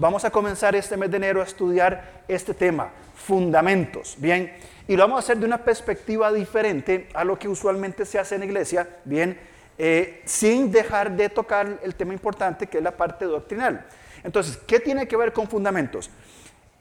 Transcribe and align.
vamos 0.00 0.24
a 0.24 0.30
comenzar 0.30 0.74
este 0.74 0.96
mes 0.96 1.10
de 1.10 1.18
enero 1.18 1.42
a 1.42 1.44
estudiar 1.44 2.22
este 2.26 2.54
tema, 2.54 2.90
fundamentos, 3.14 4.16
¿bien? 4.18 4.50
Y 4.88 4.96
lo 4.96 5.02
vamos 5.02 5.16
a 5.16 5.20
hacer 5.20 5.36
de 5.36 5.44
una 5.44 5.58
perspectiva 5.58 6.32
diferente 6.32 7.06
a 7.12 7.22
lo 7.22 7.38
que 7.38 7.48
usualmente 7.48 8.06
se 8.06 8.18
hace 8.18 8.36
en 8.36 8.44
iglesia, 8.44 8.88
¿bien? 9.04 9.38
Eh, 9.76 10.22
sin 10.24 10.72
dejar 10.72 11.14
de 11.14 11.28
tocar 11.28 11.80
el 11.82 11.94
tema 11.94 12.14
importante 12.14 12.66
que 12.66 12.78
es 12.78 12.82
la 12.82 12.96
parte 12.96 13.26
doctrinal. 13.26 13.84
Entonces, 14.24 14.56
¿qué 14.66 14.80
tiene 14.80 15.06
que 15.06 15.18
ver 15.18 15.34
con 15.34 15.46
fundamentos? 15.46 16.10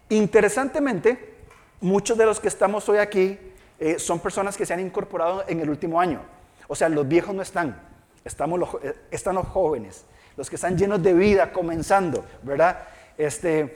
Interesantemente, 0.08 1.36
muchos 1.82 2.18
de 2.18 2.26
los 2.26 2.40
que 2.40 2.48
estamos 2.48 2.88
hoy 2.88 3.00
aquí 3.00 3.38
eh, 3.80 4.00
son 4.00 4.20
personas 4.20 4.56
que 4.56 4.66
se 4.66 4.74
han 4.74 4.80
incorporado 4.80 5.44
en 5.48 5.60
el 5.60 5.70
último 5.70 6.00
año. 6.00 6.22
O 6.70 6.76
sea, 6.76 6.88
los 6.88 7.06
viejos 7.06 7.36
no 7.36 7.42
están, 7.42 7.82
estamos 8.24 8.58
los, 8.58 8.70
eh, 8.82 8.96
están 9.12 9.36
los 9.36 9.48
jóvenes, 9.48 10.06
los 10.38 10.50
que 10.50 10.56
están 10.56 10.78
llenos 10.78 11.04
de 11.04 11.14
vida, 11.14 11.52
comenzando, 11.52 12.24
¿verdad? 12.44 12.80
Este, 13.20 13.76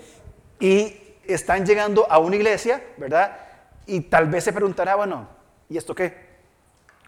y 0.58 0.98
están 1.26 1.66
llegando 1.66 2.10
a 2.10 2.18
una 2.18 2.38
iglesia, 2.38 2.82
¿verdad? 2.96 3.38
Y 3.86 4.00
tal 4.00 4.30
vez 4.30 4.46
se 4.46 4.54
preguntará, 4.54 4.96
bueno, 4.96 5.28
¿y 5.68 5.78
esto 5.78 5.94
qué? 5.94 6.14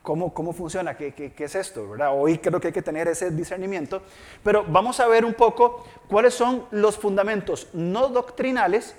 ¿Cómo, 0.01 0.33
cómo 0.33 0.51
funciona? 0.51 0.97
¿Qué, 0.97 1.13
¿Qué, 1.13 1.31
qué, 1.31 1.45
es 1.45 1.55
esto? 1.55 1.89
¿verdad? 1.91 2.09
Hoy 2.13 2.39
creo 2.39 2.59
que 2.59 2.67
hay 2.67 2.73
que 2.73 2.81
tener 2.81 3.07
ese 3.07 3.31
discernimiento. 3.31 4.01
Pero 4.43 4.65
vamos 4.67 4.99
a 4.99 5.07
ver 5.07 5.23
un 5.23 5.33
poco 5.33 5.85
cuáles 6.09 6.33
son 6.33 6.65
los 6.71 6.97
fundamentos 6.97 7.69
no 7.71 8.09
doctrinales, 8.09 8.97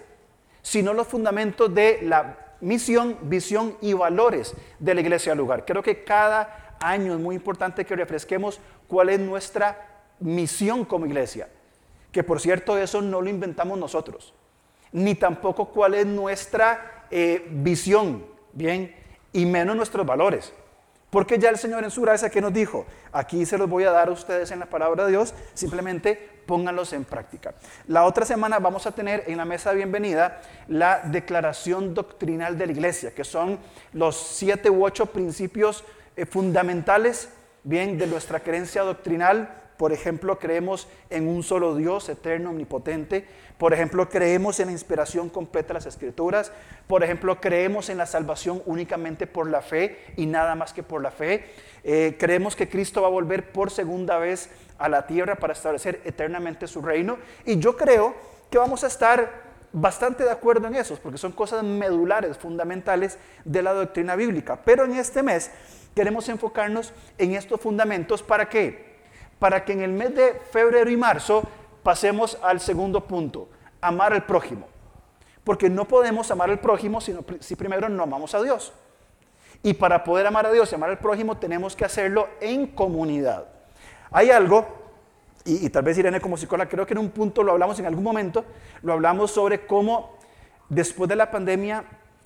sino 0.63 0.95
los 0.95 1.07
fundamentos 1.07 1.75
de 1.75 2.01
la 2.05 2.39
misión, 2.63 3.19
visión 3.21 3.77
y 3.83 3.93
valores 3.93 4.55
de 4.79 4.95
la 4.95 5.03
iglesia 5.03 5.33
al 5.33 5.39
lugar. 5.39 5.67
Creo 5.67 5.83
que 5.83 6.05
cada 6.05 6.77
año 6.81 7.13
es 7.13 7.21
muy 7.21 7.37
importante 7.37 7.85
que 7.85 7.97
refresquemos 7.97 8.61
cuál 8.89 9.11
es 9.11 9.21
nuestra 9.21 10.07
misión 10.21 10.87
como 10.87 11.05
iglesia. 11.05 11.49
Que 12.17 12.25
por 12.25 12.41
cierto, 12.41 12.79
eso 12.79 13.03
no 13.03 13.21
lo 13.21 13.29
inventamos 13.29 13.79
nosotros. 13.79 14.33
Ni 14.91 15.17
tampoco 15.17 15.67
cuál 15.67 15.93
es 15.93 16.07
nuestra 16.07 17.05
eh, 17.11 17.47
visión, 17.51 18.25
bien, 18.55 18.97
y 19.35 19.45
menos 19.45 19.77
nuestros 19.77 20.07
valores. 20.07 20.51
Porque 21.11 21.39
ya 21.39 21.51
el 21.51 21.59
Señor 21.59 21.85
en 21.85 21.91
su 21.91 22.01
gracia 22.01 22.31
que 22.31 22.41
nos 22.41 22.55
dijo, 22.55 22.87
aquí 23.13 23.45
se 23.45 23.59
los 23.59 23.69
voy 23.69 23.85
a 23.85 23.91
dar 23.91 24.09
a 24.09 24.13
ustedes 24.13 24.51
en 24.51 24.61
la 24.61 24.65
palabra 24.65 25.05
de 25.05 25.11
Dios, 25.11 25.35
simplemente 25.53 26.15
pónganlos 26.47 26.95
en 26.95 27.05
práctica. 27.05 27.53
La 27.87 28.07
otra 28.07 28.25
semana 28.25 28.61
vamos 28.61 28.87
a 28.87 28.93
tener 28.93 29.25
en 29.27 29.37
la 29.37 29.45
mesa 29.45 29.69
de 29.69 29.77
bienvenida 29.77 30.41
la 30.69 31.01
declaración 31.01 31.93
doctrinal 31.93 32.57
de 32.57 32.65
la 32.65 32.73
iglesia, 32.73 33.15
que 33.15 33.25
son 33.25 33.59
los 33.93 34.17
siete 34.17 34.71
u 34.71 34.87
ocho 34.87 35.05
principios 35.05 35.85
eh, 36.17 36.25
fundamentales, 36.25 37.29
bien, 37.63 37.99
de 37.99 38.07
nuestra 38.07 38.41
creencia 38.41 38.81
doctrinal. 38.85 39.65
Por 39.77 39.93
ejemplo, 39.93 40.39
creemos 40.39 40.89
en 41.11 41.29
un 41.29 41.43
solo 41.43 41.75
Dios 41.75 42.09
eterno, 42.09 42.51
omnipotente. 42.51 43.27
Por 43.59 43.75
ejemplo, 43.75 44.09
creemos 44.09 44.59
en 44.61 44.67
la 44.67 44.73
inspiración 44.73 45.29
completa 45.29 45.69
de 45.69 45.75
las 45.75 45.87
escrituras. 45.87 46.53
Por 46.87 47.05
ejemplo, 47.05 47.41
creemos 47.41 47.89
en 47.89 47.99
la 47.99 48.07
salvación 48.07 48.63
únicamente 48.67 49.27
por 49.27 49.51
la 49.51 49.63
fe 49.63 49.99
y 50.17 50.27
nada 50.27 50.55
más 50.55 50.73
que 50.73 50.83
por 50.83 51.03
la 51.03 51.11
fe. 51.11 51.45
Eh, 51.85 52.17
creemos 52.19 52.57
que 52.57 52.69
Cristo 52.69 53.03
va 53.03 53.09
a 53.09 53.11
volver 53.11 53.53
por 53.53 53.71
segunda 53.71 54.19
vez 54.19 54.51
a 54.79 54.89
la 54.89 55.07
tierra 55.07 55.37
para 55.37 55.53
establecer 55.53 56.01
eternamente 56.05 56.67
su 56.67 56.83
reino. 56.83 57.19
Y 57.45 57.59
yo 57.59 57.77
creo 57.77 58.15
que 58.51 58.59
vamos 58.59 58.85
a 58.85 58.87
estar 58.87 59.47
bastante 59.73 60.25
de 60.25 60.31
acuerdo 60.31 60.69
en 60.69 60.75
eso, 60.75 60.99
porque 61.03 61.19
son 61.19 61.33
cosas 61.33 61.63
medulares, 61.63 62.39
fundamentales 62.39 63.19
de 63.45 63.63
la 63.63 63.75
doctrina 63.75 64.17
bíblica. 64.17 64.59
Pero 64.65 64.85
en 64.85 64.95
este 64.95 65.23
mes 65.23 65.51
queremos 65.95 66.29
enfocarnos 66.29 66.93
en 67.19 67.35
estos 67.35 67.61
fundamentos. 67.61 68.23
¿Para 68.23 68.49
qué? 68.49 68.86
Para 69.39 69.65
que 69.65 69.73
en 69.73 69.83
el 69.83 69.93
mes 69.93 70.15
de 70.15 70.41
febrero 70.51 70.91
y 70.91 70.97
marzo 70.97 71.43
pasemos 71.83 72.39
al 72.43 72.61
segundo 72.61 73.05
punto, 73.07 73.49
amar 73.81 74.13
al 74.13 74.25
prójimo. 74.25 74.67
Porque 75.45 75.71
no 75.71 75.87
podemos 75.87 76.31
amar 76.31 76.51
al 76.51 76.59
prójimo 76.59 77.01
si 77.01 77.57
primero 77.57 77.89
no 77.89 78.03
amamos 78.03 78.35
a 78.35 78.43
Dios. 78.43 78.73
Y 79.63 79.75
para 79.75 80.05
poder 80.05 80.27
amar 80.27 80.47
a 80.47 80.53
Dios 80.53 80.71
y 80.71 80.75
amar 80.75 80.91
al 80.91 80.99
prójimo 80.99 81.37
tenemos 81.37 81.77
que 81.77 81.85
hacerlo 81.85 82.29
en 82.41 82.69
comunidad. 82.69 83.47
Hay 84.11 84.31
algo, 84.31 84.67
y, 85.45 85.69
tal 85.71 85.83
vez 85.83 85.99
Irene 85.99 86.21
como 86.21 86.37
psicóloga, 86.37 86.69
creo 86.69 86.87
que 86.87 86.95
en 86.95 86.99
un 86.99 87.11
punto 87.11 87.43
lo 87.43 87.53
hablamos 87.53 87.79
en 87.79 87.87
algún 87.87 88.05
momento, 88.05 88.45
lo 88.83 88.93
hablamos 88.93 89.31
sobre 89.31 89.67
cómo 89.67 90.17
después 90.69 91.09
de 91.09 91.17
la 91.17 91.31
pandemia 91.31 91.85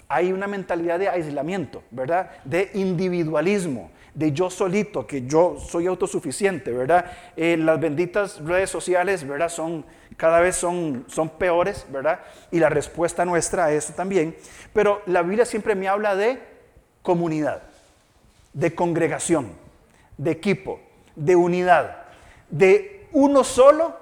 hay 0.09 0.33
una 0.33 0.47
mentalidad 0.47 0.99
de 0.99 1.09
aislamiento, 1.09 1.83
¿verdad? 1.91 2.31
De 2.45 2.71
individualismo, 2.75 3.91
de 4.15 4.33
yo 4.33 4.51
solito, 4.51 5.07
que 5.07 5.27
yo 5.27 5.57
soy 5.59 5.87
autosuficiente, 5.87 6.73
¿verdad? 6.73 7.07
Eh, 7.37 7.57
las 7.57 7.81
benditas 7.81 8.41
redes 8.45 8.71
sociales, 8.71 9.27
¿verdad? 9.27 9.49
Son, 9.49 9.85
cada 10.17 10.41
vez 10.41 10.57
son, 10.57 11.05
son 11.09 11.29
peores, 11.31 11.87
¿verdad? 11.91 12.21
Y 12.51 12.59
la 12.59 12.69
respuesta 12.69 13.25
nuestra 13.25 13.67
a 13.67 13.73
eso 13.73 13.93
también. 13.95 14.37
Pero 14.73 15.03
la 15.07 15.23
Biblia 15.23 15.45
siempre 15.45 15.75
me 15.75 15.89
habla 15.89 16.17
de 16.17 16.41
comunidad, 17.03 17.63
de 18.53 18.75
congregación, 18.75 19.53
de 20.17 20.31
equipo, 20.33 20.81
de 21.17 21.37
unidad, 21.37 22.05
de 22.51 23.07
uno 23.13 23.45
solo 23.45 23.97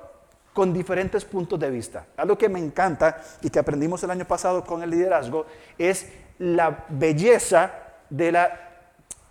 con 0.52 0.72
diferentes 0.72 1.24
puntos 1.24 1.58
de 1.60 1.70
vista. 1.70 2.06
Algo 2.16 2.36
que 2.36 2.48
me 2.48 2.58
encanta 2.58 3.22
y 3.42 3.50
que 3.50 3.58
aprendimos 3.58 4.02
el 4.02 4.10
año 4.10 4.24
pasado 4.24 4.64
con 4.64 4.82
el 4.82 4.90
liderazgo 4.90 5.46
es 5.78 6.08
la 6.38 6.84
belleza 6.88 7.72
de 8.10 8.32
la 8.32 8.67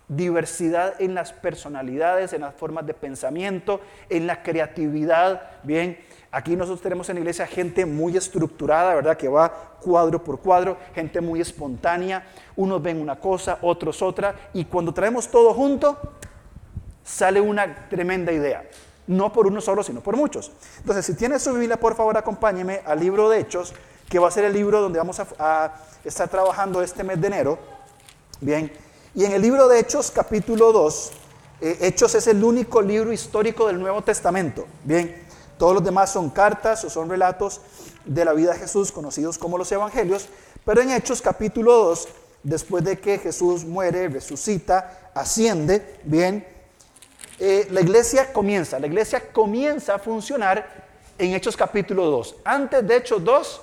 diversidad 0.08 0.94
en 1.00 1.14
las 1.14 1.32
personalidades, 1.32 2.32
en 2.32 2.40
las 2.40 2.54
formas 2.54 2.86
de 2.86 2.94
pensamiento, 2.94 3.80
en 4.08 4.26
la 4.26 4.42
creatividad. 4.42 5.42
Bien, 5.62 5.98
aquí 6.30 6.56
nosotros 6.56 6.80
tenemos 6.80 7.08
en 7.08 7.16
la 7.16 7.20
iglesia 7.20 7.46
gente 7.46 7.84
muy 7.84 8.16
estructurada, 8.16 8.94
¿verdad? 8.94 9.16
Que 9.16 9.28
va 9.28 9.76
cuadro 9.80 10.24
por 10.24 10.40
cuadro, 10.40 10.78
gente 10.94 11.20
muy 11.20 11.40
espontánea. 11.40 12.26
Unos 12.56 12.82
ven 12.82 13.00
una 13.00 13.16
cosa, 13.16 13.58
otros 13.60 14.02
otra, 14.02 14.34
y 14.54 14.64
cuando 14.64 14.92
traemos 14.94 15.28
todo 15.28 15.52
junto, 15.52 15.98
sale 17.04 17.40
una 17.40 17.88
tremenda 17.88 18.32
idea. 18.32 18.68
No 19.06 19.32
por 19.32 19.46
uno 19.46 19.60
solo, 19.60 19.82
sino 19.82 20.00
por 20.00 20.16
muchos. 20.16 20.52
Entonces, 20.78 21.06
si 21.06 21.14
tiene 21.14 21.38
su 21.38 21.52
Biblia, 21.52 21.78
por 21.78 21.94
favor, 21.94 22.16
acompáñeme 22.16 22.82
al 22.84 23.00
libro 23.00 23.28
de 23.28 23.40
Hechos, 23.40 23.74
que 24.08 24.18
va 24.18 24.28
a 24.28 24.30
ser 24.30 24.44
el 24.44 24.52
libro 24.52 24.80
donde 24.80 24.98
vamos 24.98 25.20
a, 25.20 25.26
a 25.38 25.74
estar 26.04 26.28
trabajando 26.28 26.82
este 26.82 27.04
mes 27.04 27.20
de 27.20 27.26
enero. 27.26 27.58
Bien, 28.40 28.70
y 29.18 29.24
en 29.24 29.32
el 29.32 29.42
libro 29.42 29.66
de 29.66 29.80
Hechos, 29.80 30.12
capítulo 30.12 30.70
2, 30.70 31.10
eh, 31.60 31.78
Hechos 31.80 32.14
es 32.14 32.28
el 32.28 32.44
único 32.44 32.80
libro 32.80 33.12
histórico 33.12 33.66
del 33.66 33.80
Nuevo 33.80 34.00
Testamento. 34.00 34.64
Bien, 34.84 35.26
todos 35.58 35.74
los 35.74 35.82
demás 35.82 36.12
son 36.12 36.30
cartas 36.30 36.84
o 36.84 36.88
son 36.88 37.10
relatos 37.10 37.60
de 38.04 38.24
la 38.24 38.32
vida 38.32 38.52
de 38.52 38.60
Jesús, 38.60 38.92
conocidos 38.92 39.36
como 39.36 39.58
los 39.58 39.72
evangelios. 39.72 40.28
Pero 40.64 40.82
en 40.82 40.92
Hechos, 40.92 41.20
capítulo 41.20 41.74
2, 41.78 42.08
después 42.44 42.84
de 42.84 43.00
que 43.00 43.18
Jesús 43.18 43.64
muere, 43.64 44.06
resucita, 44.06 45.10
asciende, 45.12 45.98
bien, 46.04 46.46
eh, 47.40 47.66
la 47.72 47.80
iglesia 47.80 48.32
comienza. 48.32 48.78
La 48.78 48.86
iglesia 48.86 49.32
comienza 49.32 49.96
a 49.96 49.98
funcionar 49.98 50.86
en 51.18 51.34
Hechos 51.34 51.56
capítulo 51.56 52.04
2. 52.04 52.36
Antes 52.44 52.86
de 52.86 52.96
Hechos 52.96 53.24
2 53.24 53.60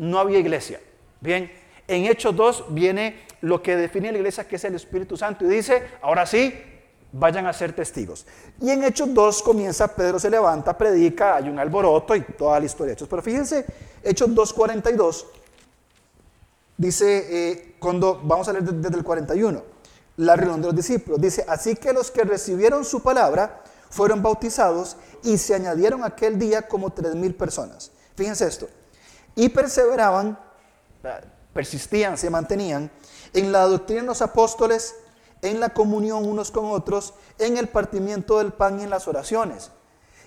no 0.00 0.18
había 0.18 0.38
iglesia. 0.38 0.82
Bien, 1.18 1.50
en 1.86 2.04
Hechos 2.04 2.36
2 2.36 2.66
viene 2.74 3.26
lo 3.40 3.62
que 3.62 3.76
define 3.76 4.12
la 4.12 4.18
iglesia 4.18 4.46
que 4.46 4.56
es 4.56 4.64
el 4.64 4.74
Espíritu 4.74 5.16
Santo 5.16 5.44
y 5.44 5.48
dice, 5.48 5.82
ahora 6.02 6.26
sí, 6.26 6.54
vayan 7.12 7.46
a 7.46 7.52
ser 7.52 7.72
testigos. 7.72 8.26
Y 8.60 8.70
en 8.70 8.84
Hechos 8.84 9.12
2 9.12 9.42
comienza, 9.42 9.88
Pedro 9.88 10.18
se 10.18 10.30
levanta, 10.30 10.76
predica, 10.76 11.36
hay 11.36 11.48
un 11.48 11.58
alboroto 11.58 12.14
y 12.14 12.20
toda 12.22 12.58
la 12.58 12.66
historia 12.66 12.88
de 12.88 12.92
Hechos. 12.94 13.08
Pero 13.08 13.22
fíjense, 13.22 13.64
Hechos 14.02 14.30
2.42 14.30 15.26
dice, 16.76 17.50
eh, 17.50 17.76
cuando 17.78 18.20
vamos 18.22 18.48
a 18.48 18.52
leer 18.52 18.64
desde 18.64 18.96
el 18.96 19.04
41, 19.04 19.62
la 20.16 20.36
reunión 20.36 20.60
de 20.60 20.66
los 20.68 20.76
discípulos, 20.76 21.20
dice, 21.20 21.44
así 21.48 21.76
que 21.76 21.92
los 21.92 22.10
que 22.10 22.24
recibieron 22.24 22.84
su 22.84 23.02
palabra 23.02 23.62
fueron 23.90 24.22
bautizados 24.22 24.96
y 25.22 25.38
se 25.38 25.54
añadieron 25.54 26.04
aquel 26.04 26.38
día 26.38 26.62
como 26.62 26.90
tres 26.90 27.14
mil 27.14 27.34
personas. 27.34 27.92
Fíjense 28.16 28.46
esto, 28.46 28.68
y 29.34 29.48
perseveraban, 29.48 30.38
persistían, 31.52 32.18
se 32.18 32.30
mantenían 32.30 32.90
en 33.32 33.52
la 33.52 33.64
doctrina 33.64 34.02
de 34.02 34.06
los 34.08 34.22
apóstoles, 34.22 34.94
en 35.42 35.60
la 35.60 35.70
comunión 35.70 36.28
unos 36.28 36.50
con 36.50 36.66
otros, 36.66 37.14
en 37.38 37.56
el 37.56 37.68
partimiento 37.68 38.38
del 38.38 38.52
pan 38.52 38.80
y 38.80 38.84
en 38.84 38.90
las 38.90 39.08
oraciones. 39.08 39.70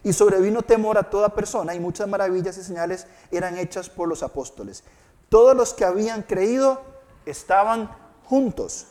Y 0.03 0.13
sobrevino 0.13 0.63
temor 0.63 0.97
a 0.97 1.09
toda 1.09 1.29
persona 1.35 1.75
y 1.75 1.79
muchas 1.79 2.07
maravillas 2.07 2.57
y 2.57 2.63
señales 2.63 3.05
eran 3.31 3.57
hechas 3.57 3.89
por 3.89 4.07
los 4.07 4.23
apóstoles. 4.23 4.83
Todos 5.29 5.55
los 5.55 5.73
que 5.73 5.85
habían 5.85 6.23
creído 6.23 6.81
estaban 7.25 7.95
juntos 8.25 8.87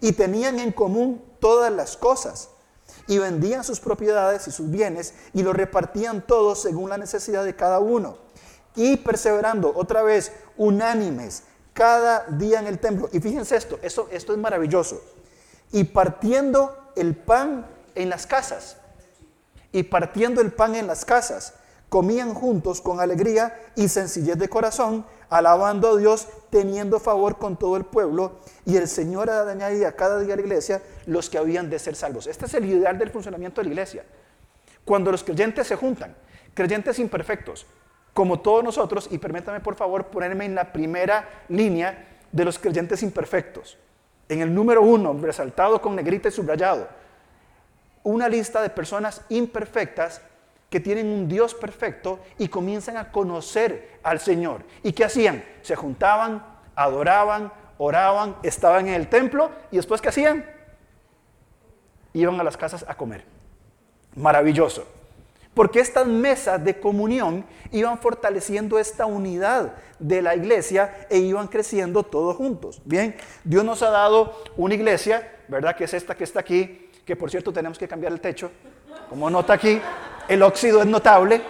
y 0.00 0.12
tenían 0.12 0.58
en 0.58 0.72
común 0.72 1.22
todas 1.38 1.72
las 1.72 1.96
cosas 1.96 2.48
y 3.06 3.18
vendían 3.18 3.64
sus 3.64 3.80
propiedades 3.80 4.48
y 4.48 4.50
sus 4.50 4.70
bienes 4.70 5.14
y 5.32 5.42
los 5.42 5.54
repartían 5.54 6.26
todos 6.26 6.62
según 6.62 6.90
la 6.90 6.98
necesidad 6.98 7.44
de 7.44 7.56
cada 7.56 7.78
uno. 7.78 8.16
Y 8.74 8.96
perseverando 8.96 9.72
otra 9.76 10.02
vez 10.02 10.32
unánimes 10.56 11.44
cada 11.74 12.24
día 12.28 12.60
en 12.60 12.66
el 12.66 12.78
templo. 12.78 13.10
Y 13.12 13.20
fíjense 13.20 13.56
esto, 13.56 13.78
esto, 13.82 14.08
esto 14.10 14.32
es 14.32 14.38
maravilloso. 14.38 15.02
Y 15.72 15.84
partiendo 15.84 16.92
el 16.96 17.14
pan 17.14 17.66
en 17.94 18.08
las 18.08 18.26
casas. 18.26 18.78
Y 19.72 19.82
partiendo 19.82 20.40
el 20.40 20.52
pan 20.52 20.76
en 20.76 20.86
las 20.86 21.04
casas, 21.04 21.54
comían 21.88 22.32
juntos 22.32 22.80
con 22.80 23.00
alegría 23.00 23.60
y 23.74 23.88
sencillez 23.88 24.38
de 24.38 24.48
corazón, 24.48 25.04
alabando 25.28 25.90
a 25.90 25.96
Dios, 25.96 26.28
teniendo 26.50 27.00
favor 27.00 27.38
con 27.38 27.56
todo 27.56 27.76
el 27.76 27.84
pueblo, 27.84 28.38
y 28.64 28.76
el 28.76 28.88
Señor 28.88 29.30
añadía 29.30 29.96
cada 29.96 30.20
día 30.20 30.34
a 30.34 30.36
la 30.36 30.42
iglesia 30.42 30.82
los 31.06 31.28
que 31.28 31.38
habían 31.38 31.70
de 31.70 31.78
ser 31.78 31.96
salvos. 31.96 32.28
Este 32.28 32.46
es 32.46 32.54
el 32.54 32.64
ideal 32.66 32.98
del 32.98 33.10
funcionamiento 33.10 33.60
de 33.60 33.66
la 33.66 33.70
iglesia. 33.70 34.04
Cuando 34.84 35.10
los 35.10 35.24
creyentes 35.24 35.66
se 35.66 35.76
juntan, 35.76 36.14
creyentes 36.52 36.98
imperfectos, 36.98 37.66
como 38.14 38.40
todos 38.40 38.62
nosotros, 38.64 39.08
y 39.10 39.18
permítame 39.18 39.60
por 39.60 39.74
favor 39.74 40.06
ponerme 40.06 40.46
en 40.46 40.54
la 40.54 40.72
primera 40.72 41.28
línea 41.48 42.06
de 42.30 42.44
los 42.44 42.58
creyentes 42.58 43.02
imperfectos, 43.02 43.76
en 44.28 44.40
el 44.40 44.54
número 44.54 44.82
uno, 44.82 45.12
resaltado 45.20 45.82
con 45.82 45.96
negrita 45.96 46.28
y 46.28 46.32
subrayado, 46.32 46.88
una 48.04 48.28
lista 48.28 48.62
de 48.62 48.70
personas 48.70 49.22
imperfectas 49.28 50.22
que 50.70 50.80
tienen 50.80 51.06
un 51.06 51.28
Dios 51.28 51.54
perfecto 51.54 52.20
y 52.38 52.48
comienzan 52.48 52.96
a 52.96 53.10
conocer 53.10 53.98
al 54.02 54.20
Señor. 54.20 54.62
¿Y 54.82 54.92
qué 54.92 55.04
hacían? 55.04 55.44
Se 55.62 55.76
juntaban, 55.76 56.44
adoraban, 56.74 57.52
oraban, 57.78 58.36
estaban 58.42 58.88
en 58.88 58.94
el 58.94 59.08
templo 59.08 59.50
y 59.70 59.76
después 59.76 60.00
¿qué 60.00 60.08
hacían? 60.08 60.44
Iban 62.12 62.40
a 62.40 62.44
las 62.44 62.56
casas 62.56 62.84
a 62.88 62.96
comer. 62.96 63.24
Maravilloso. 64.16 64.86
Porque 65.54 65.80
estas 65.80 66.06
mesas 66.06 66.62
de 66.64 66.80
comunión 66.80 67.44
iban 67.70 67.98
fortaleciendo 67.98 68.78
esta 68.78 69.06
unidad 69.06 69.74
de 69.98 70.20
la 70.20 70.34
iglesia 70.34 71.06
e 71.08 71.18
iban 71.18 71.46
creciendo 71.46 72.02
todos 72.02 72.36
juntos. 72.36 72.82
Bien, 72.84 73.16
Dios 73.44 73.64
nos 73.64 73.82
ha 73.82 73.90
dado 73.90 74.34
una 74.56 74.74
iglesia, 74.74 75.36
¿verdad? 75.48 75.76
Que 75.76 75.84
es 75.84 75.94
esta 75.94 76.16
que 76.16 76.24
está 76.24 76.40
aquí, 76.40 76.90
que 77.04 77.14
por 77.14 77.30
cierto 77.30 77.52
tenemos 77.52 77.78
que 77.78 77.86
cambiar 77.86 78.12
el 78.12 78.20
techo, 78.20 78.50
como 79.08 79.30
nota 79.30 79.52
aquí, 79.52 79.80
el 80.28 80.42
óxido 80.42 80.80
es 80.80 80.86
notable. 80.86 81.40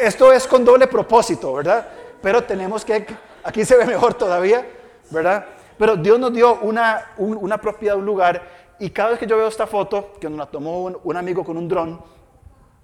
Esto 0.00 0.32
es 0.32 0.46
con 0.46 0.64
doble 0.64 0.88
propósito, 0.88 1.54
¿verdad? 1.54 1.86
Pero 2.20 2.42
tenemos 2.42 2.84
que, 2.84 3.06
aquí 3.44 3.64
se 3.64 3.76
ve 3.76 3.86
mejor 3.86 4.14
todavía, 4.14 4.66
¿verdad? 5.10 5.46
Pero 5.78 5.96
Dios 5.96 6.18
nos 6.18 6.32
dio 6.32 6.58
una, 6.60 7.12
una 7.18 7.58
propiedad, 7.58 7.96
un 7.96 8.06
lugar, 8.06 8.42
y 8.78 8.90
cada 8.90 9.10
vez 9.10 9.18
que 9.18 9.26
yo 9.26 9.36
veo 9.36 9.46
esta 9.46 9.66
foto, 9.66 10.12
que 10.20 10.28
nos 10.28 10.38
la 10.38 10.46
tomó 10.46 10.84
un, 10.84 11.16
amigo 11.16 11.44
con 11.44 11.56
un 11.56 11.68
dron, 11.68 12.00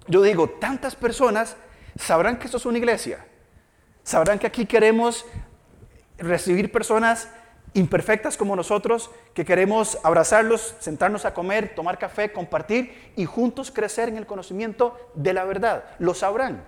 yo 0.07 0.21
digo, 0.21 0.49
tantas 0.49 0.95
personas 0.95 1.55
sabrán 1.97 2.37
que 2.37 2.45
esto 2.45 2.57
es 2.57 2.65
una 2.65 2.77
iglesia, 2.77 3.25
sabrán 4.03 4.39
que 4.39 4.47
aquí 4.47 4.65
queremos 4.65 5.25
recibir 6.17 6.71
personas 6.71 7.29
imperfectas 7.73 8.35
como 8.35 8.55
nosotros, 8.55 9.11
que 9.33 9.45
queremos 9.45 9.97
abrazarlos, 10.03 10.75
sentarnos 10.79 11.25
a 11.25 11.33
comer, 11.33 11.73
tomar 11.73 11.97
café, 11.97 12.31
compartir 12.31 13.13
y 13.15 13.25
juntos 13.25 13.71
crecer 13.71 14.09
en 14.09 14.17
el 14.17 14.25
conocimiento 14.25 14.97
de 15.13 15.33
la 15.33 15.45
verdad. 15.45 15.85
Lo 15.99 16.13
sabrán. 16.13 16.65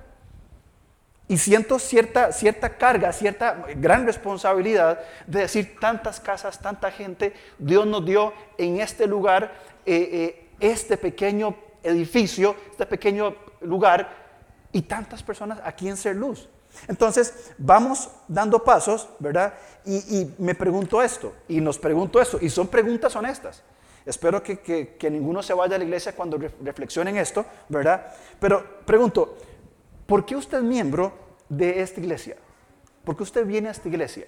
Y 1.28 1.38
siento 1.38 1.80
cierta, 1.80 2.32
cierta 2.32 2.78
carga, 2.78 3.12
cierta 3.14 3.66
gran 3.76 4.06
responsabilidad 4.06 5.00
de 5.26 5.42
decir 5.42 5.78
tantas 5.80 6.20
casas, 6.20 6.62
tanta 6.62 6.92
gente, 6.92 7.34
Dios 7.58 7.86
nos 7.86 8.06
dio 8.06 8.34
en 8.58 8.80
este 8.80 9.08
lugar, 9.08 9.54
eh, 9.86 10.10
eh, 10.12 10.50
este 10.60 10.98
pequeño 10.98 11.56
edificio, 11.84 12.56
este 12.72 12.86
pequeño 12.86 13.36
lugar 13.62 14.24
y 14.72 14.82
tantas 14.82 15.22
personas 15.22 15.60
aquí 15.64 15.88
en 15.88 15.98
Ser 15.98 16.16
Luz. 16.16 16.50
Entonces, 16.88 17.52
vamos 17.58 18.10
dando 18.28 18.64
pasos, 18.64 19.08
¿verdad? 19.20 19.54
Y, 19.86 20.34
me 20.40 20.56
pregunto 20.56 21.02
esto, 21.02 21.34
y 21.48 21.62
nos 21.62 21.78
pregunto 21.78 22.20
esto, 22.20 22.40
y 22.42 22.50
son 22.50 22.68
preguntas 22.68 23.16
honestas. 23.16 23.62
Espero 24.06 24.42
que, 24.44 24.98
ninguno 25.12 25.44
se 25.44 25.54
vaya 25.54 25.76
a 25.76 25.78
la 25.78 25.86
iglesia 25.86 26.16
cuando 26.16 26.38
reflexionen 26.62 27.18
esto, 27.18 27.46
¿verdad? 27.70 28.14
Pero 28.40 28.82
pregunto, 28.86 29.38
¿por 30.06 30.26
qué 30.26 30.36
usted 30.36 30.58
es 30.58 30.64
miembro 30.64 31.14
de 31.48 31.82
esta 31.82 32.00
iglesia? 32.00 32.38
¿Por 33.04 33.16
qué 33.16 33.24
usted 33.24 33.46
viene 33.46 33.70
a 33.70 33.72
esta 33.72 33.88
iglesia? 33.88 34.26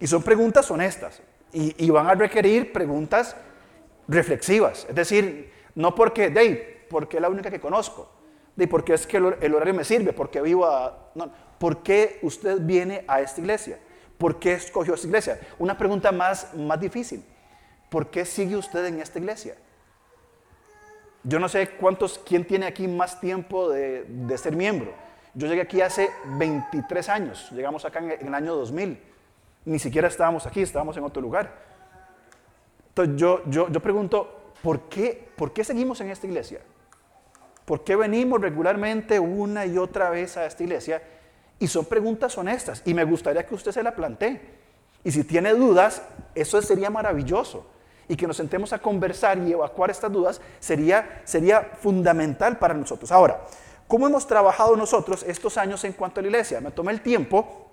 Y 0.00 0.06
son 0.06 0.22
preguntas 0.22 0.70
honestas, 0.70 1.20
y, 1.52 1.90
van 1.90 2.06
a 2.06 2.14
requerir 2.14 2.72
preguntas 2.72 3.36
reflexivas. 4.08 4.86
Es 4.88 4.94
decir, 4.94 5.52
no 5.74 5.94
porque, 5.94 6.30
de 6.30 6.86
porque 6.88 7.16
es 7.16 7.20
la 7.22 7.28
única 7.28 7.50
que 7.50 7.60
conozco, 7.60 8.10
de 8.56 8.68
porque 8.68 8.94
es 8.94 9.06
que 9.06 9.16
el 9.16 9.54
horario 9.54 9.74
me 9.74 9.84
sirve, 9.84 10.12
porque 10.12 10.40
vivo 10.40 10.66
a... 10.66 11.10
No, 11.14 11.30
¿Por 11.58 11.82
qué 11.82 12.18
usted 12.22 12.58
viene 12.60 13.04
a 13.06 13.20
esta 13.20 13.40
iglesia? 13.40 13.78
¿Por 14.18 14.38
qué 14.38 14.54
escogió 14.54 14.94
esta 14.94 15.06
iglesia? 15.06 15.40
Una 15.58 15.78
pregunta 15.78 16.10
más, 16.10 16.52
más 16.54 16.80
difícil. 16.80 17.24
¿Por 17.88 18.08
qué 18.10 18.24
sigue 18.24 18.56
usted 18.56 18.84
en 18.86 19.00
esta 19.00 19.18
iglesia? 19.18 19.54
Yo 21.22 21.38
no 21.38 21.48
sé 21.48 21.68
cuántos, 21.70 22.18
quién 22.18 22.44
tiene 22.44 22.66
aquí 22.66 22.88
más 22.88 23.20
tiempo 23.20 23.68
de, 23.68 24.04
ser 24.36 24.56
miembro. 24.56 24.92
Yo 25.34 25.46
llegué 25.46 25.60
aquí 25.60 25.80
hace 25.80 26.10
23 26.36 27.08
años, 27.08 27.48
llegamos 27.52 27.84
acá 27.84 28.00
en 28.00 28.26
el 28.26 28.34
año 28.34 28.56
2000. 28.56 29.00
Ni 29.64 29.78
siquiera 29.78 30.08
estábamos 30.08 30.46
aquí, 30.46 30.62
estábamos 30.62 30.96
en 30.96 31.04
otro 31.04 31.22
lugar. 31.22 31.62
Entonces 32.88 33.14
yo, 33.16 33.42
yo, 33.46 33.68
yo 33.70 33.80
pregunto, 33.80 34.41
¿por 34.62 34.82
qué, 34.88 35.28
¿por 35.36 35.52
qué 35.52 35.64
seguimos 35.64 36.00
en 36.00 36.10
esta 36.10 36.26
iglesia? 36.26 36.60
¿Por 37.64 37.84
qué 37.84 37.96
venimos 37.96 38.40
regularmente 38.40 39.18
una 39.20 39.66
y 39.66 39.78
otra 39.78 40.10
vez 40.10 40.36
a 40.36 40.46
esta 40.46 40.62
iglesia? 40.62 41.02
Y 41.58 41.68
son 41.68 41.84
preguntas 41.84 42.36
honestas 42.38 42.82
y 42.84 42.94
me 42.94 43.04
gustaría 43.04 43.46
que 43.46 43.54
usted 43.54 43.72
se 43.72 43.82
la 43.82 43.94
plantee. 43.94 44.40
Y 45.04 45.12
si 45.12 45.24
tiene 45.24 45.52
dudas, 45.54 46.02
eso 46.34 46.60
sería 46.62 46.90
maravilloso. 46.90 47.66
Y 48.08 48.16
que 48.16 48.26
nos 48.26 48.36
sentemos 48.36 48.72
a 48.72 48.78
conversar 48.78 49.38
y 49.38 49.52
evacuar 49.52 49.90
estas 49.90 50.12
dudas 50.12 50.40
sería, 50.58 51.22
sería 51.24 51.62
fundamental 51.80 52.58
para 52.58 52.74
nosotros. 52.74 53.12
Ahora, 53.12 53.42
¿cómo 53.86 54.06
hemos 54.06 54.26
trabajado 54.26 54.76
nosotros 54.76 55.24
estos 55.26 55.56
años 55.56 55.84
en 55.84 55.92
cuanto 55.92 56.20
a 56.20 56.22
la 56.22 56.28
iglesia? 56.28 56.60
Me 56.60 56.72
tomé 56.72 56.92
el 56.92 57.00
tiempo, 57.00 57.68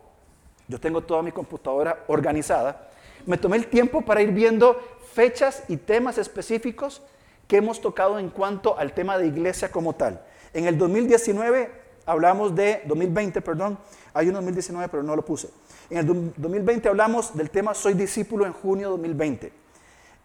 yo 0.67 0.79
tengo 0.79 1.01
toda 1.01 1.23
mi 1.23 1.31
computadora 1.31 2.05
organizada, 2.07 2.89
me 3.25 3.37
tomé 3.37 3.57
el 3.57 3.67
tiempo 3.67 4.01
para 4.01 4.21
ir 4.21 4.31
viendo 4.31 4.79
fechas 5.19 5.63
y 5.67 5.75
temas 5.75 6.17
específicos 6.17 7.01
que 7.45 7.57
hemos 7.57 7.81
tocado 7.81 8.19
en 8.19 8.29
cuanto 8.29 8.79
al 8.79 8.93
tema 8.93 9.17
de 9.17 9.27
iglesia 9.27 9.69
como 9.69 9.91
tal. 9.91 10.23
En 10.53 10.65
el 10.65 10.77
2019 10.77 11.69
hablamos 12.05 12.55
de, 12.55 12.83
2020, 12.85 13.41
perdón, 13.41 13.77
hay 14.13 14.29
un 14.29 14.35
2019 14.35 14.87
pero 14.87 15.03
no 15.03 15.17
lo 15.17 15.25
puse. 15.25 15.49
En 15.89 15.97
el 15.97 16.05
2020 16.05 16.87
hablamos 16.87 17.35
del 17.35 17.49
tema 17.49 17.73
Soy 17.73 17.95
discípulo 17.95 18.45
en 18.45 18.53
junio 18.53 18.91
2020. 18.91 19.51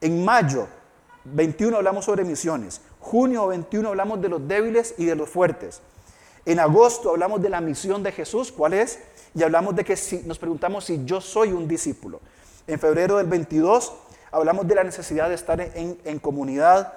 En 0.00 0.24
mayo 0.24 0.68
21 1.24 1.76
hablamos 1.76 2.04
sobre 2.04 2.22
misiones. 2.22 2.80
Junio 3.00 3.48
21 3.48 3.88
hablamos 3.88 4.22
de 4.22 4.28
los 4.28 4.46
débiles 4.46 4.94
y 4.96 5.06
de 5.06 5.16
los 5.16 5.28
fuertes. 5.28 5.80
En 6.46 6.60
agosto 6.60 7.10
hablamos 7.10 7.42
de 7.42 7.48
la 7.48 7.60
misión 7.60 8.04
de 8.04 8.12
Jesús, 8.12 8.52
¿cuál 8.52 8.74
es? 8.74 9.00
Y 9.34 9.42
hablamos 9.42 9.74
de 9.74 9.82
que 9.82 9.96
si, 9.96 10.18
nos 10.18 10.38
preguntamos 10.38 10.84
si 10.84 11.04
yo 11.04 11.20
soy 11.20 11.50
un 11.50 11.66
discípulo. 11.66 12.20
En 12.68 12.78
febrero 12.78 13.16
del 13.16 13.26
22 13.26 13.92
hablamos 14.34 14.66
de 14.66 14.74
la 14.74 14.82
necesidad 14.82 15.28
de 15.28 15.36
estar 15.36 15.60
en, 15.60 16.18
comunidad, 16.18 16.92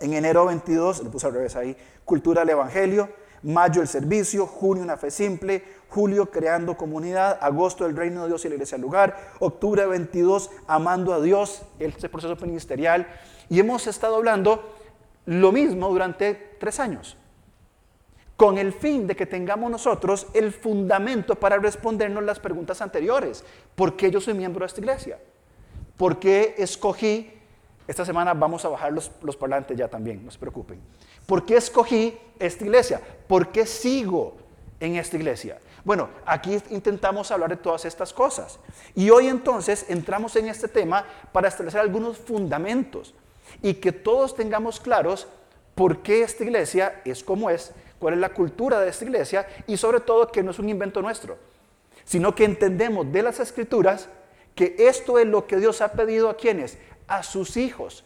en 0.00 0.12
enero 0.12 0.46
22, 0.46 1.04
le 1.04 1.10
puse 1.10 1.26
al 1.26 1.32
revés 1.32 1.54
ahí, 1.54 1.76
cultura 2.04 2.40
del 2.40 2.50
Evangelio. 2.50 3.08
Mayo 3.44 3.80
el 3.80 3.86
servicio, 3.86 4.48
junio 4.48 4.82
una 4.82 4.96
fe 4.96 5.12
simple, 5.12 5.62
julio 5.88 6.28
creando 6.28 6.76
comunidad, 6.76 7.38
agosto 7.40 7.86
el 7.86 7.96
reino 7.96 8.22
de 8.22 8.28
Dios 8.28 8.44
y 8.44 8.48
la 8.48 8.56
iglesia 8.56 8.74
al 8.74 8.82
lugar, 8.82 9.16
octubre 9.38 9.86
22 9.86 10.50
amando 10.66 11.14
a 11.14 11.20
Dios, 11.20 11.62
este 11.78 12.08
proceso 12.08 12.34
ministerial. 12.44 13.06
Y 13.48 13.60
hemos 13.60 13.86
estado 13.86 14.16
hablando 14.16 14.74
lo 15.26 15.52
mismo 15.52 15.88
durante 15.88 16.56
tres 16.58 16.80
años, 16.80 17.16
con 18.36 18.58
el 18.58 18.72
fin 18.72 19.06
de 19.06 19.14
que 19.14 19.26
tengamos 19.26 19.70
nosotros 19.70 20.26
el 20.34 20.52
fundamento 20.52 21.36
para 21.36 21.58
respondernos 21.58 22.24
las 22.24 22.40
preguntas 22.40 22.82
anteriores. 22.82 23.44
¿Por 23.76 23.94
qué 23.94 24.10
yo 24.10 24.20
soy 24.20 24.34
miembro 24.34 24.64
de 24.64 24.66
esta 24.66 24.80
iglesia? 24.80 25.18
¿Por 25.98 26.18
qué 26.18 26.54
escogí 26.56 27.38
esta 27.88 28.04
semana 28.04 28.34
vamos 28.34 28.64
a 28.66 28.68
bajar 28.68 28.92
los, 28.92 29.10
los 29.22 29.34
parlantes 29.34 29.76
ya 29.76 29.88
también, 29.88 30.22
no 30.22 30.30
se 30.30 30.38
preocupen. 30.38 30.78
¿Por 31.24 31.46
qué 31.46 31.56
escogí 31.56 32.18
esta 32.38 32.64
iglesia? 32.64 33.00
¿Por 33.26 33.48
qué 33.48 33.64
sigo 33.64 34.36
en 34.78 34.96
esta 34.96 35.16
iglesia? 35.16 35.58
Bueno, 35.84 36.10
aquí 36.26 36.58
intentamos 36.68 37.30
hablar 37.30 37.48
de 37.48 37.56
todas 37.56 37.86
estas 37.86 38.12
cosas. 38.12 38.58
Y 38.94 39.08
hoy 39.08 39.28
entonces 39.28 39.86
entramos 39.88 40.36
en 40.36 40.48
este 40.48 40.68
tema 40.68 41.02
para 41.32 41.48
establecer 41.48 41.80
algunos 41.80 42.18
fundamentos 42.18 43.14
y 43.62 43.72
que 43.74 43.92
todos 43.92 44.36
tengamos 44.36 44.80
claros 44.80 45.26
por 45.74 46.02
qué 46.02 46.22
esta 46.22 46.44
iglesia 46.44 47.00
es 47.06 47.24
como 47.24 47.48
es, 47.48 47.72
cuál 47.98 48.14
es 48.14 48.20
la 48.20 48.34
cultura 48.34 48.80
de 48.80 48.90
esta 48.90 49.06
iglesia 49.06 49.48
y 49.66 49.78
sobre 49.78 50.00
todo 50.00 50.30
que 50.30 50.42
no 50.42 50.50
es 50.50 50.58
un 50.58 50.68
invento 50.68 51.00
nuestro, 51.00 51.38
sino 52.04 52.34
que 52.34 52.44
entendemos 52.44 53.10
de 53.10 53.22
las 53.22 53.40
escrituras 53.40 54.10
que 54.58 54.74
esto 54.76 55.20
es 55.20 55.26
lo 55.28 55.46
que 55.46 55.58
Dios 55.58 55.80
ha 55.80 55.92
pedido 55.92 56.28
a 56.28 56.36
quienes, 56.36 56.78
a 57.06 57.22
sus 57.22 57.56
hijos 57.56 58.02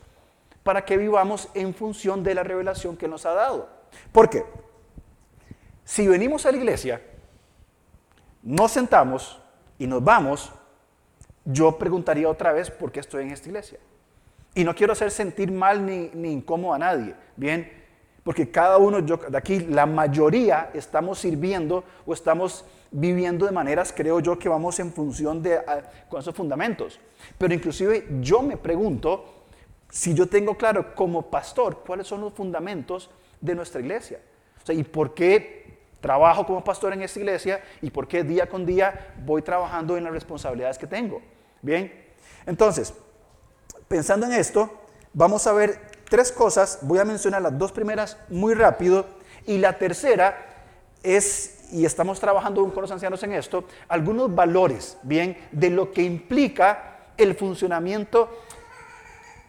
para 0.63 0.85
que 0.85 0.99
vivamos 0.99 1.49
en 1.55 1.73
función 1.73 2.23
de 2.23 2.35
la 2.35 2.43
revelación 2.43 2.95
que 2.95 3.09
nos 3.09 3.25
ha 3.25 3.33
dado. 3.33 3.71
¿Por 4.13 4.29
qué? 4.29 4.45
Si 5.83 6.07
venimos 6.07 6.45
a 6.45 6.53
la 6.53 6.59
iglesia, 6.59 7.01
nos 8.43 8.71
sentamos 8.71 9.41
y 9.79 9.87
nos 9.87 10.05
vamos, 10.05 10.53
yo 11.47 11.79
preguntaría 11.79 12.29
otra 12.29 12.53
vez 12.53 12.71
por 12.71 12.93
qué 12.93 13.01
estoy 13.01 13.23
en 13.23 13.31
esta 13.31 13.49
iglesia. 13.49 13.79
Y 14.55 14.63
no 14.63 14.75
quiero 14.75 14.93
hacer 14.93 15.11
sentir 15.11 15.51
mal 15.51 15.87
ni, 15.87 16.11
ni 16.13 16.33
incómodo 16.33 16.75
a 16.75 16.79
nadie, 16.79 17.15
¿bien? 17.35 17.83
Porque 18.23 18.51
cada 18.51 18.77
uno 18.77 19.01
de 19.01 19.39
aquí, 19.39 19.61
la 19.61 19.87
mayoría, 19.87 20.69
estamos 20.75 21.19
sirviendo 21.19 21.83
o 22.05 22.13
estamos 22.13 22.67
viviendo 22.93 23.47
de 23.47 23.53
maneras, 23.53 23.93
creo 23.97 24.21
yo, 24.21 24.39
que 24.39 24.49
vamos 24.49 24.79
en 24.79 24.93
función 24.93 25.43
de 25.43 25.57
ah, 25.57 25.83
con 26.09 26.21
esos 26.21 26.35
fundamentos. 26.35 27.01
Pero 27.39 27.55
inclusive 27.55 28.07
yo 28.21 28.43
me 28.43 28.57
pregunto 28.57 29.45
si 29.91 30.15
yo 30.15 30.27
tengo 30.29 30.57
claro 30.57 30.95
como 30.95 31.31
pastor 31.31 31.83
cuáles 31.87 32.07
son 32.07 32.21
los 32.21 32.33
fundamentos 32.33 33.11
de 33.41 33.55
nuestra 33.55 33.81
iglesia. 33.81 34.21
O 34.63 34.67
sea, 34.67 34.75
y 34.75 34.85
por 34.85 35.15
qué 35.15 35.81
trabajo 36.01 36.47
como 36.47 36.63
pastor 36.63 36.93
en 36.93 37.03
esta 37.03 37.19
iglesia 37.19 37.63
y 37.81 37.91
por 37.91 38.07
qué 38.09 38.25
día 38.25 38.49
con 38.49 38.67
día 38.67 39.15
voy 39.25 39.43
trabajando 39.43 39.97
en 39.97 40.05
las 40.05 40.13
responsabilidades 40.13 40.79
que 40.79 40.87
tengo. 40.87 41.23
Bien, 41.63 41.93
entonces, 42.47 42.93
pensando 43.89 44.27
en 44.27 44.33
esto, 44.33 44.71
vamos 45.13 45.47
a 45.47 45.53
ver 45.53 45.81
tres 46.09 46.31
cosas. 46.31 46.81
Voy 46.83 46.99
a 46.99 47.05
mencionar 47.05 47.41
las 47.41 47.57
dos 47.57 47.73
primeras 47.73 48.19
muy 48.29 48.55
rápido 48.55 49.07
y 49.47 49.59
la 49.59 49.79
tercera 49.79 50.52
es, 51.03 51.69
y 51.73 51.85
estamos 51.85 52.21
trabajando 52.21 52.63
con 52.73 52.83
los 52.83 52.91
ancianos 52.91 53.23
en 53.23 53.33
esto, 53.33 53.65
algunos 53.89 54.35
valores, 54.35 54.99
bien, 55.03 55.37
de 55.53 55.71
lo 55.71 55.93
que 55.93 56.03
implica 56.03 56.99
el 57.17 57.35
funcionamiento 57.35 58.29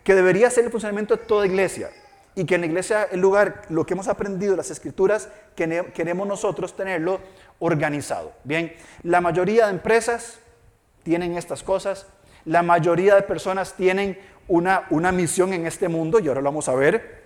que 0.04 0.16
debería 0.16 0.50
ser 0.50 0.66
el 0.66 0.72
funcionamiento 0.72 1.16
de 1.16 1.24
toda 1.24 1.46
iglesia 1.46 1.90
y 2.36 2.46
que 2.46 2.56
en 2.56 2.62
la 2.62 2.68
iglesia, 2.68 3.08
el 3.12 3.22
lugar, 3.22 3.62
lo 3.70 3.86
que 3.86 3.94
hemos 3.94 4.08
aprendido, 4.08 4.56
las 4.56 4.72
escrituras, 4.72 5.30
queremos 5.56 6.28
nosotros 6.28 6.76
tenerlo 6.76 7.20
organizado. 7.60 8.34
Bien, 8.44 8.74
la 9.04 9.22
mayoría 9.22 9.66
de 9.66 9.72
empresas 9.72 10.40
tienen 11.04 11.38
estas 11.38 11.64
cosas, 11.64 12.08
la 12.46 12.64
mayoría 12.64 13.16
de 13.16 13.22
personas 13.22 13.74
tienen 13.74 14.20
una, 14.48 14.88
una 14.90 15.12
misión 15.12 15.54
en 15.54 15.68
este 15.68 15.88
mundo, 15.88 16.20
y 16.20 16.28
ahora 16.28 16.42
lo 16.42 16.50
vamos 16.50 16.68
a 16.68 16.76
ver. 16.76 17.23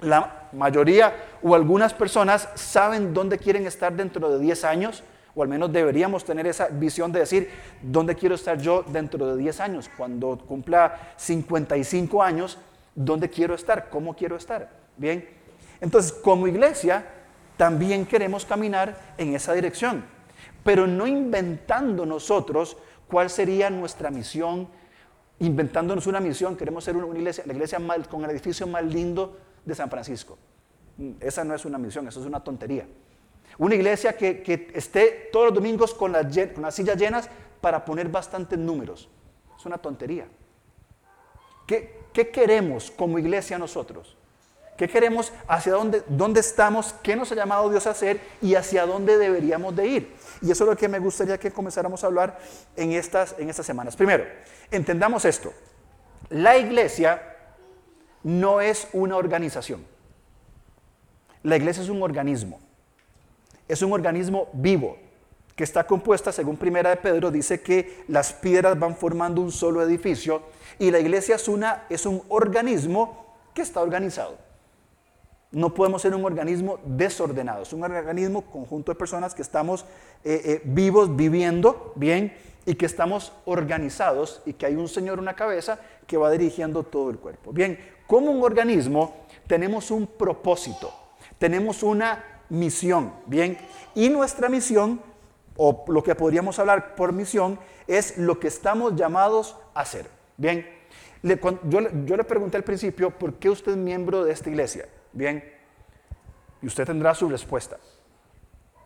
La 0.00 0.48
mayoría 0.52 1.14
o 1.42 1.54
algunas 1.54 1.94
personas 1.94 2.48
saben 2.54 3.14
dónde 3.14 3.38
quieren 3.38 3.66
estar 3.66 3.92
dentro 3.94 4.28
de 4.28 4.38
10 4.38 4.64
años, 4.64 5.02
o 5.34 5.42
al 5.42 5.48
menos 5.48 5.72
deberíamos 5.72 6.24
tener 6.24 6.46
esa 6.46 6.68
visión 6.68 7.12
de 7.12 7.20
decir, 7.20 7.50
¿dónde 7.82 8.14
quiero 8.14 8.34
estar 8.34 8.58
yo 8.58 8.82
dentro 8.82 9.26
de 9.26 9.42
10 9.42 9.60
años? 9.60 9.90
Cuando 9.96 10.38
cumpla 10.38 11.12
55 11.16 12.22
años, 12.22 12.58
¿dónde 12.94 13.30
quiero 13.30 13.54
estar? 13.54 13.88
¿Cómo 13.90 14.14
quiero 14.14 14.36
estar? 14.36 14.70
Bien, 14.96 15.28
entonces 15.80 16.12
como 16.12 16.46
iglesia 16.46 17.06
también 17.56 18.06
queremos 18.06 18.44
caminar 18.44 18.96
en 19.16 19.34
esa 19.34 19.54
dirección, 19.54 20.04
pero 20.62 20.86
no 20.86 21.06
inventando 21.06 22.04
nosotros 22.04 22.76
cuál 23.08 23.30
sería 23.30 23.70
nuestra 23.70 24.10
misión, 24.10 24.68
inventándonos 25.38 26.06
una 26.06 26.20
misión, 26.20 26.56
queremos 26.56 26.84
ser 26.84 26.96
una 26.96 27.18
iglesia, 27.18 27.44
la 27.46 27.52
iglesia 27.52 27.78
con 28.10 28.24
el 28.24 28.30
edificio 28.30 28.66
más 28.66 28.84
lindo 28.84 29.36
de 29.66 29.74
San 29.74 29.90
Francisco. 29.90 30.38
Esa 31.20 31.44
no 31.44 31.54
es 31.54 31.66
una 31.66 31.76
misión, 31.76 32.08
eso 32.08 32.20
es 32.20 32.26
una 32.26 32.42
tontería. 32.42 32.86
Una 33.58 33.74
iglesia 33.74 34.16
que, 34.16 34.70
esté 34.74 35.28
todos 35.32 35.46
los 35.46 35.54
domingos 35.54 35.92
con 35.92 36.12
las, 36.12 36.26
con 36.54 36.62
las 36.62 36.74
sillas 36.74 36.96
llenas 36.96 37.28
para 37.60 37.84
poner 37.84 38.08
bastantes 38.08 38.58
números. 38.58 39.10
Es 39.58 39.66
una 39.66 39.78
tontería. 39.78 40.26
¿Qué, 41.66 42.00
¿Qué, 42.12 42.30
queremos 42.30 42.90
como 42.90 43.18
iglesia 43.18 43.58
nosotros? 43.58 44.16
¿Qué 44.76 44.88
queremos? 44.88 45.32
¿Hacia 45.48 45.72
dónde, 45.72 46.02
dónde 46.06 46.40
estamos? 46.40 46.94
¿Qué 47.02 47.16
nos 47.16 47.32
ha 47.32 47.34
llamado 47.34 47.68
Dios 47.70 47.86
a 47.86 47.90
hacer? 47.90 48.20
¿Y 48.42 48.54
hacia 48.54 48.86
dónde 48.86 49.16
deberíamos 49.16 49.74
de 49.74 49.86
ir? 49.86 50.16
Y 50.42 50.50
eso 50.50 50.64
es 50.64 50.70
lo 50.70 50.76
que 50.76 50.88
me 50.88 50.98
gustaría 50.98 51.38
que 51.38 51.50
comenzáramos 51.50 52.04
a 52.04 52.06
hablar 52.06 52.38
en 52.76 52.92
estas, 52.92 53.34
en 53.38 53.48
estas 53.48 53.64
semanas. 53.64 53.96
Primero, 53.96 54.24
entendamos 54.70 55.24
esto. 55.24 55.52
La 56.28 56.58
iglesia 56.58 57.35
no 58.26 58.60
es 58.60 58.88
una 58.92 59.16
organización. 59.16 59.84
La 61.42 61.56
iglesia 61.56 61.82
es 61.82 61.88
un 61.88 62.02
organismo 62.02 62.58
es 63.68 63.82
un 63.82 63.92
organismo 63.92 64.48
vivo 64.52 64.96
que 65.54 65.64
está 65.64 65.86
compuesta, 65.86 66.32
según 66.32 66.56
Primera 66.56 66.90
de 66.90 66.96
Pedro, 66.96 67.30
dice 67.30 67.62
que 67.62 68.04
las 68.08 68.32
piedras 68.34 68.78
van 68.78 68.94
formando 68.94 69.40
un 69.40 69.50
solo 69.50 69.82
edificio 69.82 70.42
y 70.78 70.90
la 70.90 71.00
iglesia 71.00 71.36
es, 71.36 71.48
una, 71.48 71.84
es 71.88 72.04
un 72.04 72.22
organismo 72.28 73.34
que 73.54 73.62
está 73.62 73.80
organizado. 73.80 74.36
No 75.52 75.72
podemos 75.72 76.02
ser 76.02 76.14
un 76.14 76.24
organismo 76.26 76.78
desordenado, 76.84 77.62
es 77.62 77.72
un 77.72 77.82
organismo, 77.82 78.42
conjunto 78.42 78.92
de 78.92 78.98
personas 78.98 79.34
que 79.34 79.40
estamos 79.40 79.86
eh, 80.24 80.42
eh, 80.44 80.62
vivos, 80.64 81.16
viviendo 81.16 81.92
bien 81.96 82.36
y 82.66 82.74
que 82.74 82.84
estamos 82.84 83.32
organizados 83.46 84.42
y 84.44 84.52
que 84.52 84.66
hay 84.66 84.74
un 84.74 84.88
Señor, 84.88 85.18
una 85.18 85.34
cabeza 85.34 85.78
que 86.06 86.18
va 86.18 86.30
dirigiendo 86.30 86.82
todo 86.82 87.08
el 87.08 87.18
cuerpo. 87.18 87.52
Bien, 87.52 87.78
como 88.06 88.30
un 88.30 88.42
organismo 88.42 89.26
tenemos 89.46 89.90
un 89.90 90.06
propósito, 90.06 90.92
tenemos 91.38 91.82
una 91.82 92.24
misión, 92.48 93.12
¿bien? 93.26 93.58
Y 93.94 94.08
nuestra 94.08 94.48
misión, 94.48 95.00
o 95.56 95.84
lo 95.88 96.02
que 96.02 96.14
podríamos 96.14 96.58
hablar 96.58 96.94
por 96.94 97.12
misión, 97.12 97.58
es 97.86 98.18
lo 98.18 98.38
que 98.38 98.48
estamos 98.48 98.94
llamados 98.96 99.56
a 99.74 99.80
hacer, 99.80 100.06
¿bien? 100.36 100.76
yo, 101.22 101.80
le 101.80 102.24
pregunté 102.24 102.56
al 102.56 102.62
principio, 102.62 103.10
¿por 103.10 103.34
qué 103.34 103.50
usted 103.50 103.72
es 103.72 103.78
miembro 103.78 104.24
de 104.24 104.32
esta 104.32 104.48
iglesia? 104.48 104.86
Bien, 105.12 105.42
y 106.62 106.66
usted 106.66 106.84
tendrá 106.84 107.14
su 107.14 107.28
respuesta. 107.28 107.78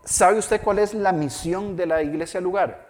¿Sabe 0.05 0.39
usted 0.39 0.63
cuál 0.63 0.79
es 0.79 0.95
la 0.95 1.13
misión 1.13 1.77
de 1.77 1.87
la 1.87 2.03
iglesia 2.03 2.41
lugar? 2.41 2.89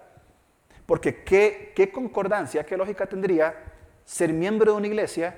Porque 0.87 1.25
qué, 1.25 1.73
qué 1.75 1.91
concordancia, 1.91 2.65
qué 2.65 2.77
lógica 2.77 3.07
tendría 3.07 3.55
ser 4.05 4.33
miembro 4.33 4.73
de 4.73 4.79
una 4.79 4.87
iglesia 4.87 5.37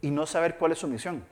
y 0.00 0.10
no 0.10 0.26
saber 0.26 0.56
cuál 0.56 0.72
es 0.72 0.78
su 0.78 0.88
misión. 0.88 1.22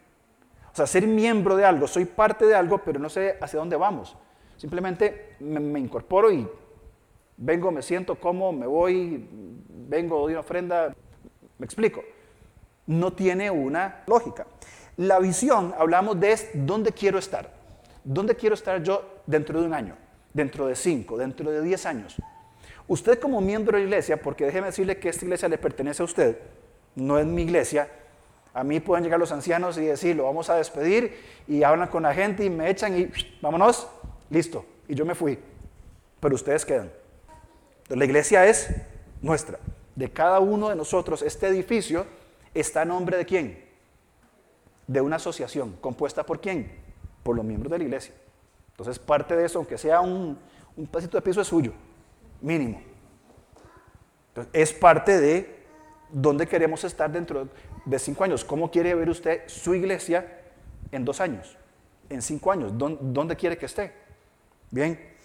O 0.73 0.77
sea, 0.77 0.87
ser 0.87 1.07
miembro 1.07 1.57
de 1.57 1.65
algo, 1.65 1.87
soy 1.87 2.05
parte 2.05 2.47
de 2.47 2.55
algo, 2.55 2.79
pero 2.79 3.01
no 3.01 3.09
sé 3.09 3.37
hacia 3.41 3.59
dónde 3.59 3.77
vamos. 3.77 4.17
Simplemente 4.57 5.37
me, 5.41 5.79
incorporo 5.79 6.31
y 6.31 6.47
vengo, 7.37 7.71
me 7.71 7.83
siento 7.83 8.17
como, 8.17 8.53
me 8.53 8.67
voy, 8.67 9.27
vengo, 9.89 10.21
doy 10.21 10.33
una 10.33 10.41
ofrenda, 10.41 10.95
me 11.59 11.65
explico. 11.65 12.03
No 12.87 13.13
tiene 13.13 13.51
una 13.51 14.03
lógica. 14.07 14.47
La 14.97 15.19
visión, 15.19 15.75
hablamos 15.79 16.19
de 16.19 16.37
dónde 16.55 16.93
quiero 16.93 17.19
estar. 17.19 17.53
¿Dónde 18.03 18.35
quiero 18.35 18.55
estar 18.55 18.83
yo 18.83 19.21
dentro 19.27 19.61
de 19.61 19.67
un 19.67 19.75
año? 19.75 19.95
Dentro 20.33 20.67
de 20.67 20.75
cinco, 20.75 21.17
dentro 21.17 21.51
de 21.51 21.63
diez 21.63 21.87
años. 21.87 22.17
Usted 22.89 23.21
como 23.21 23.41
miembro 23.41 23.77
de 23.77 23.83
la 23.83 23.89
iglesia, 23.89 24.21
porque 24.21 24.47
déjeme 24.47 24.69
decirle 24.69 24.99
que 24.99 25.11
esta 25.11 25.25
iglesia 25.25 25.49
le 25.49 25.59
pertenece 25.59 26.03
a 26.03 26.05
usted, 26.05 26.39
no 26.95 27.19
es 27.19 27.27
mi 27.27 27.43
iglesia, 27.43 27.89
a 28.59 28.65
mí 28.65 28.81
pueden 28.81 29.05
llegar 29.05 29.21
los 29.21 29.31
ancianos 29.31 29.79
y 29.79 29.83
decir, 29.83 30.17
lo 30.17 30.25
vamos 30.25 30.51
a 30.51 30.57
despedir 30.57 31.17
y 31.47 31.63
hablan 31.63 31.87
con 31.87 32.03
la 32.03 32.13
gente 32.13 32.45
y 32.45 32.51
me 32.51 32.69
echan 32.69 32.99
y 32.99 33.09
vámonos, 33.41 33.87
listo. 34.31 34.67
Y 34.89 34.97
yo 34.97 35.07
me 35.07 35.15
fui. 35.15 35.39
Pero 36.19 36.35
ustedes 36.35 36.65
quedan. 36.65 36.91
la 37.89 38.05
iglesia 38.05 38.47
es 38.47 38.69
nuestra. 39.23 39.61
De 39.95 40.11
cada 40.11 40.41
uno 40.41 40.71
de 40.71 40.75
nosotros, 40.75 41.23
este 41.23 41.47
edificio 41.47 42.05
está 42.53 42.83
a 42.83 42.85
nombre 42.85 43.17
de 43.17 43.25
quién? 43.25 43.65
De 44.89 45.01
una 45.01 45.17
asociación. 45.17 45.77
¿Compuesta 45.81 46.27
por 46.27 46.41
quién? 46.41 46.69
Por 47.23 47.37
los 47.37 47.45
miembros 47.45 47.71
de 47.71 47.79
la 47.79 47.85
iglesia. 47.85 48.13
Entonces 48.73 48.99
parte 48.99 49.37
de 49.37 49.45
eso, 49.45 49.59
aunque 49.59 49.79
sea 49.79 50.01
un, 50.01 50.37
un 50.77 50.87
pedacito 50.89 51.17
de 51.17 51.23
piso, 51.23 51.41
es 51.41 51.47
suyo. 51.47 51.73
Mínimo. 52.41 52.83
Entonces, 54.31 54.51
es 54.53 54.73
parte 54.73 55.21
de 55.21 55.59
dónde 56.11 56.47
queremos 56.47 56.83
estar 56.85 57.11
dentro 57.11 57.49
de 57.89 57.99
cinco 57.99 58.25
años. 58.25 58.45
¿Cómo 58.45 58.71
quiere 58.71 58.95
ver 58.95 59.09
usted 59.09 59.43
su 59.47 59.75
iglesia 59.75 60.41
en 60.93 61.05
dos 61.05 61.21
años? 61.21 61.57
En 62.11 62.21
cinco 62.21 62.53
años. 62.53 62.73
¿Dónde 62.77 63.35
quiere 63.35 63.57
que 63.57 63.67
esté? 63.67 63.93
Bien. 64.71 65.17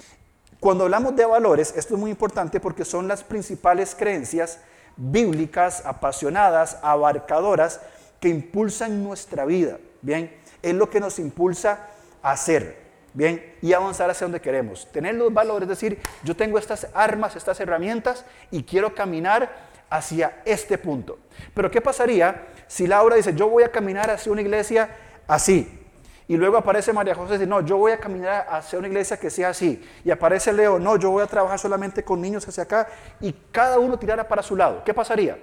Cuando 0.60 0.86
hablamos 0.86 1.16
de 1.16 1.26
valores, 1.26 1.74
esto 1.76 1.96
es 1.96 2.00
muy 2.00 2.10
importante 2.10 2.62
porque 2.62 2.86
son 2.86 3.08
las 3.08 3.24
principales 3.24 3.94
creencias 3.94 4.62
bíblicas, 4.96 5.86
apasionadas, 5.86 6.78
abarcadoras, 6.82 7.82
que 8.22 8.30
impulsan 8.30 9.04
nuestra 9.04 9.46
vida. 9.46 9.78
Bien. 10.02 10.34
Es 10.62 10.74
lo 10.74 10.90
que 10.90 11.02
nos 11.02 11.20
impulsa 11.20 11.88
a 12.22 12.32
hacer. 12.32 12.82
Bien, 13.16 13.54
y 13.62 13.74
avanzar 13.74 14.10
hacia 14.10 14.26
donde 14.26 14.42
queremos. 14.42 14.92
Tener 14.92 15.14
los 15.14 15.32
valores, 15.32 15.70
es 15.70 15.80
decir, 15.80 16.00
yo 16.24 16.36
tengo 16.36 16.58
estas 16.58 16.88
armas, 16.96 17.36
estas 17.36 17.60
herramientas 17.60 18.26
y 18.50 18.64
quiero 18.64 18.96
caminar 18.96 19.72
hacia 19.94 20.42
este 20.44 20.80
punto. 20.80 21.20
Pero 21.54 21.70
¿qué 21.70 21.80
pasaría 21.80 22.48
si 22.68 22.88
Laura 22.88 23.16
dice, 23.16 23.36
yo 23.36 23.48
voy 23.48 23.62
a 23.62 23.72
caminar 23.72 24.10
hacia 24.10 24.32
una 24.32 24.42
iglesia 24.42 24.90
así? 25.28 25.82
Y 26.28 26.36
luego 26.36 26.58
aparece 26.58 26.92
María 26.92 27.14
José 27.14 27.36
y 27.36 27.38
dice, 27.38 27.48
no, 27.48 27.62
yo 27.62 27.78
voy 27.78 27.92
a 27.92 28.00
caminar 28.00 28.48
hacia 28.50 28.80
una 28.80 28.88
iglesia 28.88 29.18
que 29.18 29.30
sea 29.30 29.50
así. 29.50 29.88
Y 30.04 30.10
aparece 30.10 30.52
Leo, 30.52 30.80
no, 30.80 30.98
yo 30.98 31.12
voy 31.12 31.22
a 31.22 31.28
trabajar 31.28 31.60
solamente 31.60 32.04
con 32.04 32.20
niños 32.22 32.48
hacia 32.48 32.64
acá. 32.64 32.88
Y 33.22 33.34
cada 33.52 33.78
uno 33.78 34.00
tirara 34.00 34.28
para 34.28 34.42
su 34.42 34.56
lado. 34.56 34.84
¿Qué 34.84 34.96
pasaría? 34.96 35.38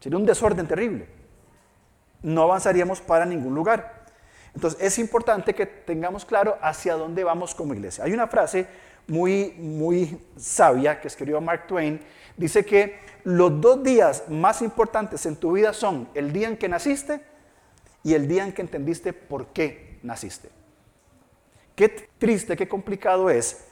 Sería 0.00 0.18
un 0.18 0.26
desorden 0.26 0.66
terrible. 0.66 1.06
No 2.22 2.42
avanzaríamos 2.42 3.00
para 3.00 3.26
ningún 3.26 3.54
lugar. 3.54 4.06
Entonces 4.56 4.80
es 4.82 4.98
importante 4.98 5.54
que 5.54 5.66
tengamos 5.66 6.24
claro 6.24 6.58
hacia 6.60 6.94
dónde 6.94 7.22
vamos 7.22 7.54
como 7.54 7.74
iglesia. 7.74 8.02
Hay 8.02 8.12
una 8.12 8.26
frase 8.26 8.66
muy, 9.06 9.54
muy 9.56 10.18
sabia 10.36 11.00
que 11.00 11.06
escribió 11.06 11.40
Mark 11.40 11.68
Twain. 11.68 12.00
Dice 12.38 12.64
que 12.64 12.98
los 13.24 13.60
dos 13.60 13.82
días 13.82 14.24
más 14.30 14.62
importantes 14.62 15.26
en 15.26 15.36
tu 15.36 15.52
vida 15.52 15.72
son 15.72 16.08
el 16.14 16.32
día 16.32 16.48
en 16.48 16.56
que 16.56 16.68
naciste 16.68 17.20
y 18.02 18.14
el 18.14 18.28
día 18.28 18.44
en 18.44 18.52
que 18.52 18.62
entendiste 18.62 19.12
por 19.12 19.48
qué 19.48 19.98
naciste. 20.02 20.48
Qué 21.74 21.88
triste, 21.88 22.56
qué 22.56 22.68
complicado 22.68 23.28
es 23.28 23.66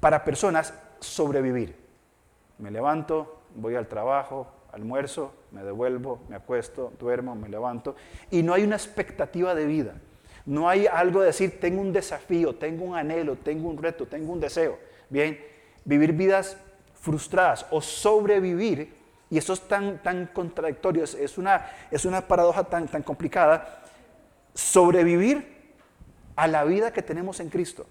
para 0.00 0.24
personas 0.24 0.74
sobrevivir. 1.00 1.74
Me 2.58 2.70
levanto, 2.70 3.40
voy 3.54 3.74
al 3.74 3.88
trabajo, 3.88 4.46
almuerzo, 4.72 5.32
me 5.50 5.64
devuelvo, 5.64 6.20
me 6.28 6.36
acuesto, 6.36 6.92
duermo, 6.98 7.34
me 7.34 7.48
levanto, 7.48 7.96
y 8.30 8.42
no 8.42 8.52
hay 8.52 8.64
una 8.64 8.76
expectativa 8.76 9.54
de 9.54 9.64
vida. 9.64 9.94
No 10.44 10.68
hay 10.68 10.86
algo 10.86 11.20
de 11.20 11.26
decir, 11.26 11.58
tengo 11.60 11.80
un 11.80 11.92
desafío, 11.92 12.54
tengo 12.54 12.84
un 12.84 12.96
anhelo, 12.96 13.36
tengo 13.36 13.68
un 13.68 13.78
reto, 13.78 14.06
tengo 14.06 14.32
un 14.32 14.40
deseo. 14.40 14.78
Bien, 15.10 15.38
vivir 15.84 16.12
vidas 16.12 16.56
frustradas 17.08 17.64
o 17.70 17.80
sobrevivir, 17.80 18.94
y 19.30 19.38
eso 19.38 19.54
es 19.54 19.62
tan, 19.62 20.02
tan 20.02 20.26
contradictorio, 20.26 21.04
es, 21.04 21.38
una, 21.38 21.66
es 21.90 22.04
una 22.04 22.20
paradoja 22.20 22.64
tan, 22.64 22.86
tan 22.86 23.02
complicada, 23.02 23.82
sobrevivir 24.52 25.72
a 26.36 26.46
la 26.46 26.64
vida 26.64 26.92
que 26.92 27.00
tenemos 27.00 27.40
en 27.40 27.48
Cristo. 27.48 27.86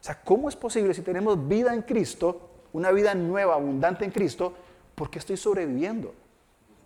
O 0.00 0.02
sea, 0.02 0.20
¿cómo 0.24 0.48
es 0.48 0.56
posible 0.56 0.92
si 0.92 1.02
tenemos 1.02 1.46
vida 1.46 1.72
en 1.72 1.82
Cristo, 1.82 2.50
una 2.72 2.90
vida 2.90 3.14
nueva, 3.14 3.54
abundante 3.54 4.04
en 4.04 4.10
Cristo, 4.10 4.54
¿por 4.96 5.08
qué 5.08 5.20
estoy 5.20 5.36
sobreviviendo? 5.36 6.12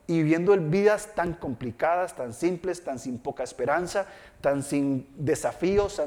Y 0.07 0.19
viviendo 0.19 0.54
vidas 0.59 1.14
tan 1.14 1.33
complicadas, 1.33 2.14
tan 2.14 2.35
simples, 2.35 2.85
tan 2.85 2.99
sin 2.99 3.19
poca 3.19 3.45
esperanza, 3.45 4.07
tan 4.43 4.62
sin 4.62 5.07
desafíos, 5.16 6.02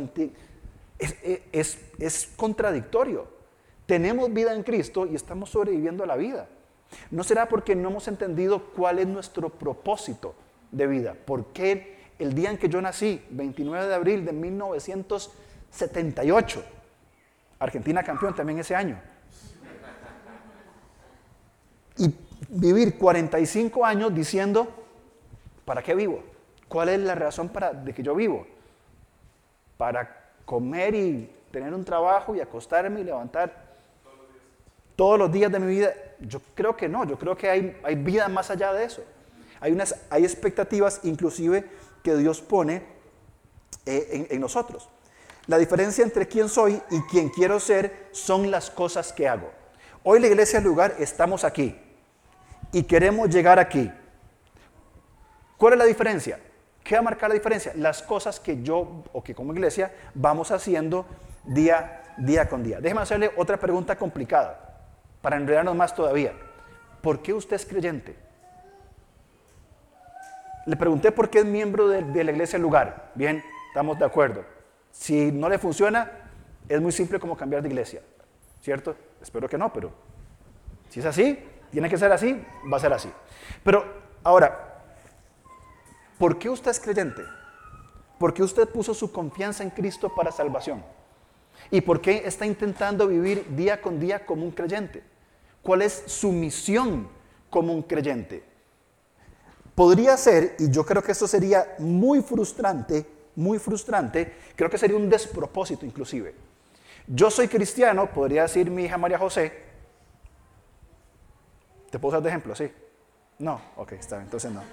es, 1.00 1.80
es 1.98 2.30
contradictorio. 2.36 3.37
Tenemos 3.88 4.32
vida 4.32 4.54
en 4.54 4.62
Cristo 4.64 5.08
y 5.08 5.16
estamos 5.16 5.50
sobreviviendo 5.50 6.04
a 6.04 6.08
la 6.08 6.18
vida. 6.18 6.48
¿No 7.10 7.24
será 7.24 7.48
porque 7.48 7.76
no 7.76 7.90
hemos 7.90 8.08
entendido 8.08 8.66
cuál 8.76 9.00
es 9.00 9.08
nuestro 9.08 9.50
propósito 9.50 10.36
de 10.72 10.86
vida? 10.88 11.16
¿Por 11.26 11.48
qué 11.48 11.98
el 12.20 12.36
día 12.36 12.52
en 12.52 12.58
que 12.58 12.70
yo 12.70 12.82
nací, 12.82 13.26
29 13.30 13.88
de 13.88 13.96
abril 13.96 14.26
de 14.26 14.34
1978, 14.34 16.64
Argentina 17.60 18.04
campeón 18.04 18.36
también 18.36 18.60
ese 18.60 18.76
año, 18.76 19.00
y 21.98 22.14
vivir 22.50 22.98
45 22.98 23.86
años 23.86 24.14
diciendo, 24.14 24.68
¿para 25.64 25.82
qué 25.82 25.96
vivo? 25.96 26.22
¿Cuál 26.68 26.90
es 26.90 27.00
la 27.00 27.16
razón 27.16 27.48
para, 27.50 27.72
de 27.74 27.94
que 27.94 28.04
yo 28.04 28.14
vivo? 28.16 28.46
Para 29.78 30.34
comer 30.46 30.94
y 30.94 31.32
tener 31.52 31.74
un 31.74 31.86
trabajo 31.86 32.36
y 32.36 32.42
acostarme 32.42 33.00
y 33.00 33.06
levantar 33.06 33.67
todos 34.98 35.18
los 35.18 35.32
días 35.32 35.50
de 35.50 35.60
mi 35.60 35.68
vida. 35.68 35.94
Yo 36.20 36.42
creo 36.54 36.76
que 36.76 36.90
no, 36.90 37.06
yo 37.06 37.18
creo 37.18 37.38
que 37.38 37.50
hay, 37.50 37.96
vida 37.96 38.28
más 38.28 38.50
allá 38.50 38.74
de 38.74 38.84
eso. 38.84 39.02
Hay, 39.62 39.72
unas, 39.72 39.96
hay 40.10 40.26
expectativas 40.26 41.00
inclusive 41.04 41.66
que 42.04 42.18
Dios 42.18 42.42
pone 42.42 42.84
eh, 43.86 44.28
en, 44.30 44.42
nosotros. 44.42 44.90
La 45.46 45.58
diferencia 45.58 46.04
entre 46.04 46.28
quién 46.28 46.50
soy 46.50 46.82
y 46.90 47.00
quién 47.04 47.30
quiero 47.30 47.60
ser 47.60 48.10
son 48.12 48.52
las 48.52 48.70
cosas 48.70 49.14
que 49.14 49.30
hago. 49.30 49.50
Hoy 50.04 50.20
la 50.20 50.28
iglesia 50.28 50.60
lugar 50.60 50.96
estamos 51.00 51.44
aquí 51.44 51.80
y 52.74 52.84
queremos 52.84 53.30
llegar 53.30 53.60
aquí. 53.60 53.92
¿Cuál 55.58 55.74
es 55.74 55.80
la 55.80 55.86
diferencia? 55.86 56.40
¿Qué 56.84 56.96
va 56.96 57.00
a 57.00 57.04
marcar 57.04 57.30
la 57.30 57.36
diferencia? 57.36 57.72
Las 57.76 58.02
cosas 58.02 58.40
que 58.40 58.64
yo 58.64 59.04
o 59.14 59.24
que 59.24 59.36
como 59.36 59.54
iglesia 59.54 59.94
vamos 60.16 60.52
haciendo 60.52 61.06
día, 61.44 62.16
día 62.18 62.50
con 62.50 62.64
día. 62.64 62.80
Déjeme 62.82 63.02
hacerle 63.02 63.32
otra 63.38 63.58
pregunta 63.58 63.96
complicada 63.96 64.67
para 65.28 65.36
enredarnos 65.36 65.76
más 65.76 65.94
todavía. 65.94 66.32
¿Por 67.02 67.22
qué 67.22 67.34
usted 67.34 67.58
es 67.58 67.66
creyente? 67.66 68.16
Le 70.66 70.78
pregunté 70.78 71.12
por 71.12 71.30
qué 71.30 71.40
es 71.40 71.46
miembro 71.46 71.90
de, 71.90 72.24
la 72.24 72.32
iglesia 72.32 72.58
lugar. 72.58 73.12
Bien, 73.14 73.44
estamos 73.68 74.00
de 74.00 74.06
acuerdo. 74.06 74.46
Si 74.90 75.30
no 75.34 75.50
le 75.50 75.60
funciona, 75.60 76.10
es 76.70 76.80
muy 76.80 76.94
simple 76.94 77.20
como 77.20 77.36
cambiar 77.36 77.62
de 77.62 77.68
iglesia. 77.68 78.02
¿Cierto? 78.62 78.96
Espero 79.22 79.50
que 79.50 79.58
no, 79.58 79.74
pero 79.74 79.92
si 80.88 81.02
es 81.02 81.06
así, 81.06 81.38
tiene 81.72 81.90
que 81.90 81.98
ser 81.98 82.10
así, 82.14 82.42
va 82.72 82.78
a 82.78 82.80
ser 82.80 82.94
así. 82.94 83.12
Pero 83.66 83.84
ahora, 84.24 84.82
¿por 86.18 86.40
qué 86.40 86.50
usted 86.50 86.72
es 86.72 86.80
creyente? 86.80 87.22
¿Por 88.18 88.34
qué 88.34 88.44
usted 88.44 88.70
puso 88.70 88.94
su 88.94 89.12
confianza 89.12 89.62
en 89.62 89.72
Cristo 89.72 90.08
para 90.16 90.32
salvación? 90.32 90.82
¿Y 91.70 91.82
por 91.82 92.00
qué 92.00 92.22
está 92.24 92.46
intentando 92.46 93.10
vivir 93.10 93.46
día 93.58 93.82
con 93.82 94.00
día 94.00 94.26
como 94.26 94.46
un 94.46 94.52
creyente? 94.52 95.17
¿Cuál 95.68 95.82
es 95.82 96.04
su 96.08 96.32
misión 96.32 97.10
como 97.50 97.74
un 97.74 97.84
creyente? 97.84 98.48
podría 99.78 100.18
ser, 100.18 100.56
y 100.58 100.72
yo 100.72 100.84
creo 100.84 101.04
que 101.04 101.12
esto 101.12 101.28
sería 101.28 101.76
muy 101.78 102.24
frustrante, 102.24 103.06
muy 103.36 103.60
frustrante, 103.60 104.34
creo 104.56 104.72
que 104.72 104.78
sería 104.80 104.98
un 104.98 105.08
despropósito 105.08 105.86
inclusive. 105.86 106.34
Yo 107.06 107.30
soy 107.30 107.48
cristiano, 107.48 108.10
podría 108.10 108.42
decir 108.42 108.72
mi 108.72 108.86
hija 108.86 108.98
María 108.98 109.20
José. 109.20 109.54
¿Te 111.92 112.00
puedo 112.00 112.14
usar 112.14 112.24
de 112.24 112.30
ejemplo? 112.30 112.56
Sí. 112.56 112.72
No, 113.38 113.62
ok, 113.76 113.92
está 113.92 114.16
bien, 114.16 114.26
entonces 114.26 114.52
no. 114.52 114.64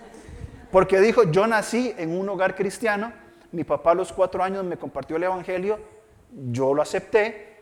Porque 0.72 0.98
dijo, 1.00 1.24
yo 1.24 1.46
nací 1.46 1.94
en 1.98 2.18
un 2.18 2.26
hogar 2.30 2.56
cristiano, 2.56 3.12
mi 3.52 3.62
papá 3.62 3.90
a 3.90 3.94
los 3.94 4.10
cuatro 4.10 4.42
años 4.42 4.64
me 4.64 4.78
compartió 4.78 5.16
el 5.16 5.24
Evangelio, 5.24 5.78
yo 6.50 6.72
lo 6.72 6.80
acepté, 6.80 7.58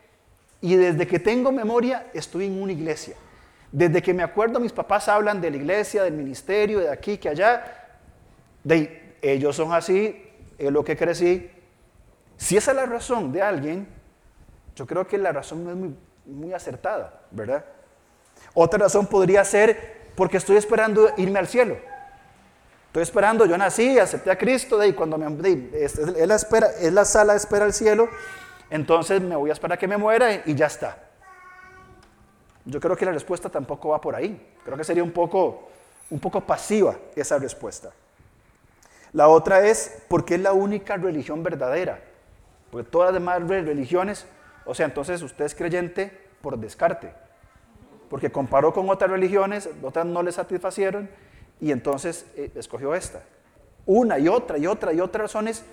y 0.61 0.77
desde 0.77 1.05
que 1.05 1.19
tengo 1.19 1.51
memoria 1.51 2.07
estoy 2.13 2.45
en 2.45 2.61
una 2.61 2.71
iglesia. 2.71 3.17
Desde 3.73 4.03
que 4.03 4.13
me 4.13 4.21
acuerdo, 4.21 4.59
mis 4.59 4.71
papás 4.71 5.07
hablan 5.07 5.41
de 5.41 5.49
la 5.49 5.57
iglesia, 5.57 6.03
del 6.03 6.13
ministerio, 6.13 6.79
de 6.79 6.91
aquí, 6.91 7.17
que 7.17 7.27
allá. 7.27 7.87
De, 8.63 9.17
ellos 9.19 9.55
son 9.55 9.73
así, 9.73 10.31
es 10.59 10.71
lo 10.71 10.83
que 10.83 10.95
crecí. 10.95 11.49
Si 12.37 12.55
esa 12.55 12.69
es 12.69 12.77
la 12.77 12.85
razón 12.85 13.31
de 13.31 13.41
alguien, 13.41 13.87
yo 14.75 14.85
creo 14.85 15.07
que 15.07 15.17
la 15.17 15.31
razón 15.31 15.63
no 15.63 15.71
es 15.71 15.75
muy, 16.27 16.53
acertada, 16.53 17.21
¿verdad? 17.31 17.65
Otra 18.53 18.77
razón 18.77 19.07
podría 19.07 19.43
ser 19.43 20.11
porque 20.15 20.37
estoy 20.37 20.57
esperando 20.57 21.09
irme 21.17 21.39
al 21.39 21.47
cielo. 21.47 21.75
Estoy 22.87 23.01
esperando, 23.01 23.47
yo 23.47 23.57
nací, 23.57 23.97
acepté 23.97 24.29
a 24.29 24.37
Cristo, 24.37 24.83
y 24.85 24.93
cuando 24.93 25.17
me, 25.17 25.25
es, 25.73 25.97
la 25.97 26.35
espera, 26.35 26.67
es 26.79 26.93
la 26.93 27.05
sala 27.05 27.33
de 27.33 27.37
espera 27.37 27.65
al 27.65 27.73
cielo, 27.73 28.07
entonces 28.69 29.19
me 29.19 29.35
voy 29.35 29.49
a 29.49 29.53
esperar 29.53 29.79
que 29.79 29.87
me 29.87 29.97
muera 29.97 30.43
y 30.45 30.53
ya 30.53 30.67
está. 30.67 30.99
Yo 32.65 32.79
creo 32.79 32.95
que 32.95 33.05
la 33.05 33.11
respuesta 33.11 33.49
tampoco 33.49 33.89
va 33.89 34.01
por 34.01 34.15
ahí. 34.15 34.53
Creo 34.63 34.77
que 34.77 34.83
sería 34.83 35.03
un 35.03 35.11
poco, 35.11 35.69
un 36.09 36.19
poco 36.19 36.41
pasiva 36.41 36.95
esa 37.15 37.37
respuesta. 37.37 37.91
La 39.11 39.27
otra 39.27 39.67
es, 39.67 40.03
¿por 40.07 40.25
qué 40.25 40.35
es 40.35 40.41
la 40.41 40.53
única 40.53 40.97
religión 40.97 41.43
verdadera? 41.43 42.01
Porque 42.71 42.89
todas 42.89 43.13
las 43.13 43.21
demás 43.21 43.47
religiones, 43.47 44.25
o 44.65 44.73
sea, 44.73 44.85
entonces 44.85 45.21
usted 45.21 45.45
es 45.45 45.53
creyente 45.53 46.11
por 46.41 46.57
descarte. 46.57 47.13
Porque 48.09 48.31
comparó 48.31 48.73
con 48.73 48.89
otras 48.89 49.11
religiones, 49.11 49.69
otras 49.83 50.05
no 50.05 50.23
le 50.23 50.31
satisfacieron 50.31 51.09
y 51.59 51.71
entonces 51.71 52.25
eh, 52.35 52.51
escogió 52.55 52.95
esta. 52.95 53.21
Una 53.85 54.17
y 54.17 54.27
otra 54.27 54.57
y 54.57 54.65
otra 54.65 54.93
y 54.93 54.99
otras 54.99 55.23
razones 55.23 55.63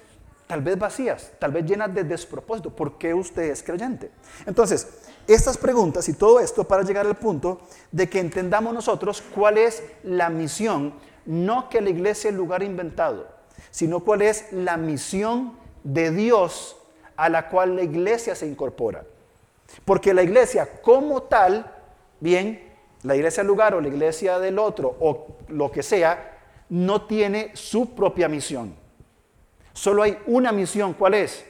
tal 0.50 0.62
vez 0.62 0.76
vacías, 0.76 1.30
tal 1.38 1.52
vez 1.52 1.64
llenas 1.64 1.94
de 1.94 2.02
despropósito. 2.02 2.70
¿Por 2.70 2.98
qué 2.98 3.14
usted 3.14 3.44
es 3.44 3.62
creyente? 3.62 4.10
Entonces, 4.44 4.88
estas 5.28 5.56
preguntas 5.56 6.08
y 6.08 6.14
todo 6.14 6.40
esto 6.40 6.64
para 6.64 6.82
llegar 6.82 7.06
al 7.06 7.14
punto 7.14 7.60
de 7.92 8.10
que 8.10 8.18
entendamos 8.18 8.74
nosotros 8.74 9.22
cuál 9.32 9.58
es 9.58 9.80
la 10.02 10.28
misión, 10.28 10.94
no 11.24 11.68
que 11.68 11.80
la 11.80 11.90
iglesia 11.90 12.30
es 12.30 12.32
el 12.32 12.36
lugar 12.36 12.64
inventado, 12.64 13.28
sino 13.70 14.00
cuál 14.00 14.22
es 14.22 14.52
la 14.52 14.76
misión 14.76 15.56
de 15.84 16.10
Dios 16.10 16.76
a 17.14 17.28
la 17.28 17.48
cual 17.48 17.76
la 17.76 17.84
iglesia 17.84 18.34
se 18.34 18.48
incorpora. 18.48 19.04
Porque 19.84 20.12
la 20.12 20.24
iglesia 20.24 20.82
como 20.82 21.22
tal, 21.22 21.72
bien, 22.18 22.72
la 23.04 23.14
iglesia 23.14 23.44
lugar 23.44 23.72
o 23.74 23.80
la 23.80 23.86
iglesia 23.86 24.40
del 24.40 24.58
otro 24.58 24.96
o 24.98 25.28
lo 25.46 25.70
que 25.70 25.84
sea, 25.84 26.38
no 26.70 27.06
tiene 27.06 27.52
su 27.54 27.94
propia 27.94 28.28
misión. 28.28 28.79
Solo 29.80 30.02
hay 30.02 30.18
una 30.26 30.52
misión, 30.52 30.92
¿cuál 30.92 31.14
es? 31.14 31.42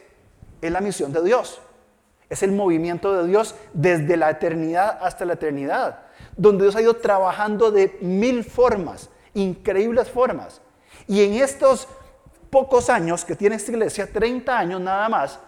Es 0.63 0.71
la 0.71 0.81
misión 0.81 1.13
de 1.13 1.21
Dios. 1.21 1.61
Es 2.29 2.45
el 2.45 2.53
movimiento 2.53 3.13
de 3.13 3.27
Dios 3.27 3.57
desde 3.73 4.17
la 4.17 4.31
eternidad 4.31 5.01
hasta 5.03 5.25
la 5.25 5.33
eternidad, 5.33 6.03
donde 6.37 6.63
Dios 6.63 6.77
ha 6.77 6.81
ido 6.81 6.95
trabajando 6.95 7.73
de 7.73 7.99
mil 8.01 8.45
formas, 8.45 9.11
increíbles 9.35 10.09
formas. 10.09 10.61
Y 11.09 11.25
en 11.25 11.43
estos 11.43 11.89
pocos 12.51 12.89
años 12.89 13.25
que 13.25 13.35
tiene 13.35 13.57
esta 13.57 13.73
iglesia, 13.73 14.13
30 14.13 14.57
años 14.57 14.81
nada 14.81 15.09
más, 15.09 15.41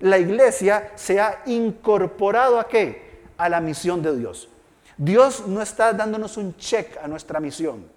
la 0.00 0.18
iglesia 0.18 0.90
se 0.96 1.20
ha 1.20 1.42
incorporado 1.46 2.58
a 2.58 2.66
qué? 2.66 3.22
A 3.36 3.48
la 3.48 3.60
misión 3.60 4.02
de 4.02 4.16
Dios. 4.16 4.48
Dios 4.96 5.46
no 5.46 5.62
está 5.62 5.92
dándonos 5.92 6.36
un 6.38 6.56
check 6.56 6.96
a 7.00 7.06
nuestra 7.06 7.38
misión, 7.38 7.88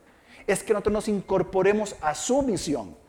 es 0.46 0.62
que 0.62 0.74
nosotros 0.74 0.94
nos 0.94 1.08
incorporemos 1.08 1.96
a 2.00 2.14
su 2.14 2.44
misión. 2.44 3.09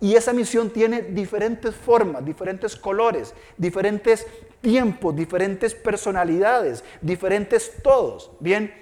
Y 0.00 0.14
esa 0.14 0.32
misión 0.32 0.70
tiene 0.70 1.02
diferentes 1.02 1.74
formas, 1.74 2.24
diferentes 2.24 2.76
colores, 2.76 3.34
diferentes 3.56 4.26
tiempos, 4.60 5.14
diferentes 5.14 5.74
personalidades, 5.74 6.84
diferentes 7.00 7.72
todos. 7.82 8.30
Bien, 8.38 8.72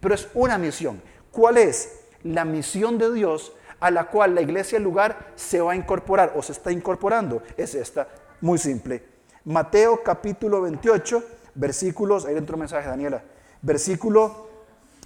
pero 0.00 0.14
es 0.14 0.28
una 0.34 0.58
misión. 0.58 1.00
¿Cuál 1.30 1.58
es? 1.58 2.00
La 2.24 2.44
misión 2.44 2.98
de 2.98 3.12
Dios 3.12 3.52
a 3.80 3.90
la 3.90 4.06
cual 4.06 4.34
la 4.34 4.42
iglesia 4.42 4.78
el 4.78 4.84
lugar 4.84 5.32
se 5.36 5.60
va 5.60 5.72
a 5.72 5.76
incorporar 5.76 6.32
o 6.36 6.42
se 6.42 6.52
está 6.52 6.72
incorporando 6.72 7.42
es 7.56 7.74
esta, 7.74 8.08
muy 8.40 8.58
simple. 8.58 9.02
Mateo 9.44 10.02
capítulo 10.02 10.62
28, 10.62 11.22
versículos, 11.54 12.24
ahí 12.24 12.34
dentro 12.34 12.56
mensaje 12.56 12.88
Daniela, 12.88 13.22
versículo 13.60 14.48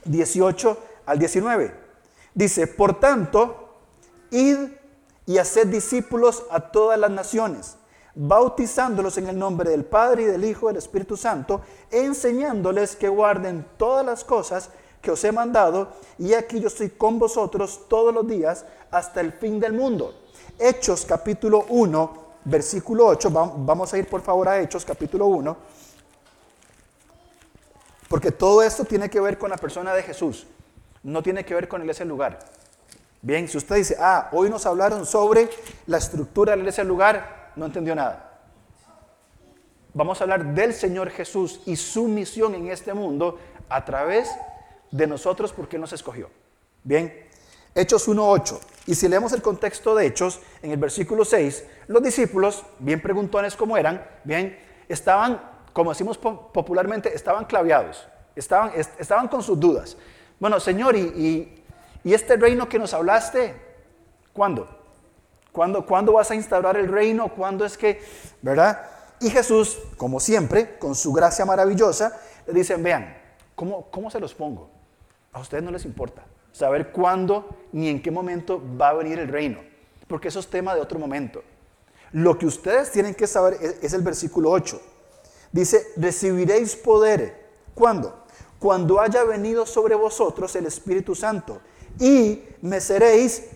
18 0.04 0.78
al 1.06 1.18
19. 1.18 1.74
Dice, 2.34 2.68
por 2.68 3.00
tanto, 3.00 3.80
id 4.30 4.58
y 5.28 5.36
haced 5.36 5.66
discípulos 5.66 6.44
a 6.50 6.58
todas 6.58 6.98
las 6.98 7.10
naciones, 7.10 7.76
bautizándolos 8.14 9.18
en 9.18 9.28
el 9.28 9.38
nombre 9.38 9.70
del 9.70 9.84
Padre 9.84 10.22
y 10.22 10.24
del 10.24 10.42
Hijo 10.42 10.66
y 10.66 10.68
del 10.68 10.78
Espíritu 10.78 11.18
Santo, 11.18 11.60
enseñándoles 11.90 12.96
que 12.96 13.08
guarden 13.08 13.66
todas 13.76 14.06
las 14.06 14.24
cosas 14.24 14.70
que 15.02 15.10
os 15.10 15.22
he 15.24 15.30
mandado, 15.30 15.92
y 16.18 16.32
aquí 16.32 16.60
yo 16.60 16.68
estoy 16.68 16.88
con 16.88 17.18
vosotros 17.18 17.82
todos 17.88 18.12
los 18.14 18.26
días 18.26 18.64
hasta 18.90 19.20
el 19.20 19.34
fin 19.34 19.60
del 19.60 19.74
mundo. 19.74 20.14
Hechos 20.58 21.04
capítulo 21.04 21.66
1, 21.68 22.24
versículo 22.46 23.06
8, 23.06 23.30
vamos 23.30 23.92
a 23.92 23.98
ir 23.98 24.08
por 24.08 24.22
favor 24.22 24.48
a 24.48 24.58
Hechos 24.58 24.82
capítulo 24.86 25.26
1, 25.26 25.56
porque 28.08 28.32
todo 28.32 28.62
esto 28.62 28.86
tiene 28.86 29.10
que 29.10 29.20
ver 29.20 29.36
con 29.36 29.50
la 29.50 29.58
persona 29.58 29.92
de 29.92 30.02
Jesús, 30.02 30.46
no 31.02 31.22
tiene 31.22 31.44
que 31.44 31.52
ver 31.52 31.68
con 31.68 31.82
iglesia 31.82 32.06
del 32.06 32.08
lugar. 32.08 32.57
Bien, 33.20 33.48
si 33.48 33.56
usted 33.56 33.76
dice, 33.76 33.96
ah, 33.98 34.28
hoy 34.32 34.48
nos 34.48 34.64
hablaron 34.66 35.04
sobre 35.04 35.50
la 35.86 35.98
estructura 35.98 36.56
de 36.56 36.70
del 36.70 36.88
lugar, 36.88 37.52
no 37.56 37.66
entendió 37.66 37.94
nada. 37.94 38.40
Vamos 39.94 40.20
a 40.20 40.24
hablar 40.24 40.54
del 40.54 40.72
Señor 40.72 41.10
Jesús 41.10 41.60
y 41.66 41.74
su 41.76 42.06
misión 42.06 42.54
en 42.54 42.68
este 42.68 42.94
mundo 42.94 43.38
a 43.68 43.84
través 43.84 44.30
de 44.90 45.06
nosotros 45.06 45.52
porque 45.52 45.78
nos 45.78 45.92
escogió. 45.92 46.30
Bien, 46.84 47.26
Hechos 47.74 48.08
1.8. 48.08 48.60
Y 48.86 48.94
si 48.94 49.08
leemos 49.08 49.32
el 49.32 49.42
contexto 49.42 49.94
de 49.94 50.06
Hechos, 50.06 50.40
en 50.62 50.70
el 50.70 50.78
versículo 50.78 51.24
6, 51.24 51.64
los 51.88 52.02
discípulos, 52.02 52.64
bien 52.78 53.02
preguntones 53.02 53.56
como 53.56 53.76
eran, 53.76 54.06
bien, 54.24 54.58
estaban, 54.88 55.40
como 55.72 55.90
decimos 55.90 56.16
popularmente, 56.16 57.14
estaban 57.14 57.44
claviados, 57.44 58.06
estaban, 58.34 58.72
estaban 58.98 59.28
con 59.28 59.42
sus 59.42 59.58
dudas. 59.58 59.96
Bueno, 60.40 60.60
Señor, 60.60 60.96
y, 60.96 61.57
este 62.04 62.36
reino 62.36 62.68
que 62.68 62.78
nos 62.78 62.94
hablaste, 62.94 63.54
¿cuándo? 64.32 64.68
¿Cuándo, 65.52 65.84
¿Cuándo 65.84 66.12
vas 66.12 66.30
a 66.30 66.34
instaurar 66.34 66.76
el 66.76 66.88
reino? 66.88 67.28
¿Cuándo 67.34 67.64
es 67.64 67.76
que, 67.76 68.00
verdad? 68.42 68.82
Y 69.20 69.30
Jesús, 69.30 69.78
como 69.96 70.20
siempre, 70.20 70.78
con 70.78 70.94
su 70.94 71.12
gracia 71.12 71.44
maravillosa, 71.44 72.20
le 72.46 72.54
dicen, 72.54 72.82
vean, 72.82 73.16
¿cómo, 73.54 73.90
cómo 73.90 74.10
se 74.10 74.20
los 74.20 74.34
pongo? 74.34 74.70
A 75.32 75.40
ustedes 75.40 75.62
no 75.64 75.70
les 75.70 75.84
importa 75.84 76.24
saber 76.52 76.90
cuándo 76.90 77.48
ni 77.72 77.88
en 77.88 78.02
qué 78.02 78.10
momento 78.10 78.60
va 78.80 78.88
a 78.88 78.94
venir 78.94 79.18
el 79.18 79.28
reino, 79.28 79.60
porque 80.08 80.28
eso 80.28 80.40
es 80.40 80.48
tema 80.48 80.74
de 80.74 80.80
otro 80.80 80.98
momento. 80.98 81.42
Lo 82.12 82.38
que 82.38 82.46
ustedes 82.46 82.90
tienen 82.90 83.14
que 83.14 83.26
saber 83.26 83.58
es, 83.80 83.92
el 83.92 84.02
versículo 84.02 84.50
8. 84.50 84.80
Dice, 85.52 85.86
recibiréis 85.96 86.74
poder. 86.74 87.46
¿Cuándo? 87.74 88.24
Cuando 88.58 89.00
haya 89.00 89.22
venido 89.24 89.66
sobre 89.66 89.94
vosotros 89.94 90.56
el 90.56 90.66
Espíritu 90.66 91.14
Santo 91.14 91.60
y 91.98 92.44
me 92.62 92.80
seréis 92.80 93.50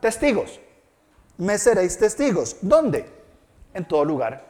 testigos. 0.00 0.60
Me 1.36 1.58
seréis 1.58 1.98
testigos. 1.98 2.56
¿Dónde? 2.60 3.06
En 3.74 3.86
todo 3.86 4.04
lugar. 4.04 4.46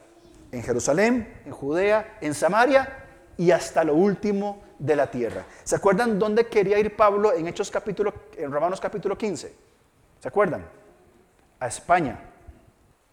En 0.53 0.63
Jerusalén, 0.63 1.43
en 1.45 1.53
Judea, 1.53 2.19
en 2.21 2.35
Samaria 2.35 3.07
y 3.37 3.53
hasta 3.53 3.85
lo 3.85 3.95
último 3.95 4.63
de 4.79 4.97
la 4.97 5.11
tierra. 5.11 5.45
¿Se 5.63 5.77
acuerdan 5.77 6.19
dónde 6.19 6.49
quería 6.49 6.79
ir 6.79 6.97
Pablo 6.97 7.33
en 7.33 7.47
Hechos 7.47 7.71
capítulo, 7.71 8.13
Romanos 8.49 8.81
capítulo 8.81 9.17
15? 9.17 9.55
¿Se 10.19 10.29
acuerdan? 10.29 10.67
A 11.61 11.67
España. 11.69 12.19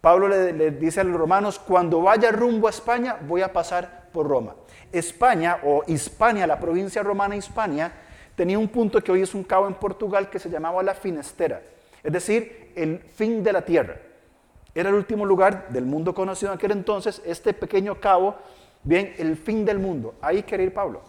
Pablo 0.00 0.28
le, 0.28 0.70
dice 0.72 1.00
a 1.00 1.04
los 1.04 1.18
romanos, 1.18 1.58
cuando 1.58 2.02
vaya 2.02 2.30
rumbo 2.30 2.66
a 2.66 2.70
España, 2.70 3.18
voy 3.26 3.42
a 3.42 3.52
pasar 3.52 4.08
por 4.12 4.28
Roma. 4.28 4.54
España 4.92 5.58
o 5.64 5.82
Hispania, 5.86 6.46
la 6.46 6.58
provincia 6.58 7.02
romana 7.02 7.36
Hispania, 7.36 7.92
tenía 8.38 8.58
un 8.58 8.68
punto 8.68 9.02
que 9.02 9.12
hoy 9.12 9.20
es 9.20 9.34
un 9.34 9.44
cabo 9.44 9.66
en 9.66 9.74
Portugal 9.74 10.30
que 10.30 10.38
se 10.38 10.48
llamaba 10.48 10.82
la 10.82 10.94
Finestera, 10.94 11.60
es 12.02 12.12
decir, 12.12 12.72
el 12.74 13.00
fin 13.00 13.42
de 13.42 13.52
la 13.52 13.62
tierra. 13.62 13.96
Era 14.74 14.88
el 14.88 14.94
último 14.94 15.26
lugar 15.26 15.68
del 15.68 15.84
mundo 15.84 16.14
conocido 16.14 16.52
en 16.52 16.56
aquel 16.56 16.70
entonces, 16.70 17.20
este 17.26 17.52
pequeño 17.52 18.00
cabo, 18.00 18.36
bien, 18.84 19.12
el 19.18 19.36
fin 19.36 19.64
del 19.64 19.78
mundo. 19.78 20.14
Ahí 20.22 20.44
quería 20.44 20.66
ir 20.66 20.72
Pablo 20.72 21.02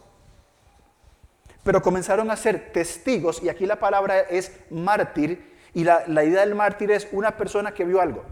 pero 1.63 1.83
comenzaron 1.83 2.31
a 2.31 2.35
ser 2.35 2.71
testigos, 2.71 3.43
y 3.43 3.49
aquí 3.49 3.67
la 3.67 3.75
palabra 3.75 4.21
es 4.21 4.59
mártir, 4.71 5.53
y 5.73 5.83
la, 5.83 6.23
idea 6.23 6.39
del 6.39 6.55
mártir 6.55 6.89
es 6.89 7.07
una 7.11 7.37
persona 7.37 7.75
que 7.75 7.85
vio 7.85 8.01
algo. 8.01 8.23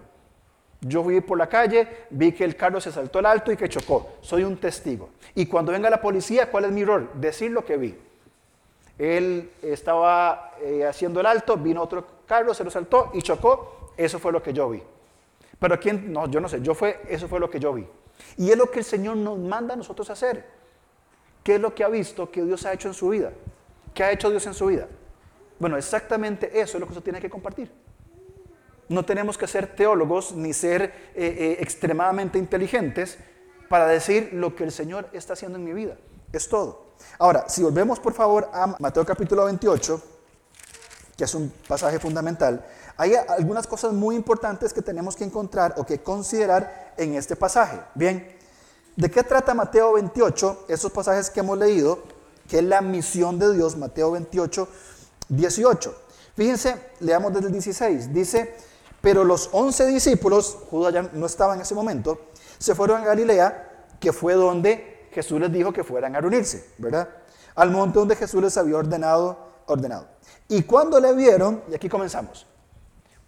Yo 0.81 1.03
fui 1.03 1.21
por 1.21 1.37
la 1.37 1.47
calle, 1.47 1.87
vi 2.09 2.31
que 2.31 2.43
el 2.43 2.55
carro 2.55 2.81
se 2.81 2.91
saltó 2.91 3.19
al 3.19 3.27
alto 3.27 3.51
y 3.51 3.57
que 3.57 3.69
chocó. 3.69 4.17
Soy 4.21 4.43
un 4.43 4.57
testigo. 4.57 5.09
Y 5.35 5.45
cuando 5.45 5.71
venga 5.71 5.87
la 5.89 6.01
policía, 6.01 6.49
¿cuál 6.49 6.65
es 6.65 6.71
mi 6.71 6.83
rol? 6.83 7.11
Decir 7.15 7.51
lo 7.51 7.63
que 7.63 7.77
vi. 7.77 7.95
Él 8.97 9.51
estaba 9.61 10.55
eh, 10.61 10.85
haciendo 10.85 11.19
el 11.19 11.25
alto, 11.25 11.57
vino 11.57 11.81
otro 11.81 12.05
carro, 12.25 12.53
se 12.53 12.63
lo 12.63 12.71
saltó 12.71 13.11
y 13.13 13.21
chocó. 13.21 13.91
Eso 13.95 14.19
fue 14.19 14.31
lo 14.31 14.41
que 14.41 14.53
yo 14.53 14.69
vi. 14.69 14.81
Pero 15.59 15.79
quién, 15.79 16.11
no, 16.11 16.27
yo 16.27 16.39
no 16.39 16.49
sé, 16.49 16.61
yo 16.61 16.73
fue, 16.73 17.01
eso 17.09 17.27
fue 17.27 17.39
lo 17.39 17.49
que 17.49 17.59
yo 17.59 17.73
vi. 17.73 17.87
Y 18.37 18.51
es 18.51 18.57
lo 18.57 18.69
que 18.69 18.79
el 18.79 18.85
Señor 18.85 19.17
nos 19.17 19.37
manda 19.37 19.73
a 19.73 19.77
nosotros 19.77 20.09
hacer. 20.09 20.45
¿Qué 21.43 21.55
es 21.55 21.61
lo 21.61 21.73
que 21.73 21.83
ha 21.83 21.87
visto 21.87 22.29
que 22.29 22.43
Dios 22.43 22.65
ha 22.65 22.73
hecho 22.73 22.87
en 22.87 22.93
su 22.93 23.09
vida? 23.09 23.31
¿Qué 23.93 24.03
ha 24.03 24.11
hecho 24.11 24.29
Dios 24.29 24.45
en 24.45 24.53
su 24.53 24.67
vida? 24.67 24.87
Bueno, 25.59 25.77
exactamente 25.77 26.59
eso 26.59 26.77
es 26.77 26.81
lo 26.81 26.85
que 26.87 26.93
usted 26.93 27.03
tiene 27.03 27.21
que 27.21 27.29
compartir. 27.29 27.71
No 28.89 29.03
tenemos 29.03 29.37
que 29.37 29.47
ser 29.47 29.67
teólogos 29.67 30.33
ni 30.33 30.53
ser 30.53 30.83
eh, 30.83 30.91
eh, 31.15 31.57
extremadamente 31.59 32.37
inteligentes 32.37 33.17
para 33.69 33.87
decir 33.87 34.29
lo 34.33 34.55
que 34.55 34.63
el 34.63 34.71
Señor 34.71 35.09
está 35.13 35.33
haciendo 35.33 35.57
en 35.57 35.65
mi 35.65 35.73
vida. 35.73 35.97
Es 36.31 36.47
todo. 36.47 36.86
Ahora, 37.19 37.47
si 37.47 37.63
volvemos 37.63 37.99
por 37.99 38.13
favor 38.13 38.49
a 38.53 38.67
Mateo 38.79 39.05
capítulo 39.05 39.45
28, 39.45 40.01
que 41.15 41.23
es 41.23 41.33
un 41.35 41.51
pasaje 41.67 41.99
fundamental, 41.99 42.65
hay 42.97 43.13
algunas 43.15 43.67
cosas 43.67 43.93
muy 43.93 44.15
importantes 44.15 44.73
que 44.73 44.81
tenemos 44.81 45.15
que 45.15 45.23
encontrar 45.23 45.75
o 45.77 45.85
que 45.85 46.01
considerar 46.01 46.93
en 46.97 47.15
este 47.15 47.35
pasaje. 47.35 47.79
Bien, 47.95 48.37
¿De 48.97 49.11
qué 49.11 49.21
trata 49.21 49.53
Mateo 49.53 49.93
28? 49.93 50.65
Esos 50.67 50.91
pasajes 50.91 51.29
que 51.29 51.41
hemos 51.41 51.55
leído, 51.55 51.99
que 52.49 52.57
es 52.57 52.63
la 52.63 52.81
misión 52.81 53.37
de 53.37 53.53
Dios, 53.53 53.77
Mateo 53.77 54.09
28, 54.09 54.67
18. 55.29 55.95
Fíjense, 56.35 56.75
leamos 57.01 57.31
desde 57.31 57.45
el 57.45 57.53
16. 57.53 58.11
Dice, 58.11 58.55
pero 58.99 59.23
los 59.23 59.49
once 59.51 59.85
discípulos, 59.85 60.57
Judas 60.71 60.95
ya 60.95 61.03
no 61.13 61.27
estaba 61.27 61.53
en 61.53 61.61
ese 61.61 61.75
momento, 61.75 62.21
se 62.57 62.73
fueron 62.73 63.03
a 63.03 63.05
Galilea, 63.05 63.85
que 63.99 64.11
fue 64.11 64.33
donde 64.33 64.96
Jesús 65.11 65.39
les 65.39 65.51
dijo 65.51 65.71
que 65.73 65.83
fueran 65.83 66.15
a 66.15 66.21
reunirse, 66.21 66.73
¿verdad? 66.77 67.09
Al 67.55 67.71
monte 67.71 67.99
donde 67.99 68.15
Jesús 68.15 68.41
les 68.41 68.57
había 68.57 68.77
ordenado, 68.77 69.37
ordenado. 69.65 70.07
Y 70.47 70.63
cuando 70.63 70.99
le 70.99 71.13
vieron, 71.13 71.63
y 71.69 71.75
aquí 71.75 71.89
comenzamos, 71.89 72.45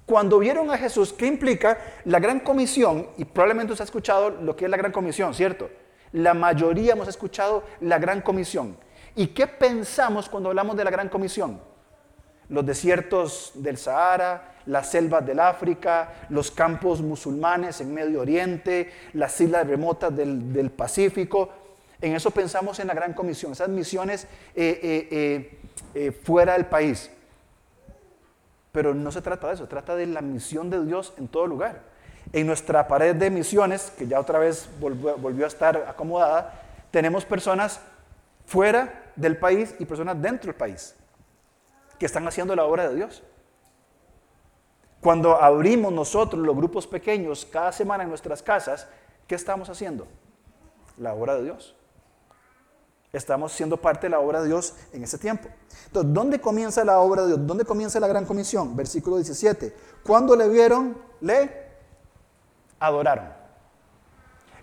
cuando 0.05 0.39
vieron 0.39 0.71
a 0.71 0.77
Jesús, 0.77 1.13
¿qué 1.13 1.27
implica 1.27 1.77
la 2.05 2.19
gran 2.19 2.39
comisión? 2.39 3.09
Y 3.17 3.25
probablemente 3.25 3.73
usted 3.73 3.83
ha 3.83 3.85
escuchado 3.85 4.31
lo 4.31 4.55
que 4.55 4.65
es 4.65 4.71
la 4.71 4.77
gran 4.77 4.91
comisión, 4.91 5.33
¿cierto? 5.33 5.69
La 6.13 6.33
mayoría 6.33 6.93
hemos 6.93 7.07
escuchado 7.07 7.63
la 7.81 7.99
gran 7.99 8.21
comisión. 8.21 8.75
¿Y 9.15 9.27
qué 9.27 9.45
pensamos 9.45 10.27
cuando 10.27 10.49
hablamos 10.49 10.75
de 10.77 10.83
la 10.83 10.89
gran 10.89 11.09
comisión? 11.09 11.61
Los 12.47 12.65
desiertos 12.65 13.51
del 13.53 13.77
Sahara, 13.77 14.55
las 14.65 14.89
selvas 14.89 15.25
del 15.25 15.39
África, 15.39 16.25
los 16.29 16.51
campos 16.51 17.01
musulmanes 17.01 17.81
en 17.81 17.93
Medio 17.93 18.21
Oriente, 18.21 18.91
las 19.13 19.39
islas 19.41 19.67
remotas 19.67 20.15
del, 20.15 20.71
Pacífico. 20.75 21.49
En 22.01 22.15
eso 22.15 22.31
pensamos 22.31 22.79
en 22.79 22.87
la 22.87 22.93
gran 22.93 23.13
comisión, 23.13 23.51
esas 23.51 23.67
misiones 23.67 24.23
eh, 24.55 25.09
eh, 25.11 25.59
eh, 25.93 26.11
fuera 26.11 26.53
del 26.53 26.65
país. 26.65 27.11
Pero 28.71 28.93
no 28.93 29.11
se 29.11 29.21
trata 29.21 29.47
de 29.47 29.55
eso, 29.55 29.63
se 29.63 29.69
trata 29.69 29.95
de 29.95 30.05
la 30.05 30.21
misión 30.21 30.69
de 30.69 30.85
Dios 30.85 31.13
en 31.17 31.27
todo 31.27 31.45
lugar. 31.45 31.81
En 32.31 32.47
nuestra 32.47 32.87
pared 32.87 33.15
de 33.15 33.29
misiones, 33.29 33.91
que 33.97 34.07
ya 34.07 34.19
otra 34.19 34.39
vez 34.39 34.69
volvió, 34.79 35.43
a 35.43 35.47
estar 35.47 35.75
acomodada, 35.87 36.61
tenemos 36.91 37.25
personas 37.25 37.81
fuera 38.45 39.11
del 39.15 39.37
país 39.37 39.75
y 39.79 39.85
personas 39.85 40.21
dentro 40.21 40.47
del 40.47 40.55
país 40.55 40.95
que 41.97 42.05
están 42.05 42.25
haciendo 42.27 42.55
la 42.55 42.63
obra 42.65 42.87
de 42.87 42.95
Dios. 42.95 43.23
Cuando 45.01 45.41
abrimos 45.41 45.91
nosotros 45.91 46.41
los 46.45 46.55
grupos 46.55 46.87
pequeños 46.87 47.45
cada 47.45 47.71
semana 47.71 48.03
en 48.03 48.09
nuestras 48.09 48.41
casas, 48.41 48.87
¿qué 49.27 49.35
estamos 49.35 49.69
haciendo? 49.69 50.07
La 50.97 51.13
obra 51.13 51.35
de 51.35 51.43
Dios. 51.43 51.75
Estamos 53.11 53.53
siendo 53.53 53.77
parte 53.77 54.05
de 54.05 54.11
la 54.11 54.19
obra 54.19 54.41
de 54.41 54.47
Dios 54.47 54.75
en 54.93 55.03
ese 55.03 55.17
tiempo. 55.17 55.49
Entonces, 55.87 56.13
¿dónde 56.13 56.39
comienza 56.39 56.83
la 56.85 56.99
obra 56.99 57.23
de 57.23 57.29
Dios? 57.29 57.47
¿Dónde 57.47 57.65
comienza 57.65 57.99
la 57.99 58.07
gran 58.07 58.25
comisión? 58.25 58.75
Versículo 58.75 59.15
17. 59.15 59.75
Cuando 60.03 60.35
le 60.35 60.47
vieron, 60.47 60.95
le 61.21 61.69
adoraron. 62.79 63.33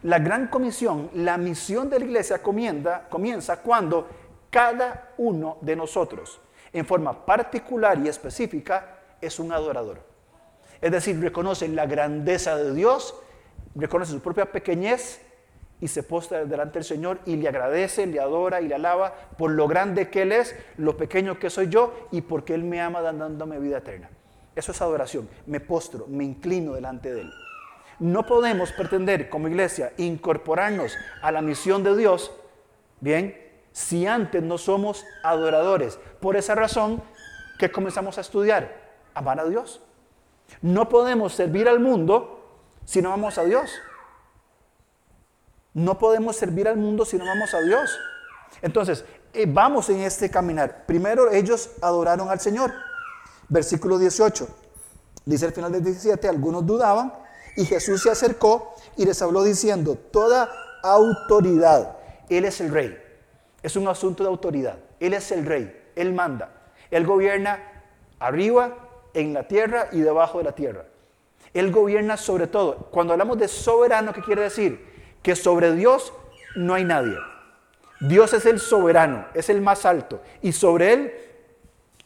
La 0.04 0.20
gran 0.20 0.46
comisión, 0.46 1.10
la 1.14 1.36
misión 1.36 1.90
de 1.90 1.98
la 1.98 2.04
iglesia 2.04 2.40
comienza, 2.40 3.08
comienza 3.08 3.56
cuando 3.62 4.06
cada 4.50 5.12
uno 5.18 5.58
de 5.60 5.74
nosotros, 5.74 6.40
en 6.72 6.86
forma 6.86 7.26
particular 7.26 7.98
y 7.98 8.08
específica, 8.08 9.00
es 9.20 9.40
un 9.40 9.50
adorador. 9.50 9.98
Es 10.80 10.92
decir, 10.92 11.20
reconoce 11.20 11.66
la 11.66 11.86
grandeza 11.86 12.56
de 12.56 12.72
Dios, 12.72 13.16
reconoce 13.74 14.12
su 14.12 14.20
propia 14.20 14.52
pequeñez 14.52 15.25
y 15.80 15.88
se 15.88 16.02
postra 16.02 16.44
delante 16.44 16.74
del 16.74 16.84
Señor 16.84 17.20
y 17.26 17.36
le 17.36 17.48
agradece, 17.48 18.06
le 18.06 18.20
adora 18.20 18.60
y 18.60 18.68
le 18.68 18.74
alaba 18.74 19.14
por 19.36 19.50
lo 19.50 19.68
grande 19.68 20.08
que 20.08 20.22
Él 20.22 20.32
es, 20.32 20.56
lo 20.78 20.96
pequeño 20.96 21.38
que 21.38 21.50
soy 21.50 21.68
yo 21.68 22.08
y 22.10 22.22
porque 22.22 22.54
Él 22.54 22.64
me 22.64 22.80
ama 22.80 23.02
dándome 23.02 23.58
vida 23.58 23.78
eterna. 23.78 24.08
Eso 24.54 24.72
es 24.72 24.80
adoración. 24.80 25.28
Me 25.46 25.60
postro, 25.60 26.06
me 26.08 26.24
inclino 26.24 26.72
delante 26.72 27.12
de 27.12 27.22
Él. 27.22 27.32
No 27.98 28.26
podemos 28.26 28.72
pretender 28.72 29.28
como 29.28 29.48
iglesia 29.48 29.92
incorporarnos 29.98 30.96
a 31.22 31.30
la 31.30 31.42
misión 31.42 31.82
de 31.82 31.96
Dios, 31.96 32.32
bien, 33.00 33.36
si 33.72 34.06
antes 34.06 34.42
no 34.42 34.56
somos 34.56 35.04
adoradores. 35.22 35.98
Por 36.20 36.36
esa 36.36 36.54
razón 36.54 37.02
que 37.58 37.70
comenzamos 37.70 38.16
a 38.18 38.22
estudiar, 38.22 38.74
amar 39.14 39.40
a 39.40 39.44
Dios. 39.44 39.82
No 40.62 40.88
podemos 40.88 41.34
servir 41.34 41.68
al 41.68 41.80
mundo 41.80 42.60
si 42.84 43.02
no 43.02 43.12
amamos 43.12 43.36
a 43.38 43.44
Dios. 43.44 43.70
No 45.76 45.98
podemos 45.98 46.36
servir 46.36 46.68
al 46.68 46.78
mundo 46.78 47.04
si 47.04 47.18
no 47.18 47.24
amamos 47.24 47.52
a 47.52 47.60
Dios. 47.60 47.98
Entonces, 48.62 49.04
eh, 49.34 49.44
vamos 49.46 49.90
en 49.90 50.00
este 50.00 50.30
caminar. 50.30 50.86
Primero 50.86 51.30
ellos 51.30 51.68
adoraron 51.82 52.30
al 52.30 52.40
Señor. 52.40 52.72
Versículo 53.50 53.98
18. 53.98 54.48
Dice 55.26 55.44
al 55.44 55.52
final 55.52 55.72
del 55.72 55.84
17, 55.84 56.28
algunos 56.28 56.64
dudaban 56.64 57.12
y 57.58 57.66
Jesús 57.66 58.02
se 58.02 58.10
acercó 58.10 58.74
y 58.96 59.04
les 59.04 59.20
habló 59.20 59.42
diciendo, 59.42 59.96
toda 59.96 60.50
autoridad, 60.82 61.98
Él 62.30 62.46
es 62.46 62.62
el 62.62 62.70
rey. 62.70 62.96
Es 63.62 63.76
un 63.76 63.86
asunto 63.86 64.22
de 64.22 64.30
autoridad. 64.30 64.78
Él 64.98 65.12
es 65.12 65.30
el 65.30 65.44
rey, 65.44 65.78
Él 65.94 66.14
manda. 66.14 66.52
Él 66.90 67.04
gobierna 67.04 67.60
arriba, 68.18 68.78
en 69.12 69.34
la 69.34 69.46
tierra 69.46 69.88
y 69.92 70.00
debajo 70.00 70.38
de 70.38 70.44
la 70.44 70.52
tierra. 70.52 70.86
Él 71.52 71.70
gobierna 71.70 72.16
sobre 72.16 72.46
todo. 72.46 72.88
Cuando 72.90 73.12
hablamos 73.12 73.36
de 73.38 73.48
soberano, 73.48 74.14
¿qué 74.14 74.22
quiere 74.22 74.40
decir? 74.40 74.95
Que 75.22 75.36
sobre 75.36 75.74
Dios 75.74 76.12
no 76.54 76.74
hay 76.74 76.84
nadie. 76.84 77.16
Dios 78.00 78.32
es 78.32 78.46
el 78.46 78.60
soberano, 78.60 79.26
es 79.34 79.48
el 79.48 79.60
más 79.60 79.86
alto, 79.86 80.20
y 80.42 80.52
sobre 80.52 80.92
Él 80.92 81.12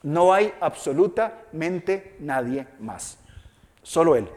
no 0.02 0.32
hay 0.32 0.54
absolutamente 0.60 2.16
nadie 2.20 2.66
más, 2.78 3.18
solo 3.82 4.16
Él. 4.16 4.28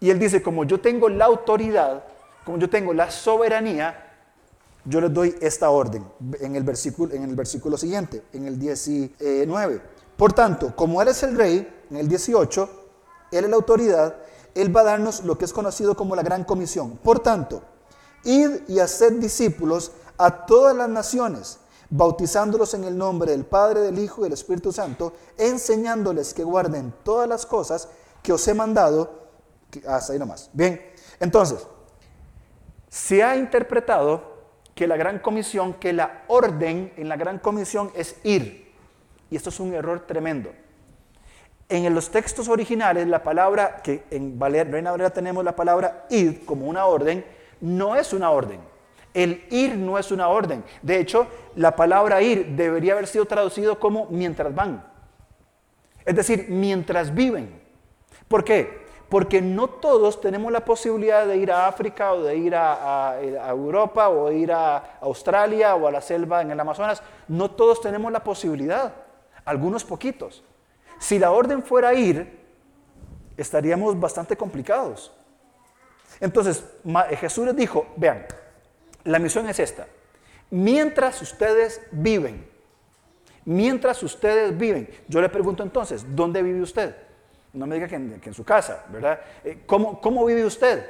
Y 0.00 0.10
Él 0.10 0.18
dice, 0.18 0.42
como 0.42 0.64
yo 0.64 0.80
tengo 0.80 1.08
la 1.08 1.24
autoridad, 1.24 2.04
como 2.44 2.58
yo 2.58 2.68
tengo 2.68 2.92
la 2.92 3.10
soberanía, 3.10 4.02
yo 4.84 5.00
les 5.00 5.12
doy 5.12 5.34
esta 5.40 5.70
orden 5.70 6.04
en 6.40 6.54
el 6.54 6.62
versículo, 6.62 7.12
en 7.12 7.24
el 7.24 7.34
versículo 7.34 7.76
siguiente, 7.76 8.22
en 8.32 8.46
el 8.46 8.58
19. 8.58 9.80
Por 10.16 10.32
tanto, 10.32 10.76
como 10.76 11.02
Él 11.02 11.08
es 11.08 11.22
el 11.22 11.36
rey, 11.36 11.68
en 11.90 11.96
el 11.96 12.08
18, 12.08 12.70
Él 13.32 13.44
es 13.44 13.50
la 13.50 13.56
autoridad, 13.56 14.16
él 14.56 14.74
va 14.74 14.80
a 14.80 14.84
darnos 14.84 15.24
lo 15.24 15.36
que 15.36 15.44
es 15.44 15.52
conocido 15.52 15.94
como 15.94 16.16
la 16.16 16.22
gran 16.22 16.44
comisión. 16.44 16.98
Por 17.02 17.20
tanto, 17.20 17.62
id 18.24 18.68
y 18.68 18.80
haced 18.80 19.14
discípulos 19.14 19.92
a 20.18 20.46
todas 20.46 20.74
las 20.74 20.88
naciones, 20.88 21.58
bautizándolos 21.90 22.74
en 22.74 22.84
el 22.84 22.96
nombre 22.96 23.30
del 23.30 23.44
Padre, 23.44 23.80
del 23.80 23.98
Hijo 23.98 24.20
y 24.20 24.24
del 24.24 24.32
Espíritu 24.32 24.72
Santo, 24.72 25.12
enseñándoles 25.36 26.34
que 26.34 26.42
guarden 26.42 26.92
todas 27.04 27.28
las 27.28 27.44
cosas 27.44 27.88
que 28.22 28.32
os 28.32 28.48
he 28.48 28.54
mandado. 28.54 29.26
Hasta 29.86 30.12
ahí 30.12 30.18
nomás. 30.18 30.50
Bien, 30.52 30.80
entonces, 31.20 31.66
se 32.88 33.22
ha 33.22 33.36
interpretado 33.36 34.36
que 34.74 34.86
la 34.86 34.96
gran 34.96 35.18
comisión, 35.18 35.74
que 35.74 35.92
la 35.92 36.24
orden 36.28 36.92
en 36.96 37.08
la 37.08 37.16
gran 37.16 37.38
comisión 37.38 37.90
es 37.94 38.16
ir. 38.24 38.72
Y 39.30 39.36
esto 39.36 39.50
es 39.50 39.60
un 39.60 39.74
error 39.74 40.06
tremendo. 40.06 40.50
En 41.68 41.92
los 41.94 42.10
textos 42.10 42.48
originales, 42.48 43.08
la 43.08 43.22
palabra, 43.22 43.78
que 43.82 44.04
en 44.10 44.38
Reina 44.40 44.92
Valera 44.92 45.10
tenemos 45.10 45.44
la 45.44 45.56
palabra 45.56 46.06
id 46.10 46.44
como 46.44 46.66
una 46.66 46.86
orden, 46.86 47.24
no 47.60 47.96
es 47.96 48.12
una 48.12 48.30
orden. 48.30 48.60
El 49.12 49.44
ir 49.50 49.76
no 49.76 49.98
es 49.98 50.12
una 50.12 50.28
orden. 50.28 50.62
De 50.82 51.00
hecho, 51.00 51.26
la 51.56 51.74
palabra 51.74 52.22
ir 52.22 52.54
debería 52.54 52.92
haber 52.92 53.06
sido 53.06 53.24
traducido 53.24 53.80
como 53.80 54.06
mientras 54.10 54.54
van. 54.54 54.84
Es 56.04 56.14
decir, 56.14 56.46
mientras 56.48 57.12
viven. 57.12 57.60
¿Por 58.28 58.44
qué? 58.44 58.86
Porque 59.08 59.42
no 59.42 59.68
todos 59.68 60.20
tenemos 60.20 60.52
la 60.52 60.64
posibilidad 60.64 61.26
de 61.26 61.36
ir 61.36 61.50
a 61.50 61.66
África 61.66 62.12
o 62.12 62.22
de 62.22 62.36
ir 62.36 62.54
a, 62.54 63.10
a, 63.12 63.20
Europa 63.50 64.08
o 64.08 64.30
ir 64.30 64.52
a 64.52 64.98
Australia 65.00 65.74
o 65.74 65.88
a 65.88 65.90
la 65.90 66.00
selva 66.00 66.42
en 66.42 66.50
el 66.50 66.60
Amazonas. 66.60 67.02
No 67.26 67.50
todos 67.50 67.80
tenemos 67.80 68.12
la 68.12 68.22
posibilidad. 68.22 68.92
Algunos 69.44 69.84
poquitos. 69.84 70.44
Si 70.98 71.18
la 71.18 71.30
orden 71.30 71.62
fuera 71.62 71.94
ir, 71.94 72.38
estaríamos 73.36 73.98
bastante 73.98 74.36
complicados. 74.36 75.12
Entonces, 76.20 76.64
eh, 77.10 77.16
Jesús 77.16 77.46
les 77.46 77.56
dijo, 77.56 77.86
vean, 77.96 78.26
la 79.04 79.18
misión 79.18 79.48
es 79.48 79.58
esta. 79.58 79.86
Mientras 80.50 81.20
ustedes 81.20 81.80
viven, 81.90 82.46
mientras 83.44 84.02
ustedes 84.02 84.56
viven, 84.56 84.88
yo 85.08 85.20
le 85.20 85.28
pregunto 85.28 85.62
entonces, 85.62 86.04
¿dónde 86.14 86.42
vive 86.42 86.62
usted? 86.62 86.94
No 87.52 87.66
me 87.66 87.76
diga 87.76 87.88
que 87.88 87.96
en, 87.96 88.34
su 88.34 88.44
casa, 88.44 88.84
¿verdad? 88.90 89.20
Eh, 89.44 89.62
¿Cómo, 89.66 90.00
¿Cómo 90.00 90.24
vive 90.24 90.44
usted? 90.44 90.86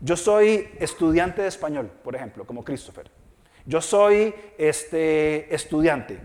Yo 0.00 0.16
soy 0.16 0.68
estudiante 0.78 1.42
de 1.42 1.48
español, 1.48 1.90
por 2.02 2.14
ejemplo, 2.14 2.44
como 2.44 2.64
Christopher. 2.64 3.10
Yo 3.64 3.80
soy 3.80 4.34
este, 4.58 5.52
estudiante. 5.54 6.18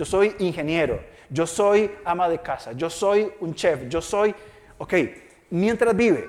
Yo 0.00 0.06
soy 0.06 0.34
ingeniero 0.38 0.98
yo 1.30 1.46
soy 1.46 1.90
ama 2.04 2.28
de 2.28 2.38
casa, 2.38 2.72
yo 2.72 2.90
soy 2.90 3.32
un 3.40 3.54
chef, 3.54 3.88
yo 3.88 4.02
soy, 4.02 4.34
ok, 4.78 4.94
mientras 5.50 5.96
vive, 5.96 6.28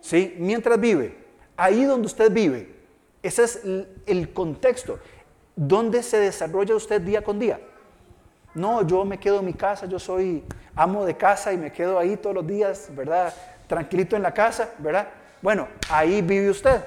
¿sí? 0.00 0.34
Mientras 0.38 0.78
vive, 0.78 1.16
ahí 1.56 1.84
donde 1.84 2.06
usted 2.06 2.30
vive, 2.30 2.68
ese 3.22 3.44
es 3.44 3.60
el 4.06 4.32
contexto, 4.34 4.98
¿dónde 5.56 6.02
se 6.02 6.18
desarrolla 6.18 6.74
usted 6.74 7.00
día 7.00 7.22
con 7.22 7.38
día? 7.38 7.58
No, 8.54 8.86
yo 8.86 9.04
me 9.04 9.18
quedo 9.18 9.38
en 9.38 9.46
mi 9.46 9.54
casa, 9.54 9.86
yo 9.86 9.98
soy 9.98 10.44
amo 10.76 11.06
de 11.06 11.16
casa 11.16 11.52
y 11.52 11.56
me 11.56 11.72
quedo 11.72 11.98
ahí 11.98 12.18
todos 12.18 12.36
los 12.36 12.46
días, 12.46 12.88
¿verdad? 12.94 13.32
Tranquilito 13.66 14.14
en 14.14 14.22
la 14.22 14.34
casa, 14.34 14.74
¿verdad? 14.78 15.08
Bueno, 15.40 15.68
ahí 15.88 16.20
vive 16.20 16.50
usted. 16.50 16.84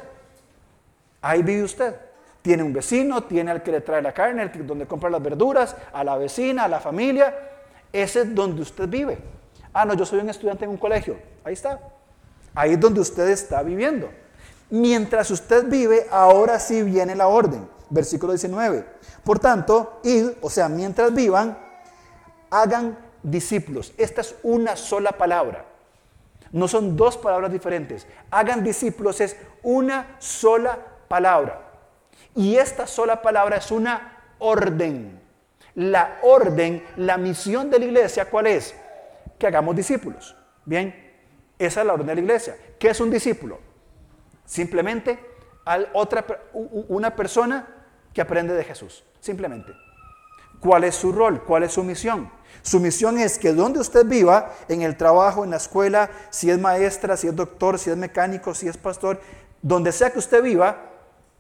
Ahí 1.22 1.42
vive 1.42 1.64
usted. 1.64 1.96
Tiene 2.48 2.64
un 2.64 2.72
vecino, 2.72 3.24
tiene 3.26 3.52
al 3.52 3.62
que 3.62 3.74
le 3.74 3.82
trae 3.82 4.02
la 4.02 4.14
carne, 4.14 4.44
el 4.44 4.52
que, 4.52 4.60
donde 4.60 4.88
compra 4.88 5.10
las 5.10 5.22
verduras, 5.22 5.76
a 5.92 6.02
la 6.02 6.18
vecina, 6.18 6.64
a 6.64 6.70
la 6.70 6.80
familia. 6.80 7.36
Ese 7.92 8.22
es 8.22 8.34
donde 8.34 8.62
usted 8.62 8.88
vive. 8.88 9.18
Ah, 9.74 9.84
no, 9.84 9.96
yo 9.96 10.06
soy 10.06 10.22
un 10.22 10.30
estudiante 10.30 10.64
en 10.64 10.72
un 10.72 10.78
colegio. 10.78 11.18
Ahí 11.44 11.52
está. 11.52 11.78
Ahí 12.56 12.72
es 12.72 12.80
donde 12.80 13.02
usted 13.02 13.28
está 13.28 13.64
viviendo. 13.64 14.10
Mientras 14.70 15.30
usted 15.30 15.66
vive, 15.66 16.08
ahora 16.10 16.58
sí 16.58 16.84
viene 16.84 17.16
la 17.16 17.28
orden. 17.28 17.68
Versículo 17.90 18.32
19. 18.32 18.86
Por 19.26 19.40
tanto, 19.40 20.00
id, 20.06 20.30
o 20.40 20.50
sea, 20.50 20.70
mientras 20.70 21.14
vivan, 21.14 21.58
hagan 22.50 22.98
discípulos. 23.24 23.92
Esta 23.98 24.22
es 24.22 24.36
una 24.44 24.78
sola 24.78 25.12
palabra. 25.12 25.66
No 26.54 26.70
son 26.70 26.96
dos 26.96 27.18
palabras 27.18 27.52
diferentes. 27.52 28.08
Hagan 28.32 28.64
discípulos 28.64 29.20
es 29.20 29.36
una 29.64 30.16
sola 30.20 30.80
palabra. 31.10 31.67
Y 32.36 32.58
esta 32.58 32.88
sola 32.88 33.22
palabra 33.22 33.58
es 33.58 33.72
una 33.72 34.18
orden. 34.40 35.22
La 35.76 36.20
orden, 36.24 36.84
la 36.96 37.18
misión 37.18 37.70
de 37.70 37.80
la 37.80 37.86
iglesia, 37.86 38.30
¿cuál 38.30 38.48
es? 38.48 38.76
Que 39.38 39.48
hagamos 39.48 39.76
discípulos. 39.76 40.36
Bien, 40.66 41.14
esa 41.60 41.82
es 41.82 41.88
la 41.88 41.94
orden 41.94 42.08
de 42.08 42.16
la 42.16 42.22
iglesia. 42.22 42.58
¿Qué 42.80 42.90
es 42.90 43.00
un 43.00 43.10
discípulo? 43.10 43.60
Simplemente 44.46 45.20
otra, 45.94 46.26
una 46.54 47.16
persona 47.16 47.68
que 48.14 48.22
aprende 48.22 48.54
de 48.54 48.64
Jesús. 48.64 49.04
Simplemente. 49.20 49.74
¿Cuál 50.60 50.86
es 50.86 50.96
su 50.96 51.12
rol? 51.12 51.44
¿Cuál 51.44 51.64
es 51.64 51.74
su 51.74 51.84
misión? 51.84 52.32
Su 52.62 52.80
misión 52.80 53.18
es 53.20 53.38
que 53.38 53.54
donde 53.54 53.80
usted 53.80 54.06
viva, 54.06 54.54
en 54.68 54.82
el 54.82 54.98
trabajo, 54.98 55.44
en 55.44 55.52
la 55.52 55.58
escuela, 55.58 56.10
si 56.30 56.50
es 56.50 56.58
maestra, 56.58 57.16
si 57.16 57.28
es 57.28 57.36
doctor, 57.36 57.78
si 57.78 57.90
es 57.90 57.98
mecánico, 57.98 58.54
si 58.54 58.68
es 58.68 58.78
pastor, 58.78 59.22
donde 59.62 59.92
sea 59.92 60.12
que 60.12 60.20
usted 60.20 60.42
viva, 60.42 60.78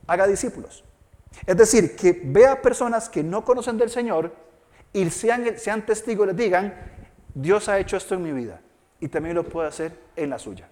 haga 0.08 0.26
discípulos. 0.26 0.84
Es 1.46 1.56
decir, 1.56 1.96
que 1.96 2.20
vea 2.24 2.62
personas 2.62 3.10
que 3.10 3.24
no 3.24 3.44
conocen 3.44 3.78
del 3.78 3.90
Señor 3.90 4.34
y 4.94 5.10
sean, 5.10 5.58
sean 5.60 5.86
testigos 5.86 6.28
les 6.28 6.36
digan, 6.36 6.74
Dios 7.34 7.70
ha 7.70 7.78
hecho 7.78 7.98
esto 7.98 8.16
en 8.16 8.24
mi 8.24 8.32
vida 8.32 8.62
y 9.00 9.10
también 9.10 9.36
lo 9.36 9.44
puede 9.44 9.68
hacer 9.68 9.98
en 10.16 10.30
la 10.30 10.40
suya. 10.40 10.68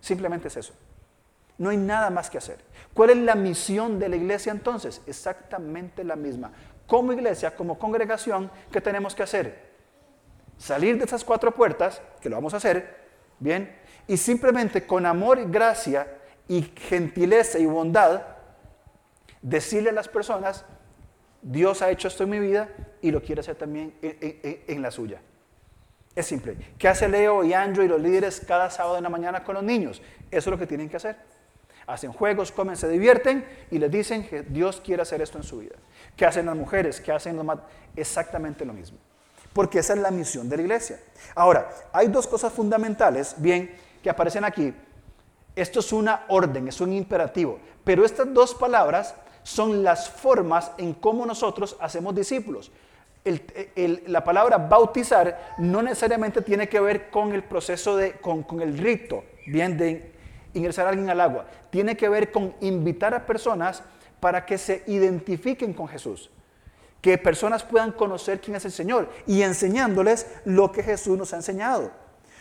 Simplemente 0.00 0.48
es 0.48 0.56
eso. 0.56 0.74
No 1.58 1.70
hay 1.70 1.76
nada 1.76 2.10
más 2.10 2.30
que 2.30 2.38
hacer. 2.38 2.58
¿Cuál 2.94 3.10
es 3.10 3.16
la 3.18 3.34
misión 3.34 3.98
de 3.98 4.08
la 4.08 4.16
iglesia 4.16 4.52
entonces? 4.52 5.02
Exactamente 5.06 6.04
la 6.04 6.16
misma. 6.16 6.52
Como 6.86 7.12
iglesia, 7.12 7.54
como 7.54 7.78
congregación, 7.78 8.50
¿qué 8.72 8.80
tenemos 8.80 9.14
que 9.14 9.24
hacer? 9.24 9.68
Salir 10.56 10.98
de 10.98 11.04
esas 11.04 11.24
cuatro 11.24 11.52
puertas, 11.52 12.00
que 12.20 12.28
lo 12.28 12.36
vamos 12.36 12.54
a 12.54 12.58
hacer, 12.58 12.96
bien, 13.38 13.76
y 14.06 14.16
simplemente 14.16 14.86
con 14.86 15.04
amor 15.04 15.38
y 15.38 15.44
gracia 15.44 16.18
y 16.48 16.62
gentileza 16.62 17.58
y 17.58 17.66
bondad, 17.66 18.22
decirle 19.42 19.90
a 19.90 19.92
las 19.92 20.08
personas, 20.08 20.64
Dios 21.42 21.82
ha 21.82 21.90
hecho 21.90 22.08
esto 22.08 22.24
en 22.24 22.30
mi 22.30 22.40
vida 22.40 22.68
y 23.00 23.10
lo 23.10 23.22
quiere 23.22 23.40
hacer 23.40 23.56
también 23.56 23.94
en, 24.02 24.82
la 24.82 24.90
suya. 24.90 25.20
Es 26.14 26.26
simple. 26.26 26.56
¿Qué 26.78 26.88
hace 26.88 27.08
Leo 27.08 27.44
y 27.44 27.52
Andrew 27.52 27.84
y 27.84 27.88
los 27.88 28.00
líderes 28.00 28.42
cada 28.46 28.70
sábado 28.70 28.96
en 28.96 29.04
la 29.04 29.08
mañana 29.08 29.44
con 29.44 29.54
los 29.54 29.62
niños? 29.62 30.02
Eso 30.30 30.50
es 30.50 30.52
lo 30.52 30.58
que 30.58 30.66
tienen 30.66 30.88
que 30.88 30.96
hacer. 30.96 31.16
Hacen 31.86 32.12
juegos, 32.12 32.52
comen, 32.52 32.76
se 32.76 32.88
divierten 32.88 33.46
y 33.70 33.78
les 33.78 33.90
dicen 33.90 34.28
que 34.28 34.42
Dios 34.42 34.82
quiere 34.84 35.02
hacer 35.02 35.22
esto 35.22 35.38
en 35.38 35.44
su 35.44 35.58
vida. 35.58 35.76
¿Qué 36.16 36.26
hacen 36.26 36.44
las 36.44 36.56
mujeres? 36.56 37.00
¿Qué 37.00 37.12
hacen 37.12 37.36
los 37.36 37.44
más? 37.44 37.60
Exactamente 37.96 38.64
lo 38.64 38.74
mismo. 38.74 38.98
Porque 39.52 39.78
esa 39.78 39.94
es 39.94 40.00
la 40.00 40.10
misión 40.10 40.48
de 40.48 40.56
la 40.56 40.62
iglesia. 40.62 41.00
Ahora, 41.34 41.70
hay 41.92 42.08
dos 42.08 42.26
cosas 42.26 42.52
fundamentales, 42.52 43.34
bien, 43.38 43.74
que 44.02 44.10
aparecen 44.10 44.44
aquí. 44.44 44.74
Esto 45.56 45.80
es 45.80 45.92
una 45.92 46.24
orden, 46.28 46.68
es 46.68 46.80
un 46.80 46.92
imperativo. 46.92 47.58
Pero 47.84 48.04
estas 48.04 48.32
dos 48.34 48.54
palabras 48.54 49.14
son 49.48 49.82
las 49.82 50.10
formas 50.10 50.72
en 50.78 50.94
cómo 50.94 51.24
nosotros 51.24 51.76
hacemos 51.80 52.14
discípulos 52.14 52.70
la 54.06 54.24
palabra 54.24 54.58
bautizar 54.58 55.54
no 55.58 55.82
necesariamente 55.82 56.42
tiene 56.42 56.68
que 56.68 56.80
ver 56.80 57.10
con 57.10 57.32
el 57.32 57.42
proceso 57.44 57.96
de, 57.96 58.12
con, 58.12 58.44
el 58.60 58.78
rito, 58.78 59.24
bien, 59.46 59.76
de 59.76 60.12
ingresar 60.54 60.86
alguien 60.86 61.10
al 61.10 61.20
agua. 61.20 61.46
Tiene 61.70 61.96
que 61.96 62.08
ver 62.08 62.32
con 62.32 62.54
invitar 62.60 63.14
a 63.14 63.26
personas 63.26 63.82
para 64.20 64.46
que 64.46 64.58
se 64.58 64.82
identifiquen 64.86 65.72
con 65.74 65.88
Jesús. 65.88 66.30
Que 67.00 67.18
personas 67.18 67.62
puedan 67.62 67.92
conocer 67.92 68.40
quién 68.40 68.56
es 68.56 68.64
el 68.64 68.72
Señor 68.72 69.08
y 69.26 69.42
enseñándoles 69.42 70.26
lo 70.44 70.72
que 70.72 70.82
Jesús 70.82 71.16
nos 71.16 71.32
ha 71.32 71.36
enseñado. 71.36 71.92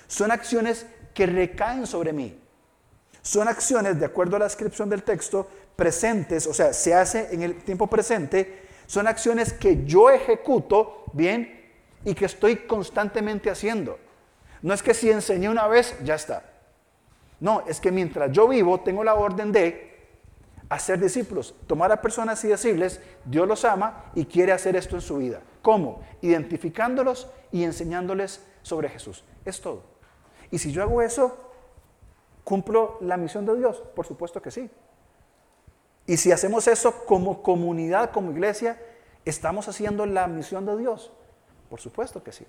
Son 0.07 0.31
acciones 0.31 0.87
que 1.13 1.25
recaen 1.25 1.85
sobre 1.85 2.13
mí. 2.13 2.39
Son 3.21 3.47
acciones, 3.47 3.99
de 3.99 4.05
acuerdo 4.05 4.37
a 4.37 4.39
la 4.39 4.45
descripción 4.45 4.89
del 4.89 5.03
texto, 5.03 5.49
presentes, 5.77 6.45
o 6.47 6.53
sea, 6.53 6.73
se 6.73 6.93
hace 6.93 7.29
en 7.31 7.43
el 7.43 7.55
tiempo 7.55 7.87
presente 7.87 8.67
son 8.87 9.05
acciones 9.05 9.53
que 9.53 9.85
yo 9.85 10.09
ejecuto, 10.09 11.03
bien, 11.13 11.71
y 12.03 12.15
que 12.15 12.25
estoy 12.25 12.55
constantemente 12.55 13.49
haciendo. 13.49 13.99
No 14.61 14.73
es 14.73 14.81
que 14.81 14.93
si 14.93 15.11
enseñé 15.11 15.49
una 15.49 15.67
vez, 15.67 15.95
ya 16.03 16.15
está. 16.15 16.43
No, 17.39 17.63
es 17.67 17.79
que 17.79 17.91
mientras 17.91 18.31
yo 18.31 18.47
vivo, 18.47 18.79
tengo 18.79 19.03
la 19.03 19.15
orden 19.15 19.51
de 19.51 19.85
hacer 20.69 20.99
discípulos, 20.99 21.53
tomar 21.67 21.91
a 21.91 22.01
personas 22.01 22.43
y 22.43 22.47
decirles, 22.47 22.99
Dios 23.25 23.47
los 23.47 23.65
ama 23.65 24.05
y 24.15 24.25
quiere 24.25 24.53
hacer 24.53 24.75
esto 24.75 24.95
en 24.95 25.01
su 25.01 25.17
vida. 25.17 25.41
¿Cómo? 25.61 26.01
Identificándolos 26.21 27.29
y 27.51 27.63
enseñándoles 27.63 28.41
sobre 28.61 28.89
Jesús. 28.89 29.23
Es 29.45 29.61
todo. 29.61 29.83
Y 30.49 30.57
si 30.57 30.71
yo 30.71 30.81
hago 30.81 31.01
eso, 31.01 31.51
¿cumplo 32.45 32.97
la 33.01 33.17
misión 33.17 33.45
de 33.45 33.57
Dios? 33.57 33.83
Por 33.95 34.05
supuesto 34.05 34.41
que 34.41 34.49
sí. 34.49 34.69
Y 36.07 36.15
si 36.15 36.31
hacemos 36.31 36.67
eso 36.67 37.05
como 37.05 37.43
comunidad, 37.43 38.11
como 38.11 38.31
iglesia, 38.31 38.81
¿estamos 39.25 39.67
haciendo 39.67 40.05
la 40.05 40.27
misión 40.27 40.65
de 40.65 40.77
Dios? 40.77 41.11
Por 41.69 41.81
supuesto 41.81 42.23
que 42.23 42.31
sí. 42.31 42.45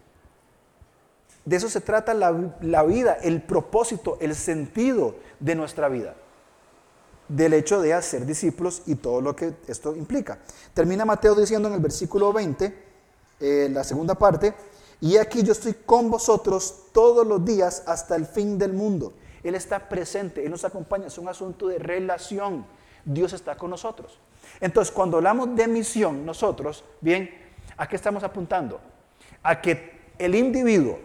De 1.44 1.56
eso 1.56 1.68
se 1.68 1.80
trata 1.80 2.14
la, 2.14 2.82
vida, 2.84 3.14
el 3.20 3.42
propósito, 3.42 4.16
el 4.20 4.36
sentido 4.36 5.16
de 5.40 5.56
nuestra 5.56 5.88
vida. 5.88 6.14
Del 7.26 7.52
hecho 7.52 7.80
de 7.80 7.94
hacer 7.94 8.24
discípulos 8.24 8.82
y 8.86 8.94
todo 8.94 9.20
lo 9.20 9.34
que 9.34 9.54
esto 9.66 9.96
implica. 9.96 10.38
Termina 10.72 11.04
Mateo 11.04 11.34
diciendo 11.34 11.68
en 11.68 11.74
el 11.74 11.80
versículo 11.80 12.32
20, 12.32 12.86
eh, 13.40 13.68
la 13.72 13.82
segunda 13.82 14.14
parte, 14.14 14.54
y 15.00 15.16
aquí 15.16 15.42
yo 15.42 15.52
estoy 15.52 15.74
con 15.74 16.10
vosotros 16.10 16.86
todos 16.92 17.26
los 17.26 17.44
días 17.44 17.82
hasta 17.86 18.14
el 18.14 18.26
fin 18.26 18.56
del 18.56 18.72
mundo. 18.72 19.14
Él 19.42 19.54
está 19.54 19.88
presente, 19.88 20.44
Él 20.44 20.50
nos 20.50 20.64
acompaña, 20.64 21.06
es 21.06 21.18
un 21.18 21.28
asunto 21.28 21.68
de 21.68 21.78
relación 21.78 22.66
Dios 23.08 23.32
está 23.32 23.56
con 23.56 23.70
nosotros. 23.70 24.20
Entonces, 24.60 24.92
cuando 24.92 25.16
hablamos 25.16 25.56
de 25.56 25.66
misión, 25.66 26.26
nosotros, 26.26 26.84
bien, 27.00 27.30
¿a 27.76 27.88
qué 27.88 27.96
estamos 27.96 28.22
apuntando? 28.22 28.80
A 29.42 29.62
que 29.62 30.12
el 30.18 30.34
individuo, 30.34 30.98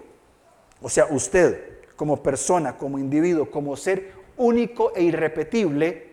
o 0.81 0.89
sea, 0.89 1.05
usted 1.09 1.85
como 1.95 2.21
persona, 2.21 2.77
como 2.77 2.99
individuo, 2.99 3.49
como 3.49 3.77
ser 3.77 4.11
único 4.35 4.91
e 4.93 5.03
irrepetible, 5.03 6.11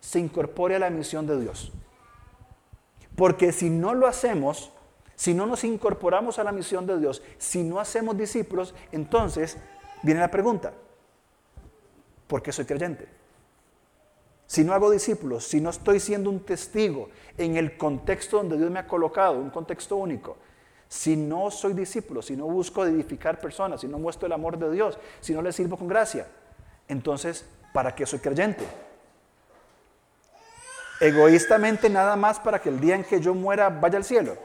se 0.00 0.20
incorpore 0.20 0.76
a 0.76 0.78
la 0.78 0.88
misión 0.88 1.26
de 1.26 1.38
Dios. 1.38 1.70
Porque 3.14 3.52
si 3.52 3.68
no 3.68 3.92
lo 3.92 4.06
hacemos, 4.06 4.72
si 5.16 5.34
no 5.34 5.44
nos 5.44 5.64
incorporamos 5.64 6.38
a 6.38 6.44
la 6.44 6.52
misión 6.52 6.86
de 6.86 6.98
Dios, 6.98 7.22
si 7.36 7.62
no 7.62 7.78
hacemos 7.78 8.16
discípulos, 8.16 8.74
entonces 8.90 9.58
viene 10.02 10.20
la 10.20 10.30
pregunta, 10.30 10.72
¿por 12.26 12.42
qué 12.42 12.52
soy 12.52 12.64
creyente? 12.64 13.15
Si 14.46 14.62
no 14.62 14.72
hago 14.72 14.90
discípulos, 14.90 15.44
si 15.44 15.60
no 15.60 15.70
estoy 15.70 16.00
siendo 16.00 16.30
un 16.30 16.40
testigo 16.40 17.08
en 17.36 17.56
el 17.56 17.76
contexto 17.76 18.38
donde 18.38 18.56
Dios 18.56 18.70
me 18.70 18.78
ha 18.78 18.86
colocado, 18.86 19.38
un 19.38 19.50
contexto 19.50 19.96
único, 19.96 20.36
si 20.88 21.16
no 21.16 21.50
soy 21.50 21.72
discípulo, 21.72 22.22
si 22.22 22.36
no 22.36 22.46
busco 22.46 22.84
edificar 22.86 23.40
personas, 23.40 23.80
si 23.80 23.88
no 23.88 23.98
muestro 23.98 24.26
el 24.26 24.32
amor 24.32 24.56
de 24.56 24.70
Dios, 24.70 24.98
si 25.20 25.34
no 25.34 25.42
le 25.42 25.52
sirvo 25.52 25.76
con 25.76 25.88
gracia, 25.88 26.28
entonces, 26.88 27.44
¿para 27.72 27.94
qué 27.94 28.06
soy 28.06 28.20
creyente? 28.20 28.64
Egoístamente 31.00 31.90
nada 31.90 32.14
más 32.16 32.38
para 32.38 32.60
que 32.60 32.68
el 32.68 32.80
día 32.80 32.94
en 32.94 33.04
que 33.04 33.20
yo 33.20 33.34
muera 33.34 33.68
vaya 33.68 33.98
al 33.98 34.04
cielo. 34.04 34.36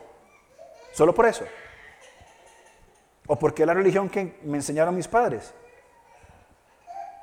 Solo 0.91 1.13
por 1.13 1.27
eso. 1.27 1.45
¿O 3.27 3.37
porque 3.37 3.63
es 3.63 3.67
la 3.67 3.73
religión 3.73 4.09
que 4.09 4.39
me 4.43 4.57
enseñaron 4.57 4.95
mis 4.95 5.07
padres? 5.07 5.53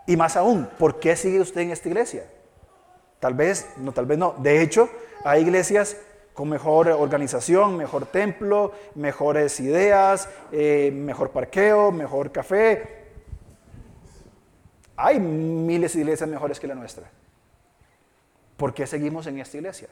Y 0.07 0.17
más 0.17 0.37
aún, 0.37 0.67
¿por 0.79 1.01
qué 1.01 1.17
sigue 1.17 1.41
usted 1.41 1.61
en 1.63 1.73
esta 1.73 1.89
iglesia? 1.89 2.25
Tal 3.21 3.35
vez, 3.35 3.69
no, 3.79 3.93
tal 3.93 4.07
vez 4.07 4.19
no. 4.19 4.35
De 4.39 4.63
hecho, 4.63 4.89
hay 5.25 5.43
iglesias 5.43 5.97
con 6.35 6.49
mejor 6.49 6.89
organización, 6.89 7.77
mejor 7.77 8.07
templo, 8.07 8.73
mejores 8.95 9.59
ideas, 9.59 10.29
eh, 10.53 10.93
mejor 10.95 11.31
parqueo, 11.31 11.91
mejor 11.91 12.31
café. 12.31 13.07
Hay 14.97 15.19
miles 15.19 15.95
de 15.95 16.01
iglesias 16.01 16.29
mejores 16.29 16.61
que 16.61 16.69
la 16.69 16.77
nuestra. 16.77 17.11
¿Por 18.57 18.73
qué 18.73 18.87
seguimos 18.87 19.27
en 19.27 19.39
esta 19.41 19.57
iglesia? 19.57 19.89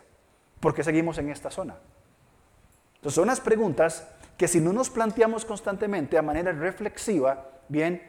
¿Por 0.61 0.75
qué 0.75 0.85
seguimos 0.85 1.19
en 1.19 1.31
esta 1.31 1.51
zona? 1.51 1.77
Entonces 2.97 3.15
son 3.15 3.25
unas 3.25 3.41
preguntas 3.41 4.07
que 4.37 4.49
si 4.49 4.61
no 4.61 4.73
nos 4.73 4.91
planteamos 4.91 5.45
constantemente 5.45 6.19
a 6.19 6.23
manera 6.23 6.53
reflexiva, 6.53 7.51
bien, 7.69 8.03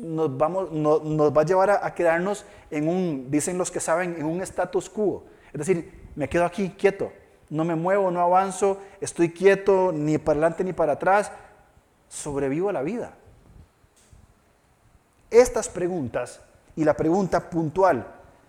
nos, 0.00 0.36
vamos, 0.36 0.70
nos 0.72 1.36
va 1.36 1.42
a 1.42 1.44
llevar 1.44 1.70
a, 1.70 1.94
quedarnos 1.94 2.44
en 2.70 2.88
un, 2.88 3.30
dicen 3.30 3.58
los 3.58 3.70
que 3.70 3.80
saben, 3.80 4.16
en 4.18 4.26
un 4.26 4.40
status 4.42 4.90
quo. 4.90 5.24
Es 5.52 5.58
decir, 5.58 6.08
me 6.14 6.28
quedo 6.28 6.44
aquí 6.44 6.70
quieto, 6.70 7.12
no 7.48 7.64
me 7.64 7.74
muevo, 7.74 8.10
no 8.10 8.20
avanzo, 8.20 8.80
estoy 9.00 9.32
quieto 9.32 9.92
ni 9.92 10.18
para 10.18 10.38
adelante 10.38 10.64
ni 10.64 10.72
para 10.72 10.92
atrás, 10.94 11.32
sobrevivo 12.08 12.68
a 12.68 12.72
la 12.72 12.82
vida. 12.82 13.14
Estas 15.30 15.68
preguntas 15.68 16.40
y 16.76 16.84
la 16.84 16.94
pregunta 16.94 17.50
puntual, 17.50 18.06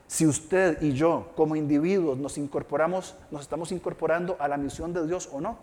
si 0.07 0.25
usted 0.25 0.81
y 0.81 0.93
yo 0.93 1.31
como 1.35 1.55
individuos 1.55 2.17
nos 2.17 2.37
incorporamos, 2.37 3.15
nos 3.31 3.41
estamos 3.41 3.71
incorporando 3.71 4.37
a 4.39 4.47
la 4.47 4.57
misión 4.57 4.93
de 4.93 5.05
Dios 5.05 5.29
o 5.31 5.41
no. 5.41 5.57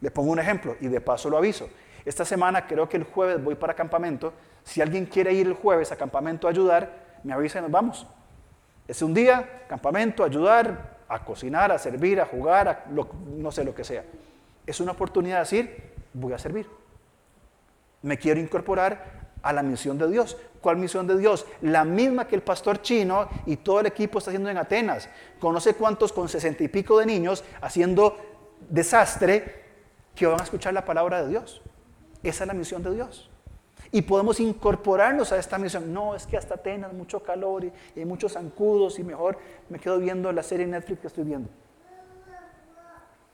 Le 0.00 0.10
pongo 0.10 0.32
un 0.32 0.40
ejemplo 0.40 0.76
y 0.80 0.88
de 0.88 1.00
paso 1.00 1.30
lo 1.30 1.38
aviso. 1.38 1.68
Esta 2.04 2.24
semana, 2.24 2.66
creo 2.66 2.88
que 2.88 2.96
el 2.96 3.04
jueves 3.04 3.42
voy 3.42 3.54
para 3.54 3.74
campamento. 3.74 4.32
Si 4.64 4.80
alguien 4.80 5.06
quiere 5.06 5.32
ir 5.32 5.46
el 5.46 5.54
jueves 5.54 5.92
a 5.92 5.96
campamento 5.96 6.46
a 6.46 6.50
ayudar, 6.50 7.20
me 7.22 7.32
avisa 7.32 7.58
y 7.58 7.62
nos 7.62 7.70
vamos. 7.70 8.06
Es 8.88 9.02
un 9.02 9.14
día, 9.14 9.64
campamento, 9.68 10.24
ayudar, 10.24 10.98
a 11.08 11.24
cocinar, 11.24 11.70
a 11.70 11.78
servir, 11.78 12.20
a 12.20 12.26
jugar, 12.26 12.86
no 13.26 13.52
sé 13.52 13.64
lo 13.64 13.74
que 13.74 13.84
sea. 13.84 14.04
Es 14.66 14.80
una 14.80 14.92
oportunidad 14.92 15.36
de 15.36 15.40
decir, 15.40 15.92
voy 16.14 16.32
a 16.32 16.38
servir. 16.38 16.66
Me 18.02 18.18
quiero 18.18 18.40
incorporar 18.40 19.22
a 19.42 19.52
la 19.52 19.62
misión 19.62 19.98
de 19.98 20.08
Dios. 20.08 20.36
¿Cuál 20.60 20.76
misión 20.76 21.06
de 21.06 21.18
Dios? 21.18 21.46
La 21.60 21.84
misma 21.84 22.26
que 22.26 22.34
el 22.34 22.42
pastor 22.42 22.80
chino 22.80 23.28
y 23.46 23.56
todo 23.56 23.80
el 23.80 23.86
equipo 23.86 24.18
está 24.18 24.30
haciendo 24.30 24.48
en 24.48 24.56
Atenas. 24.56 25.08
Conoce 25.40 25.74
cuántos 25.74 26.12
con 26.12 26.28
sesenta 26.28 26.64
y 26.64 26.68
pico 26.68 26.98
de 26.98 27.06
niños 27.06 27.44
haciendo 27.60 28.16
desastre 28.68 29.62
que 30.14 30.26
van 30.26 30.40
a 30.40 30.44
escuchar 30.44 30.72
la 30.72 30.84
palabra 30.84 31.22
de 31.22 31.28
Dios. 31.28 31.62
Esa 32.22 32.44
es 32.44 32.48
la 32.48 32.54
misión 32.54 32.82
de 32.82 32.94
Dios. 32.94 33.28
Y 33.90 34.02
podemos 34.02 34.40
incorporarnos 34.40 35.32
a 35.32 35.38
esta 35.38 35.58
misión. 35.58 35.92
No, 35.92 36.14
es 36.14 36.26
que 36.26 36.36
hasta 36.36 36.54
Atenas, 36.54 36.92
mucho 36.92 37.22
calor 37.22 37.64
y, 37.64 37.72
hay 37.96 38.04
muchos 38.04 38.32
zancudos 38.32 38.98
y 38.98 39.04
mejor 39.04 39.38
me 39.68 39.78
quedo 39.78 39.98
viendo 39.98 40.32
la 40.32 40.42
serie 40.42 40.66
Netflix 40.66 41.00
que 41.00 41.06
estoy 41.08 41.24
viendo. 41.24 41.48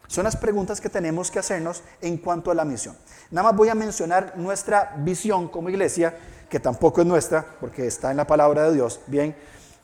Son 0.08 0.24
las 0.24 0.36
preguntas 0.36 0.80
que 0.80 0.88
tenemos 0.88 1.30
que 1.30 1.38
hacernos 1.38 1.82
en 2.00 2.16
cuanto 2.16 2.50
a 2.50 2.54
la 2.54 2.64
misión. 2.64 2.96
Nada 3.30 3.48
más 3.48 3.56
voy 3.56 3.68
a 3.68 3.74
mencionar 3.74 4.32
nuestra 4.36 4.94
visión 4.98 5.48
como 5.48 5.68
iglesia, 5.68 6.16
que 6.48 6.58
tampoco 6.58 7.02
es 7.02 7.06
nuestra, 7.06 7.44
porque 7.60 7.86
está 7.86 8.10
en 8.10 8.16
la 8.16 8.26
palabra 8.26 8.64
de 8.64 8.74
Dios, 8.74 9.00
bien, 9.06 9.36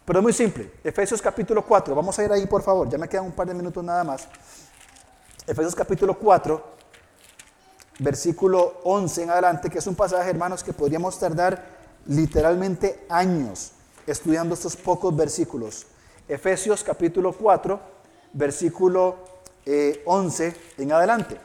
pero 0.07 0.21
es 0.21 0.23
muy 0.23 0.33
simple. 0.33 0.73
Efesios 0.83 1.21
capítulo 1.21 1.63
4, 1.63 1.95
vamos 1.95 2.19
a 2.19 2.25
ir 2.25 2.33
ahí 2.33 2.47
por 2.47 2.63
favor, 2.63 2.89
ya 2.89 2.97
me 2.97 3.07
quedan 3.07 3.27
un 3.27 3.33
par 3.33 3.47
de 3.47 3.53
minutos 3.53 3.85
nada 3.85 4.03
más. 4.03 4.27
Efesios 5.47 5.75
capítulo 5.75 6.19
4, 6.19 6.74
versículo 7.99 8.81
11 8.85 9.23
en 9.23 9.31
adelante, 9.31 9.71
que 9.71 9.79
es 9.79 9.87
un 9.87 9.95
pasaje, 9.95 10.31
hermanos, 10.31 10.65
que 10.65 10.73
podríamos 10.73 11.19
tardar 11.19 11.75
literalmente 12.07 13.07
años 13.09 13.73
estudiando 14.07 14.55
estos 14.55 14.77
pocos 14.77 15.15
versículos. 15.15 15.87
Efesios 16.29 16.83
capítulo 16.85 17.33
4, 17.33 17.81
versículo 18.33 19.17
11 20.05 20.47
eh, 20.47 20.57
en 20.79 20.93
adelante. 20.93 21.39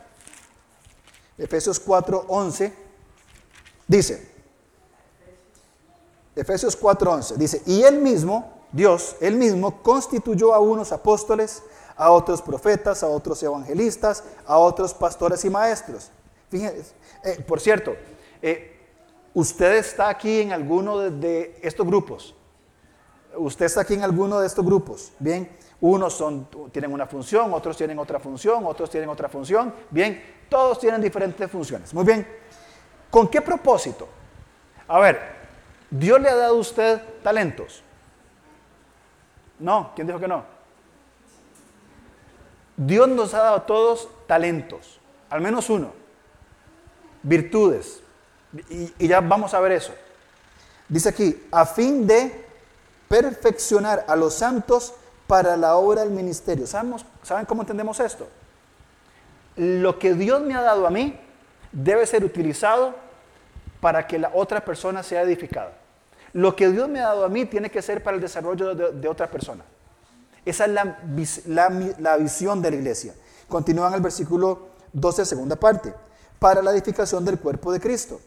Efesios 1.38 1.80
4, 1.80 2.26
11 2.28 2.90
Dice, 3.90 4.24
Efesios 6.36 6.80
4:11, 6.80 7.38
dice, 7.38 7.64
y 7.66 7.82
él 7.82 8.00
mismo, 8.02 8.54
Dios, 8.72 9.16
él 9.20 9.36
mismo 9.36 9.82
constituyó 9.82 10.54
a 10.54 10.60
unos 10.60 10.92
apóstoles, 10.92 11.64
a 11.98 12.12
otros 12.12 12.44
profetas, 12.44 13.02
a 13.02 13.08
otros 13.08 13.42
evangelistas, 13.42 14.24
a 14.46 14.60
otros 14.60 14.94
pastores 14.94 15.44
y 15.44 15.50
maestros. 15.50 16.12
Fíjense, 16.50 16.96
eh, 17.24 17.44
por 17.48 17.60
cierto, 17.60 17.96
eh, 18.42 18.78
usted 19.34 19.76
está 19.78 20.10
aquí 20.10 20.42
en 20.42 20.52
alguno 20.52 20.98
de, 20.98 21.60
estos 21.62 21.86
grupos. 21.86 22.36
Usted 23.36 23.66
está 23.66 23.82
aquí 23.82 23.94
en 23.94 24.04
alguno 24.04 24.40
de 24.40 24.48
estos 24.48 24.66
grupos. 24.66 25.12
Bien, 25.20 25.50
unos 25.82 26.24
tienen 26.72 26.92
una 26.92 27.06
función, 27.06 27.54
otros 27.54 27.78
tienen 27.78 28.00
otra 28.00 28.20
función, 28.20 28.66
otros 28.66 28.90
tienen 28.90 29.10
otra 29.10 29.30
función. 29.30 29.74
Bien, 29.92 30.22
todos 30.50 30.80
tienen 30.80 31.02
diferentes 31.02 31.50
funciones. 31.50 31.94
Muy 31.94 32.04
bien. 32.04 32.28
¿Con 33.12 33.28
qué 33.28 33.42
propósito? 33.42 34.08
A 34.88 35.00
ver, 35.00 35.20
Dios 35.90 36.20
le 36.20 36.30
ha 36.30 36.36
dado 36.36 36.56
a 36.56 36.60
usted 36.60 37.02
talentos. 37.24 37.84
No, 39.60 39.92
¿quién 39.96 40.08
dijo 40.08 40.20
que 40.20 40.28
no? 40.28 40.44
Dios 42.78 43.08
nos 43.10 43.34
ha 43.34 43.40
dado 43.40 43.56
a 43.58 43.66
todos 43.66 44.10
talentos, 44.26 45.02
al 45.30 45.42
menos 45.42 45.70
uno, 45.70 45.92
virtudes, 47.24 48.02
y, 48.70 49.08
ya 49.08 49.22
vamos 49.22 49.54
a 49.54 49.60
ver 49.60 49.74
eso. 49.74 49.94
Dice 50.88 51.10
aquí, 51.10 51.44
a 51.52 51.66
fin 51.66 52.08
de 52.08 52.46
perfeccionar 53.08 54.06
a 54.08 54.16
los 54.16 54.34
santos 54.36 54.94
para 55.28 55.56
la 55.56 55.76
obra 55.76 56.02
del 56.02 56.12
ministerio. 56.12 56.66
¿Saben 56.66 57.46
cómo 57.48 57.62
entendemos 57.62 58.00
esto? 58.00 58.28
Lo 59.56 60.00
que 60.00 60.14
Dios 60.14 60.42
me 60.42 60.56
ha 60.56 60.62
dado 60.62 60.88
a 60.88 60.90
mí 60.90 61.20
debe 61.72 62.06
ser 62.08 62.24
utilizado 62.24 62.96
para 63.82 64.08
que 64.08 64.18
la 64.18 64.32
otra 64.34 64.66
persona 64.66 65.04
sea 65.04 65.22
edificada. 65.22 65.74
Lo 66.34 66.56
que 66.56 66.70
Dios 66.70 66.90
me 66.90 67.00
ha 67.00 67.08
dado 67.08 67.26
a 67.26 67.30
mí 67.30 67.46
tiene 67.46 67.70
que 67.70 67.82
ser 67.82 68.04
para 68.04 68.16
el 68.16 68.22
desarrollo 68.22 68.74
de, 68.76 69.08
otra 69.08 69.30
persona. 69.30 69.64
Esa 70.46 70.66
es 70.66 70.72
la, 70.72 70.98
la, 72.00 72.18
visión 72.18 72.62
de 72.62 72.72
la 72.72 72.78
iglesia. 72.78 73.14
Continúa 73.48 73.90
en 73.90 73.96
el 73.96 74.02
versículo 74.02 74.70
12, 74.94 75.26
segunda 75.26 75.56
parte. 75.56 75.94
Para 76.40 76.62
la 76.62 76.72
edificación 76.72 77.26
del 77.26 77.40
cuerpo 77.40 77.72
de 77.72 77.80
Cristo. 77.80 78.20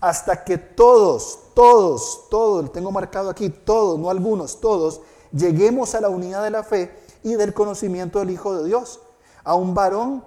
Hasta 0.00 0.44
que 0.44 0.58
todos, 0.58 1.38
todos, 1.54 2.28
todos, 2.30 2.72
tengo 2.72 2.92
marcado 2.92 3.30
aquí, 3.30 3.50
todos, 3.50 3.98
no 3.98 4.10
algunos, 4.10 4.60
todos, 4.60 5.00
lleguemos 5.32 5.94
a 5.94 6.00
la 6.00 6.08
unidad 6.08 6.44
de 6.44 6.50
la 6.50 6.62
fe 6.62 6.96
y 7.24 7.34
del 7.34 7.52
conocimiento 7.52 8.20
del 8.20 8.30
Hijo 8.30 8.56
de 8.56 8.64
Dios. 8.64 9.00
A 9.42 9.54
un 9.54 9.74
varón 9.74 10.24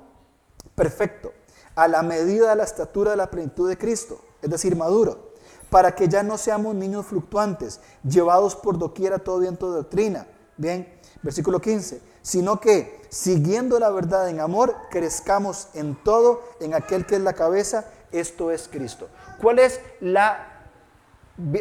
perfecto, 0.75 1.32
a 1.75 1.88
la 1.88 2.03
medida 2.03 2.49
de 2.49 2.55
la 2.57 2.63
estatura 2.63 3.11
de 3.11 3.17
la 3.17 3.32
plenitud 3.32 3.69
de 3.69 3.77
Cristo, 3.77 4.19
es 4.41 4.49
decir, 4.49 4.75
maduro 4.75 5.32
para 5.71 5.95
que 5.95 6.09
ya 6.09 6.21
no 6.21 6.38
seamos 6.38 6.75
niños 6.75 7.05
fluctuantes, 7.05 7.79
llevados 8.03 8.57
por 8.57 8.77
doquiera 8.77 9.19
todo 9.19 9.39
viento 9.39 9.71
de 9.71 9.77
doctrina. 9.77 10.27
Bien, 10.57 10.99
versículo 11.23 11.61
15, 11.61 12.01
sino 12.22 12.59
que 12.59 13.01
siguiendo 13.09 13.80
la 13.80 13.89
verdad 13.89 14.30
en 14.30 14.39
amor, 14.39 14.76
crezcamos 14.89 15.67
en 15.74 15.95
todo, 15.95 16.43
en 16.59 16.74
aquel 16.74 17.05
que 17.05 17.15
es 17.15 17.22
la 17.22 17.34
cabeza, 17.34 17.91
esto 18.11 18.51
es 18.51 18.67
Cristo. 18.67 19.09
¿Cuál 19.39 19.59
es 19.59 19.82
la, 19.99 20.67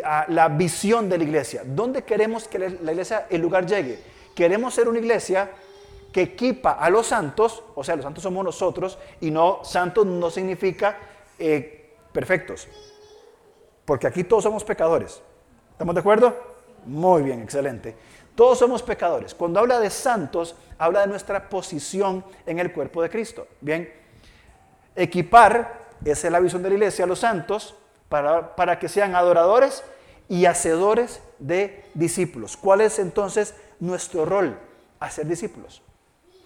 ah, 0.04 0.26
la 0.28 0.48
visión 0.48 1.08
de 1.08 1.18
la 1.18 1.24
iglesia? 1.24 1.62
¿Dónde 1.64 2.02
queremos 2.02 2.46
que 2.46 2.58
la 2.58 2.92
iglesia, 2.92 3.26
el 3.30 3.40
lugar 3.40 3.66
llegue? 3.66 4.02
Queremos 4.34 4.74
ser 4.74 4.88
una 4.88 4.98
iglesia 4.98 5.50
que 6.12 6.22
equipa 6.22 6.72
a 6.72 6.90
los 6.90 7.06
santos, 7.06 7.62
o 7.74 7.84
sea, 7.84 7.96
los 7.96 8.04
santos 8.04 8.22
somos 8.22 8.44
nosotros, 8.44 8.98
y 9.20 9.30
no, 9.30 9.60
santos 9.64 10.06
no 10.06 10.30
significa 10.30 10.98
eh, 11.38 11.94
perfectos. 12.12 12.68
Porque 13.84 14.06
aquí 14.06 14.24
todos 14.24 14.44
somos 14.44 14.64
pecadores. 14.64 15.20
¿Estamos 15.72 15.94
de 15.94 16.00
acuerdo? 16.00 16.36
Muy 16.86 17.22
bien, 17.22 17.42
excelente. 17.42 17.96
Todos 18.34 18.58
somos 18.58 18.82
pecadores. 18.82 19.34
Cuando 19.34 19.60
habla 19.60 19.80
de 19.80 19.90
santos, 19.90 20.54
habla 20.78 21.00
de 21.00 21.06
nuestra 21.08 21.48
posición 21.48 22.24
en 22.46 22.58
el 22.58 22.72
cuerpo 22.72 23.02
de 23.02 23.10
Cristo. 23.10 23.46
Bien, 23.60 23.92
equipar, 24.96 25.88
esa 26.04 26.28
es 26.28 26.32
la 26.32 26.40
visión 26.40 26.62
de 26.62 26.70
la 26.70 26.74
iglesia, 26.76 27.04
a 27.04 27.08
los 27.08 27.20
santos 27.20 27.74
para, 28.08 28.56
para 28.56 28.78
que 28.78 28.88
sean 28.88 29.14
adoradores 29.14 29.84
y 30.28 30.46
hacedores 30.46 31.20
de 31.38 31.84
discípulos. 31.94 32.56
¿Cuál 32.56 32.80
es 32.80 32.98
entonces 32.98 33.54
nuestro 33.78 34.24
rol? 34.24 34.58
Hacer 35.00 35.26
discípulos. 35.26 35.82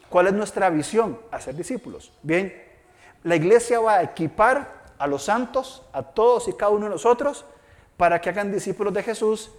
¿Cuál 0.08 0.28
es 0.28 0.32
nuestra 0.32 0.70
visión? 0.70 1.18
Hacer 1.30 1.54
discípulos. 1.54 2.12
Bien, 2.22 2.62
la 3.24 3.36
iglesia 3.36 3.80
va 3.80 3.94
a 3.94 4.02
equipar 4.02 4.84
a 4.98 5.06
los 5.06 5.24
santos, 5.24 5.82
a 5.92 6.02
todos 6.02 6.48
y 6.48 6.52
cada 6.52 6.70
uno 6.70 6.86
de 6.86 6.90
nosotros, 6.90 7.44
para 7.96 8.20
que 8.20 8.28
hagan 8.30 8.52
discípulos 8.52 8.92
de 8.94 9.02
Jesús, 9.02 9.50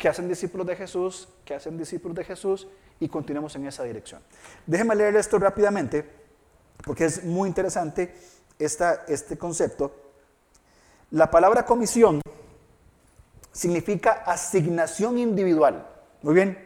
que 0.00 0.08
hacen 0.08 0.28
discípulos 0.28 0.66
de 0.66 0.74
Jesús, 0.74 1.28
que 1.44 1.54
hacen 1.54 1.78
discípulos 1.78 2.16
de 2.16 2.24
Jesús, 2.24 2.66
y 2.98 3.08
continuemos 3.08 3.54
en 3.54 3.66
esa 3.66 3.84
dirección. 3.84 4.20
Déjenme 4.66 4.96
leer 4.96 5.14
esto 5.14 5.38
rápidamente, 5.38 6.04
porque 6.84 7.04
es 7.04 7.22
muy 7.24 7.48
interesante 7.48 8.12
este 8.58 9.38
concepto. 9.38 9.94
La 11.12 11.30
palabra 11.30 11.64
comisión 11.64 12.20
significa 13.52 14.24
asignación 14.26 15.18
individual. 15.18 15.86
Muy 16.22 16.34
bien. 16.34 16.58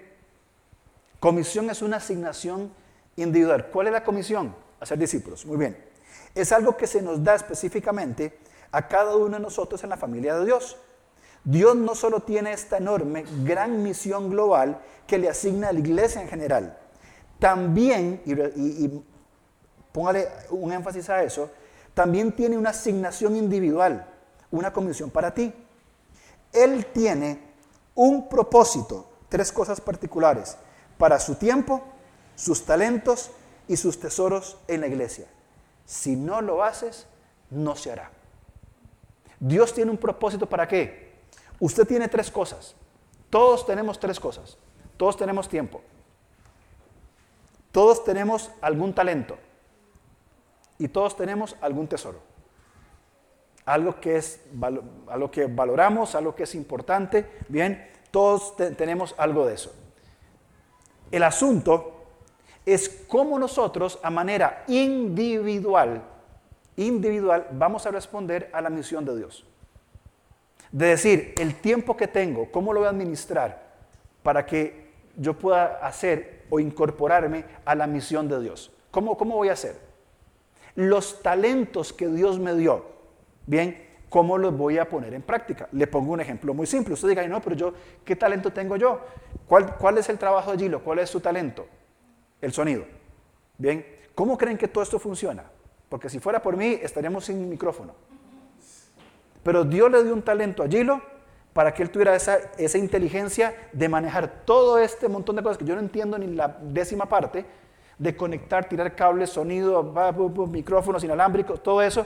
Comisión 1.21 1.69
es 1.71 1.83
una 1.83 1.99
asignación 1.99 2.73
individual. 3.17 3.69
¿Cuál 3.71 3.89
es 3.89 3.93
la 3.93 4.05
comisión? 4.05 4.55
Hacer 4.81 4.99
discípulos. 4.99 5.45
Muy 5.45 5.59
bien 5.59 5.77
es 6.35 6.53
algo 6.53 6.77
que 6.77 6.87
se 6.87 7.01
nos 7.01 7.23
da 7.23 7.35
específicamente 7.35 8.39
a 8.73 8.89
cada 8.89 9.17
uno 9.17 9.37
de 9.37 9.43
nosotros 9.43 9.83
en 9.85 9.91
la 9.91 9.97
familia 9.97 10.37
de 10.37 10.47
Dios. 10.47 10.77
Dios 11.45 11.77
no 11.77 11.95
solo 11.95 12.21
tiene 12.21 12.53
esta 12.53 12.79
enorme, 12.79 13.25
gran 13.45 13.83
misión 13.83 14.31
global 14.31 14.81
que 15.07 15.19
le 15.19 15.29
asigna 15.29 15.69
a 15.69 15.73
la 15.73 15.81
iglesia 15.81 16.23
en 16.23 16.29
general, 16.29 16.79
también, 17.39 18.23
y, 18.25 19.03
póngale 19.93 20.29
un 20.51 20.73
énfasis 20.73 21.11
a 21.11 21.23
eso, 21.23 21.51
también 21.93 22.33
tiene 22.33 22.57
una 22.57 22.71
asignación 22.71 23.37
individual, 23.37 24.09
una 24.51 24.73
comisión 24.73 25.11
para 25.11 25.35
ti. 25.35 25.53
Él 26.53 26.87
tiene 26.87 27.41
un 27.95 28.29
propósito, 28.29 29.07
tres 29.29 29.53
cosas 29.53 29.81
particulares, 29.81 30.57
para 30.97 31.21
su 31.21 31.35
tiempo, 31.35 31.83
sus 32.35 32.65
talentos 32.65 33.31
y 33.69 33.77
sus 33.77 34.01
tesoros 34.01 34.59
en 34.67 34.81
la 34.81 34.87
iglesia. 34.87 35.27
Si 35.85 36.17
no 36.17 36.41
lo 36.41 36.65
haces, 36.65 37.07
no 37.51 37.77
se 37.77 37.93
hará. 37.93 38.11
Dios 39.39 39.75
tiene 39.75 39.91
un 39.91 39.99
propósito 39.99 40.49
para 40.49 40.67
qué. 40.67 41.04
Usted 41.61 41.87
tiene 41.87 42.09
tres 42.09 42.31
cosas. 42.31 42.75
Todos 43.31 43.67
tenemos 43.67 43.99
tres 43.99 44.21
cosas. 44.21 44.59
Todos 44.97 45.17
tenemos 45.17 45.49
tiempo. 45.49 45.83
Todos 47.73 48.05
tenemos 48.05 48.51
algún 48.61 48.95
talento. 48.95 49.37
Y 50.79 50.89
todos 50.89 51.17
tenemos 51.17 51.57
algún 51.61 51.87
tesoro. 51.87 52.21
Algo 53.65 53.99
que 54.01 54.17
es 54.17 54.41
algo 55.09 55.31
que 55.31 55.47
valoramos, 55.47 56.15
algo 56.15 56.35
que 56.35 56.43
es 56.43 56.55
importante. 56.55 57.39
Bien, 57.49 57.91
todos 58.11 58.57
tenemos 58.57 59.15
algo 59.19 59.47
de 59.47 59.55
eso. 59.55 59.75
El 61.11 61.23
asunto 61.23 61.95
es 62.67 62.89
cómo 63.09 63.39
nosotros 63.39 63.99
a 64.03 64.11
manera 64.11 64.65
individual, 64.69 66.03
individual, 66.77 67.49
vamos 67.53 67.87
a 67.87 67.91
responder 67.91 68.51
a 68.53 68.61
la 68.61 68.71
misión 68.71 69.05
de 69.05 69.17
Dios. 69.17 69.45
De 70.75 70.87
decir, 70.87 71.35
el 71.39 71.55
tiempo 71.55 71.97
que 71.97 72.09
tengo, 72.09 72.51
¿cómo 72.51 72.73
lo 72.73 72.81
voy 72.81 72.89
a 72.89 72.91
administrar 72.91 73.63
para 74.25 74.45
que 74.45 74.91
yo 75.17 75.35
pueda 75.35 75.79
hacer 75.87 76.47
o 76.51 76.59
incorporarme 76.59 77.45
a 77.65 77.77
la 77.77 77.87
misión 77.87 78.29
de 78.29 78.41
Dios? 78.41 78.73
¿Cómo, 78.91 79.17
cómo 79.17 79.37
voy 79.37 79.51
a 79.51 79.53
hacer? 79.53 79.77
Los 80.75 81.23
talentos 81.23 81.93
que 81.93 82.09
Dios 82.09 82.41
me 82.41 82.55
dio, 82.55 82.85
bien, 83.47 83.87
¿cómo 84.09 84.37
los 84.37 84.57
voy 84.57 84.79
a 84.79 84.89
poner 84.89 85.15
en 85.15 85.23
práctica? 85.23 85.69
Le 85.71 85.87
pongo 85.87 86.13
un 86.13 86.21
ejemplo 86.21 86.53
muy 86.53 86.67
simple. 86.67 86.95
Usted 86.95 87.09
diga, 87.09 87.27
no, 87.29 87.41
pero 87.41 87.55
yo, 87.55 87.75
¿qué 88.05 88.17
talento 88.17 88.53
tengo 88.53 88.77
yo? 88.77 89.01
¿Cuál, 89.47 89.77
cuál 89.77 89.99
es 89.99 90.09
el 90.09 90.19
trabajo 90.19 90.51
de 90.51 90.59
Gilo? 90.59 90.83
¿Cuál 90.83 90.99
es 90.99 91.09
su 91.09 91.21
talento? 91.21 91.69
el 92.45 92.53
sonido. 92.53 92.85
Bien, 93.57 93.85
¿cómo 94.15 94.37
creen 94.37 94.59
que 94.59 94.69
todo 94.69 94.85
esto 94.85 94.99
funciona? 94.99 95.45
Porque 95.89 96.09
si 96.09 96.19
fuera 96.19 96.43
por 96.43 96.57
mí, 96.57 96.79
estaríamos 96.83 97.25
sin 97.25 97.49
micrófono. 97.49 97.95
Pero 99.45 99.65
Dios 99.65 99.91
le 99.91 100.03
dio 100.03 100.13
un 100.13 100.23
talento 100.23 100.63
a 100.63 100.69
Gilo 100.69 101.01
para 101.53 101.73
que 101.73 101.85
él 101.85 101.91
tuviera 101.91 102.17
esa, 102.17 102.79
inteligencia 102.79 103.55
de 103.73 103.89
manejar 103.89 104.43
todo 104.45 104.79
este 104.79 105.09
montón 105.09 105.37
de 105.37 105.43
cosas 105.43 105.59
que 105.59 105.65
yo 105.65 105.75
no 105.75 105.81
entiendo 105.81 106.19
ni 106.19 106.27
la 106.27 106.49
décima 106.49 107.07
parte, 107.07 107.47
de 107.97 108.17
conectar, 108.17 108.69
tirar 108.69 108.97
cables, 108.97 109.31
sonido, 109.31 109.95
micrófonos 110.49 111.05
inalámbricos, 111.05 111.63
todo 111.63 111.81
eso. 111.81 112.05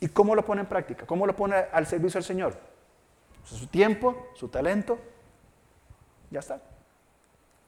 ¿Y 0.00 0.08
cómo 0.08 0.34
lo 0.34 0.44
pone 0.44 0.62
en 0.62 0.66
práctica? 0.66 1.06
¿Cómo 1.06 1.26
lo 1.26 1.36
pone 1.36 1.54
al 1.54 1.86
servicio 1.86 2.18
del 2.18 2.24
Señor? 2.24 2.56
Su 3.44 3.68
tiempo, 3.68 4.28
su 4.34 4.48
talento, 4.48 4.98
ya 6.30 6.40
está. 6.40 6.60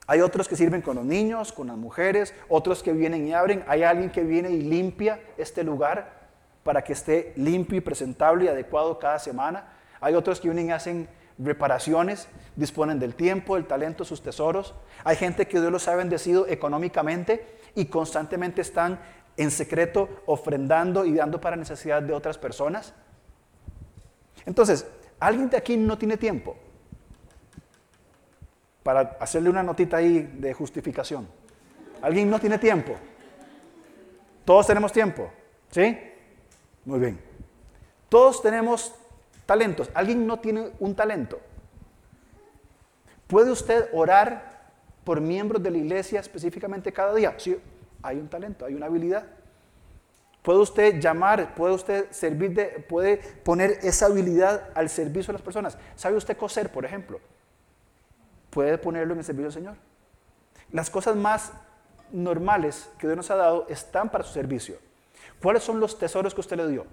Hay 0.07 0.19
otros 0.19 0.49
que 0.49 0.57
sirven 0.57 0.81
con 0.81 0.97
los 0.97 1.05
niños, 1.05 1.53
con 1.53 1.67
las 1.67 1.77
mujeres, 1.77 2.33
otros 2.49 2.83
que 2.83 2.91
vienen 2.91 3.25
y 3.27 3.33
abren. 3.33 3.63
Hay 3.67 3.83
alguien 3.83 4.11
que 4.11 4.23
viene 4.23 4.49
y 4.49 4.61
limpia 4.61 5.21
este 5.37 5.63
lugar. 5.63 6.20
Para 6.63 6.83
que 6.83 6.93
esté 6.93 7.33
limpio 7.35 7.77
y 7.77 7.81
presentable 7.81 8.45
y 8.45 8.47
adecuado 8.47 8.99
cada 8.99 9.19
semana. 9.19 9.65
Hay 9.99 10.15
otros 10.15 10.39
que 10.39 10.47
vienen 10.47 10.67
y 10.67 10.71
hacen 10.71 11.07
reparaciones, 11.37 12.27
disponen 12.55 12.99
del 12.99 13.15
tiempo, 13.15 13.55
del 13.55 13.65
talento, 13.65 14.05
sus 14.05 14.21
tesoros. 14.21 14.73
Hay 15.03 15.15
gente 15.15 15.47
que 15.47 15.59
Dios 15.59 15.71
los 15.71 15.87
ha 15.87 15.95
bendecido 15.95 16.47
económicamente 16.47 17.45
y 17.75 17.85
constantemente 17.85 18.61
están 18.61 18.99
en 19.37 19.49
secreto 19.49 20.09
ofrendando 20.25 21.05
y 21.05 21.13
dando 21.15 21.39
para 21.41 21.55
necesidad 21.55 22.01
de 22.01 22.13
otras 22.13 22.37
personas. 22.37 22.93
Entonces, 24.45 24.85
alguien 25.19 25.49
de 25.49 25.57
aquí 25.57 25.77
no 25.77 25.97
tiene 25.97 26.17
tiempo 26.17 26.55
para 28.83 29.17
hacerle 29.19 29.49
una 29.49 29.63
notita 29.63 29.97
ahí 29.97 30.19
de 30.37 30.53
justificación. 30.53 31.27
¿Alguien 32.01 32.29
no 32.29 32.39
tiene 32.39 32.57
tiempo? 32.57 32.95
Todos 34.43 34.67
tenemos 34.67 34.91
tiempo, 34.91 35.31
¿sí? 35.69 35.97
Muy 36.85 36.99
bien. 36.99 37.19
Todos 38.09 38.41
tenemos 38.41 38.93
talentos. 39.45 39.89
¿Alguien 39.93 40.25
no 40.25 40.39
tiene 40.39 40.71
un 40.79 40.95
talento? 40.95 41.39
¿Puede 43.27 43.51
usted 43.51 43.89
orar 43.93 44.69
por 45.03 45.21
miembros 45.21 45.63
de 45.63 45.71
la 45.71 45.77
iglesia 45.77 46.19
específicamente 46.19 46.91
cada 46.91 47.13
día? 47.15 47.33
Sí, 47.37 47.57
hay 48.01 48.17
un 48.17 48.27
talento, 48.27 48.65
hay 48.65 48.73
una 48.73 48.87
habilidad. 48.87 49.25
Puede 50.41 50.59
usted 50.59 50.99
llamar, 50.99 51.53
puede 51.53 51.73
usted 51.73 52.11
servir 52.11 52.53
de, 52.53 52.65
puede 52.89 53.17
poner 53.17 53.79
esa 53.83 54.07
habilidad 54.07 54.69
al 54.73 54.89
servicio 54.89 55.31
de 55.31 55.33
las 55.33 55.41
personas. 55.43 55.77
¿Sabe 55.95 56.17
usted 56.17 56.35
coser, 56.35 56.71
por 56.71 56.83
ejemplo? 56.83 57.19
Puede 58.49 58.77
ponerlo 58.77 59.13
en 59.13 59.19
el 59.19 59.25
servicio 59.25 59.45
del 59.45 59.53
Señor. 59.53 59.75
Las 60.71 60.89
cosas 60.89 61.15
más 61.15 61.53
normales 62.11 62.89
que 62.97 63.07
Dios 63.07 63.17
nos 63.17 63.31
ha 63.31 63.35
dado 63.35 63.67
están 63.69 64.09
para 64.09 64.23
su 64.23 64.33
servicio. 64.33 64.75
¿Cuáles 65.41 65.63
son 65.63 65.79
los 65.79 65.97
tesoros 65.97 66.33
que 66.33 66.41
usted 66.41 66.57
le 66.57 66.67
dio? 66.67 66.85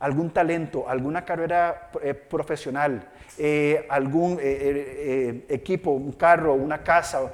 Algún 0.00 0.30
talento, 0.30 0.88
alguna 0.88 1.24
carrera 1.24 1.90
eh, 2.02 2.12
profesional, 2.14 3.08
eh, 3.38 3.86
algún 3.88 4.38
eh, 4.40 5.46
equipo, 5.48 5.92
un 5.92 6.12
carro, 6.12 6.54
una 6.54 6.82
casa. 6.82 7.32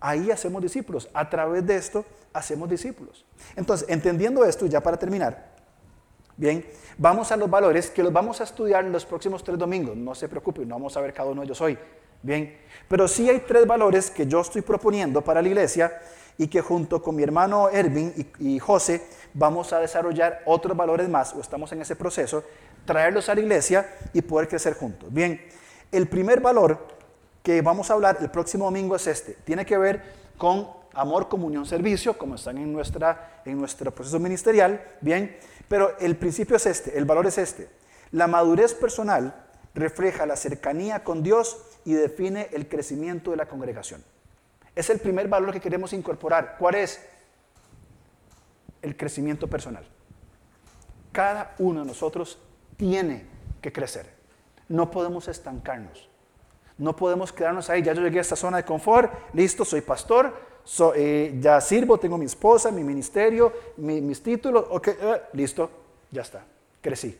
Ahí 0.00 0.30
hacemos 0.30 0.62
discípulos. 0.62 1.08
A 1.14 1.28
través 1.28 1.66
de 1.66 1.76
esto 1.76 2.04
hacemos 2.32 2.68
discípulos. 2.68 3.24
Entonces, 3.56 3.88
entendiendo 3.88 4.44
esto, 4.44 4.66
ya 4.66 4.82
para 4.82 4.98
terminar, 4.98 5.54
bien, 6.36 6.66
vamos 6.98 7.32
a 7.32 7.36
los 7.36 7.48
valores 7.48 7.90
que 7.90 8.02
los 8.02 8.12
vamos 8.12 8.40
a 8.40 8.44
estudiar 8.44 8.84
en 8.84 8.92
los 8.92 9.06
próximos 9.06 9.42
tres 9.42 9.58
domingos. 9.58 9.96
No 9.96 10.14
se 10.14 10.28
preocupen, 10.28 10.68
no 10.68 10.74
vamos 10.74 10.96
a 10.96 11.00
ver 11.00 11.14
cada 11.14 11.30
uno 11.30 11.40
de 11.40 11.46
ellos 11.46 11.60
hoy. 11.60 11.78
Bien, 12.22 12.56
pero 12.88 13.06
sí 13.06 13.28
hay 13.28 13.40
tres 13.40 13.66
valores 13.66 14.10
que 14.10 14.26
yo 14.26 14.40
estoy 14.40 14.62
proponiendo 14.62 15.20
para 15.22 15.42
la 15.42 15.48
iglesia 15.48 16.00
y 16.38 16.48
que 16.48 16.60
junto 16.60 17.02
con 17.02 17.16
mi 17.16 17.22
hermano 17.22 17.68
Ervin 17.68 18.12
y, 18.38 18.54
y 18.54 18.58
José 18.58 19.06
vamos 19.34 19.72
a 19.72 19.80
desarrollar 19.80 20.42
otros 20.46 20.76
valores 20.76 21.08
más, 21.08 21.34
o 21.34 21.40
estamos 21.40 21.70
en 21.72 21.82
ese 21.82 21.96
proceso, 21.96 22.44
traerlos 22.84 23.28
a 23.28 23.34
la 23.34 23.40
iglesia 23.40 23.88
y 24.12 24.22
poder 24.22 24.48
crecer 24.48 24.74
juntos. 24.74 25.12
Bien, 25.12 25.40
el 25.92 26.08
primer 26.08 26.40
valor 26.40 26.94
que 27.42 27.60
vamos 27.60 27.90
a 27.90 27.94
hablar 27.94 28.18
el 28.20 28.30
próximo 28.30 28.64
domingo 28.64 28.96
es 28.96 29.06
este. 29.06 29.36
Tiene 29.44 29.66
que 29.66 29.76
ver 29.76 30.02
con 30.38 30.68
amor, 30.94 31.28
comunión, 31.28 31.66
servicio, 31.66 32.16
como 32.16 32.36
están 32.36 32.58
en, 32.58 32.72
nuestra, 32.72 33.42
en 33.44 33.58
nuestro 33.58 33.90
proceso 33.90 34.18
ministerial, 34.18 34.82
bien, 35.00 35.36
pero 35.68 35.96
el 35.98 36.16
principio 36.16 36.56
es 36.56 36.66
este, 36.66 36.96
el 36.96 37.04
valor 37.04 37.26
es 37.26 37.38
este. 37.38 37.68
La 38.12 38.26
madurez 38.26 38.74
personal 38.74 39.34
refleja 39.74 40.24
la 40.24 40.36
cercanía 40.36 41.04
con 41.04 41.22
Dios 41.22 41.58
y 41.84 41.94
define 41.94 42.48
el 42.52 42.68
crecimiento 42.68 43.32
de 43.32 43.36
la 43.36 43.46
congregación. 43.46 44.02
Es 44.74 44.90
el 44.90 44.98
primer 44.98 45.28
valor 45.28 45.52
que 45.52 45.60
queremos 45.60 45.92
incorporar. 45.92 46.56
¿Cuál 46.58 46.76
es? 46.76 47.06
El 48.82 48.96
crecimiento 48.96 49.48
personal. 49.48 49.86
Cada 51.12 51.54
uno 51.58 51.80
de 51.80 51.86
nosotros 51.86 52.38
tiene 52.76 53.26
que 53.62 53.72
crecer. 53.72 54.06
No 54.68 54.90
podemos 54.90 55.28
estancarnos. 55.28 56.08
No 56.76 56.96
podemos 56.96 57.32
quedarnos 57.32 57.70
ahí. 57.70 57.82
Ya 57.82 57.92
yo 57.92 58.02
llegué 58.02 58.18
a 58.18 58.22
esta 58.22 58.36
zona 58.36 58.56
de 58.58 58.64
confort. 58.64 59.12
Listo, 59.32 59.64
soy 59.64 59.80
pastor 59.80 60.34
eh, 60.96 61.36
ya 61.40 61.60
sirvo, 61.60 61.98
tengo 61.98 62.16
mi 62.16 62.24
esposa, 62.24 62.70
mi 62.70 62.82
ministerio, 62.82 63.52
mis 63.76 64.22
títulos, 64.22 64.64
ok, 64.70 64.88
eh, 64.88 65.22
listo, 65.34 65.70
ya 66.10 66.22
está, 66.22 66.42
crecí. 66.80 67.18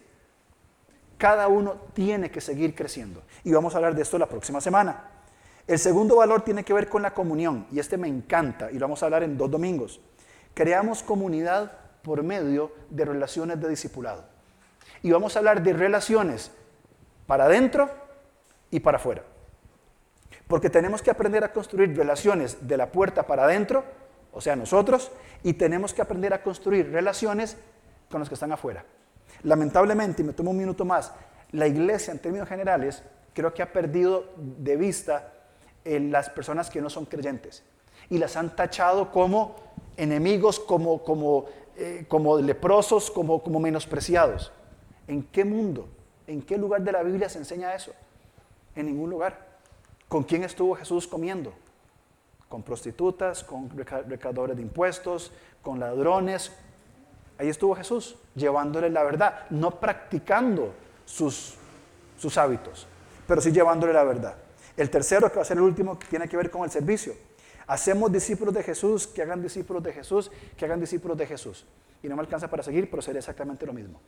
Cada 1.18 1.46
uno 1.48 1.76
tiene 1.92 2.30
que 2.30 2.40
seguir 2.40 2.74
creciendo. 2.74 3.22
Y 3.44 3.52
vamos 3.52 3.74
a 3.74 3.76
hablar 3.76 3.94
de 3.94 4.02
esto 4.02 4.18
la 4.18 4.28
próxima 4.28 4.60
semana. 4.60 5.10
El 5.66 5.78
segundo 5.78 6.16
valor 6.16 6.42
tiene 6.42 6.62
que 6.62 6.74
ver 6.74 6.88
con 6.88 7.02
la 7.02 7.14
comunión, 7.14 7.66
y 7.72 7.78
este 7.78 7.96
me 7.96 8.08
encanta, 8.08 8.70
y 8.70 8.74
lo 8.74 8.80
vamos 8.80 9.02
a 9.02 9.06
hablar 9.06 9.22
en 9.22 9.38
dos 9.38 9.50
domingos. 9.50 10.00
Creamos 10.52 11.02
comunidad 11.02 11.72
por 12.02 12.22
medio 12.22 12.72
de 12.90 13.04
relaciones 13.06 13.60
de 13.60 13.68
discipulado. 13.68 14.24
Y 15.02 15.10
vamos 15.10 15.34
a 15.34 15.38
hablar 15.38 15.62
de 15.62 15.72
relaciones 15.72 16.50
para 17.26 17.44
adentro 17.44 17.90
y 18.70 18.80
para 18.80 18.98
afuera. 18.98 19.22
Porque 20.46 20.68
tenemos 20.68 21.00
que 21.00 21.10
aprender 21.10 21.42
a 21.44 21.52
construir 21.52 21.96
relaciones 21.96 22.68
de 22.68 22.76
la 22.76 22.92
puerta 22.92 23.26
para 23.26 23.44
adentro, 23.44 23.84
o 24.32 24.42
sea, 24.42 24.56
nosotros, 24.56 25.10
y 25.42 25.54
tenemos 25.54 25.94
que 25.94 26.02
aprender 26.02 26.34
a 26.34 26.42
construir 26.42 26.92
relaciones 26.92 27.56
con 28.10 28.20
los 28.20 28.28
que 28.28 28.34
están 28.34 28.52
afuera. 28.52 28.84
Lamentablemente, 29.44 30.20
y 30.20 30.26
me 30.26 30.34
tomo 30.34 30.50
un 30.50 30.58
minuto 30.58 30.84
más, 30.84 31.12
la 31.52 31.66
iglesia 31.66 32.12
en 32.12 32.18
términos 32.18 32.48
generales 32.48 33.02
creo 33.32 33.52
que 33.54 33.62
ha 33.62 33.72
perdido 33.72 34.26
de 34.36 34.76
vista 34.76 35.33
eh, 35.84 36.00
las 36.00 36.30
personas 36.30 36.70
que 36.70 36.80
no 36.80 36.90
son 36.90 37.04
creyentes 37.04 37.62
y 38.10 38.18
las 38.18 38.36
han 38.36 38.54
tachado 38.54 39.10
como 39.10 39.56
enemigos, 39.96 40.58
como, 40.60 41.02
como, 41.02 41.46
eh, 41.76 42.04
como 42.08 42.38
leprosos, 42.38 43.10
como, 43.10 43.42
como 43.42 43.60
menospreciados. 43.60 44.52
¿En 45.06 45.22
qué 45.24 45.44
mundo, 45.44 45.88
en 46.26 46.42
qué 46.42 46.56
lugar 46.56 46.82
de 46.82 46.92
la 46.92 47.02
Biblia 47.02 47.28
se 47.28 47.38
enseña 47.38 47.74
eso? 47.74 47.92
En 48.74 48.86
ningún 48.86 49.10
lugar. 49.10 49.54
¿Con 50.08 50.24
quién 50.24 50.44
estuvo 50.44 50.74
Jesús 50.74 51.06
comiendo? 51.06 51.52
Con 52.48 52.62
prostitutas, 52.62 53.42
con 53.42 53.70
recaudadores 53.70 54.56
de 54.56 54.62
impuestos, 54.62 55.32
con 55.62 55.80
ladrones. 55.80 56.52
Ahí 57.38 57.48
estuvo 57.48 57.74
Jesús, 57.74 58.16
llevándole 58.34 58.90
la 58.90 59.02
verdad, 59.02 59.46
no 59.50 59.80
practicando 59.80 60.72
sus, 61.04 61.56
sus 62.16 62.38
hábitos, 62.38 62.86
pero 63.26 63.40
sí 63.40 63.50
llevándole 63.50 63.92
la 63.92 64.04
verdad. 64.04 64.36
El 64.76 64.90
tercero, 64.90 65.30
que 65.30 65.36
va 65.36 65.42
a 65.42 65.44
ser 65.44 65.56
el 65.56 65.62
último, 65.62 65.98
tiene 66.10 66.28
que 66.28 66.36
ver 66.36 66.50
con 66.50 66.64
el 66.64 66.70
servicio. 66.70 67.14
Hacemos 67.66 68.12
discípulos 68.12 68.52
de 68.54 68.62
Jesús, 68.62 69.06
que 69.06 69.22
hagan 69.22 69.42
discípulos 69.42 69.82
de 69.82 69.92
Jesús, 69.92 70.30
que 70.56 70.64
hagan 70.64 70.80
discípulos 70.80 71.16
de 71.16 71.26
Jesús. 71.26 71.66
Y 72.02 72.08
no 72.08 72.16
me 72.16 72.22
alcanza 72.22 72.48
para 72.50 72.62
seguir, 72.62 72.90
pero 72.90 73.00
sería 73.00 73.20
exactamente 73.20 73.64
lo 73.64 73.72
mismo 73.72 74.00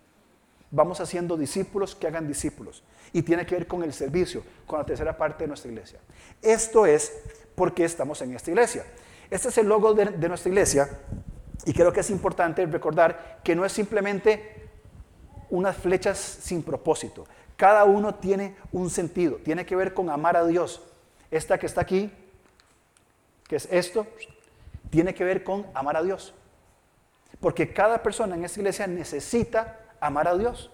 vamos 0.71 1.01
haciendo 1.01 1.37
discípulos 1.37 1.95
que 1.95 2.07
hagan 2.07 2.27
discípulos. 2.27 2.83
Y 3.13 3.23
tiene 3.23 3.47
que 3.47 3.55
ver 3.55 3.67
con 3.67 3.83
el 3.83 3.93
servicio, 3.93 4.43
con 4.67 4.79
la 4.79 4.87
tercera 4.87 5.17
parte 5.17 5.45
de 5.45 5.49
nuestra 5.49 5.71
iglesia. 5.71 6.01
Esto 6.43 6.87
es 6.87 7.13
porque 7.55 7.85
estamos 7.85 8.21
en 8.23 8.35
esta 8.35 8.51
iglesia. 8.51 8.85
Este 9.31 9.49
es 9.49 9.59
el 9.59 9.69
logo 9.69 9.95
de, 9.95 10.29
nuestra 10.29 10.49
iglesia 10.49 10.89
y 11.65 11.73
creo 11.73 11.93
que 11.93 12.01
es 12.01 12.11
importante 12.11 12.65
recordar 12.67 13.41
que 13.43 13.57
no 13.57 13.65
es 13.65 13.73
simplemente 13.73 14.69
unas 15.51 15.77
flechas 15.77 16.19
sin 16.19 16.63
propósito. 16.63 17.27
Cada 17.57 17.85
uno 17.85 18.15
tiene 18.15 18.55
un 18.73 18.91
sentido, 18.91 19.37
tiene 19.37 19.65
que 19.65 19.77
ver 19.77 19.95
con 19.95 20.11
amar 20.11 20.37
a 20.37 20.45
Dios. 20.47 20.83
Esta 21.31 21.59
que 21.59 21.67
está 21.67 21.81
aquí, 21.81 22.13
que 23.49 23.57
es 23.57 23.69
esto, 23.71 24.07
tiene 24.91 25.15
que 25.15 25.25
ver 25.25 25.43
con 25.43 25.67
amar 25.75 25.97
a 25.97 26.03
Dios. 26.03 26.35
Porque 27.41 27.73
cada 27.73 28.03
persona 28.03 28.37
en 28.37 28.45
esta 28.45 28.61
iglesia 28.61 28.87
necesita 28.87 29.81
amar 30.01 30.29
a 30.29 30.37
Dios. 30.37 30.71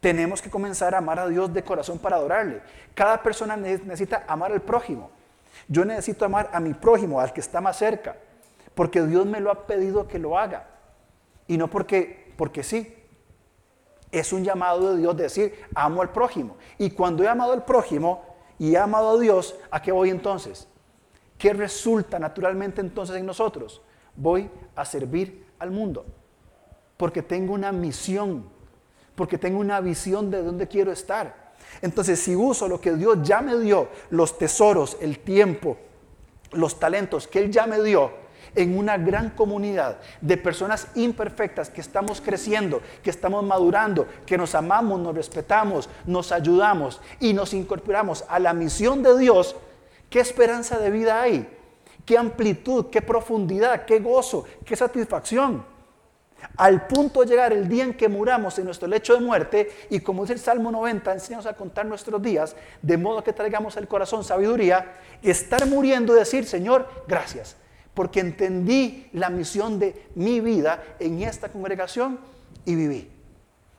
Tenemos 0.00 0.40
que 0.40 0.50
comenzar 0.50 0.94
a 0.94 0.98
amar 0.98 1.18
a 1.18 1.28
Dios 1.28 1.52
de 1.52 1.62
corazón 1.62 1.98
para 1.98 2.16
adorarle. 2.16 2.62
Cada 2.94 3.22
persona 3.22 3.56
necesita 3.56 4.24
amar 4.26 4.52
al 4.52 4.62
prójimo. 4.62 5.10
Yo 5.68 5.84
necesito 5.84 6.24
amar 6.24 6.48
a 6.52 6.60
mi 6.60 6.74
prójimo, 6.74 7.20
al 7.20 7.32
que 7.32 7.40
está 7.40 7.60
más 7.60 7.76
cerca, 7.76 8.16
porque 8.74 9.02
Dios 9.02 9.26
me 9.26 9.40
lo 9.40 9.50
ha 9.50 9.66
pedido 9.66 10.08
que 10.08 10.18
lo 10.18 10.38
haga. 10.38 10.66
Y 11.46 11.58
no 11.58 11.68
porque, 11.68 12.32
porque 12.36 12.62
sí. 12.62 12.96
Es 14.12 14.32
un 14.32 14.44
llamado 14.44 14.92
de 14.92 15.00
Dios 15.00 15.16
de 15.16 15.22
decir, 15.24 15.54
amo 15.74 16.02
al 16.02 16.10
prójimo. 16.10 16.56
Y 16.78 16.90
cuando 16.90 17.22
he 17.22 17.28
amado 17.28 17.52
al 17.52 17.64
prójimo 17.64 18.24
y 18.58 18.74
he 18.74 18.78
amado 18.78 19.16
a 19.16 19.20
Dios, 19.20 19.54
¿a 19.70 19.80
qué 19.80 19.92
voy 19.92 20.10
entonces? 20.10 20.66
¿Qué 21.38 21.52
resulta 21.52 22.18
naturalmente 22.18 22.80
entonces 22.80 23.16
en 23.16 23.26
nosotros? 23.26 23.80
Voy 24.16 24.50
a 24.74 24.84
servir 24.84 25.46
al 25.58 25.70
mundo 25.70 26.04
porque 27.00 27.22
tengo 27.22 27.54
una 27.54 27.72
misión, 27.72 28.44
porque 29.14 29.38
tengo 29.38 29.58
una 29.58 29.80
visión 29.80 30.30
de 30.30 30.42
dónde 30.42 30.68
quiero 30.68 30.92
estar. 30.92 31.54
Entonces, 31.80 32.20
si 32.20 32.36
uso 32.36 32.68
lo 32.68 32.78
que 32.78 32.92
Dios 32.92 33.20
ya 33.22 33.40
me 33.40 33.58
dio, 33.58 33.88
los 34.10 34.36
tesoros, 34.36 34.98
el 35.00 35.20
tiempo, 35.20 35.78
los 36.52 36.78
talentos 36.78 37.26
que 37.26 37.38
Él 37.38 37.50
ya 37.50 37.66
me 37.66 37.82
dio, 37.82 38.12
en 38.54 38.76
una 38.76 38.96
gran 38.98 39.30
comunidad 39.30 39.98
de 40.20 40.36
personas 40.36 40.88
imperfectas 40.94 41.70
que 41.70 41.80
estamos 41.80 42.20
creciendo, 42.20 42.80
que 43.02 43.10
estamos 43.10 43.44
madurando, 43.44 44.06
que 44.26 44.38
nos 44.38 44.54
amamos, 44.54 45.00
nos 45.00 45.14
respetamos, 45.14 45.88
nos 46.06 46.32
ayudamos 46.32 47.00
y 47.20 47.32
nos 47.32 47.54
incorporamos 47.54 48.24
a 48.28 48.38
la 48.38 48.52
misión 48.52 49.02
de 49.02 49.18
Dios, 49.18 49.56
¿qué 50.08 50.20
esperanza 50.20 50.78
de 50.78 50.90
vida 50.90 51.22
hay? 51.22 51.48
¿Qué 52.04 52.18
amplitud, 52.18 52.86
qué 52.86 53.02
profundidad, 53.02 53.84
qué 53.84 54.00
gozo, 54.00 54.44
qué 54.64 54.76
satisfacción? 54.76 55.64
al 56.56 56.86
punto 56.86 57.20
de 57.20 57.26
llegar 57.26 57.52
el 57.52 57.68
día 57.68 57.84
en 57.84 57.94
que 57.94 58.08
muramos 58.08 58.58
en 58.58 58.64
nuestro 58.64 58.88
lecho 58.88 59.14
de 59.14 59.20
muerte, 59.20 59.70
y 59.90 60.00
como 60.00 60.22
dice 60.22 60.34
el 60.34 60.40
Salmo 60.40 60.70
90, 60.70 61.12
enseñamos 61.12 61.46
a 61.46 61.54
contar 61.54 61.86
nuestros 61.86 62.20
días, 62.22 62.56
de 62.82 62.96
modo 62.96 63.22
que 63.22 63.32
traigamos 63.32 63.76
al 63.76 63.88
corazón 63.88 64.24
sabiduría, 64.24 64.94
estar 65.22 65.66
muriendo 65.66 66.14
y 66.14 66.18
decir, 66.18 66.46
Señor, 66.46 66.88
gracias, 67.06 67.56
porque 67.94 68.20
entendí 68.20 69.08
la 69.12 69.30
misión 69.30 69.78
de 69.78 70.08
mi 70.14 70.40
vida 70.40 70.82
en 70.98 71.22
esta 71.22 71.48
congregación 71.48 72.18
y 72.64 72.74
viví. 72.74 73.10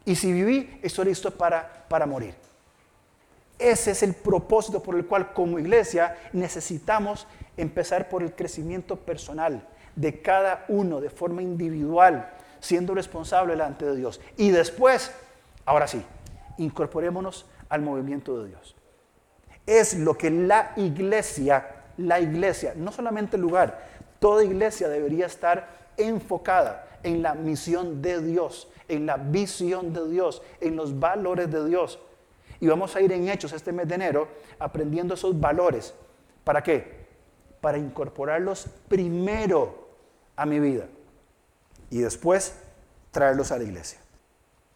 Y 0.06 0.16
si 0.16 0.32
viví, 0.32 0.80
estoy 0.82 1.06
listo 1.06 1.32
para, 1.32 1.86
para 1.88 2.06
morir. 2.06 2.34
Ese 3.58 3.92
es 3.92 4.02
el 4.02 4.14
propósito 4.16 4.82
por 4.82 4.96
el 4.96 5.06
cual 5.06 5.34
como 5.34 5.60
iglesia 5.60 6.18
necesitamos 6.34 7.28
empezar 7.58 8.10
por 8.10 8.24
el 8.24 8.34
crecimiento 8.34 8.96
personal 8.96 9.68
de 9.96 10.22
cada 10.22 10.66
uno 10.68 11.00
de 11.00 11.10
forma 11.10 11.42
individual 11.42 12.32
siendo 12.62 12.94
responsable 12.94 13.54
delante 13.54 13.86
de 13.86 13.96
Dios. 13.96 14.22
Y 14.38 14.52
después, 14.52 15.12
ahora 15.66 15.88
sí, 15.88 16.02
incorporémonos 16.58 17.46
al 17.68 17.82
movimiento 17.82 18.42
de 18.42 18.50
Dios. 18.50 18.76
Es 19.66 19.96
lo 19.96 20.18
que 20.18 20.30
la 20.30 20.74
iglesia, 20.78 21.68
la 21.98 22.20
iglesia, 22.20 22.74
no 22.76 22.92
solamente 22.92 23.36
el 23.36 23.42
lugar, 23.42 23.90
toda 24.22 24.44
iglesia 24.44 24.88
debería 24.88 25.26
estar 25.26 25.68
enfocada 25.98 27.00
en 27.02 27.24
la 27.24 27.34
misión 27.34 28.04
de 28.04 28.22
Dios, 28.22 28.70
en 28.88 29.08
la 29.08 29.18
visión 29.18 29.94
de 29.94 30.08
Dios, 30.08 30.44
en 30.60 30.76
los 30.76 31.00
valores 31.00 31.50
de 31.52 31.66
Dios. 31.66 31.98
Y 32.60 32.68
vamos 32.68 32.96
a 32.96 33.02
ir 33.02 33.12
en 33.12 33.28
Hechos 33.28 33.52
este 33.52 33.72
mes 33.72 33.88
de 33.88 33.96
enero 33.96 34.28
aprendiendo 34.60 35.16
esos 35.16 35.40
valores. 35.40 35.96
¿Para 36.44 36.62
qué? 36.62 37.08
Para 37.62 37.80
incorporarlos 37.80 38.68
primero 38.88 39.90
a 40.36 40.46
mi 40.46 40.60
vida 40.60 40.88
y 41.90 41.98
después 42.02 42.60
traerlos 43.10 43.52
a 43.52 43.58
la 43.58 43.64
iglesia. 43.64 44.01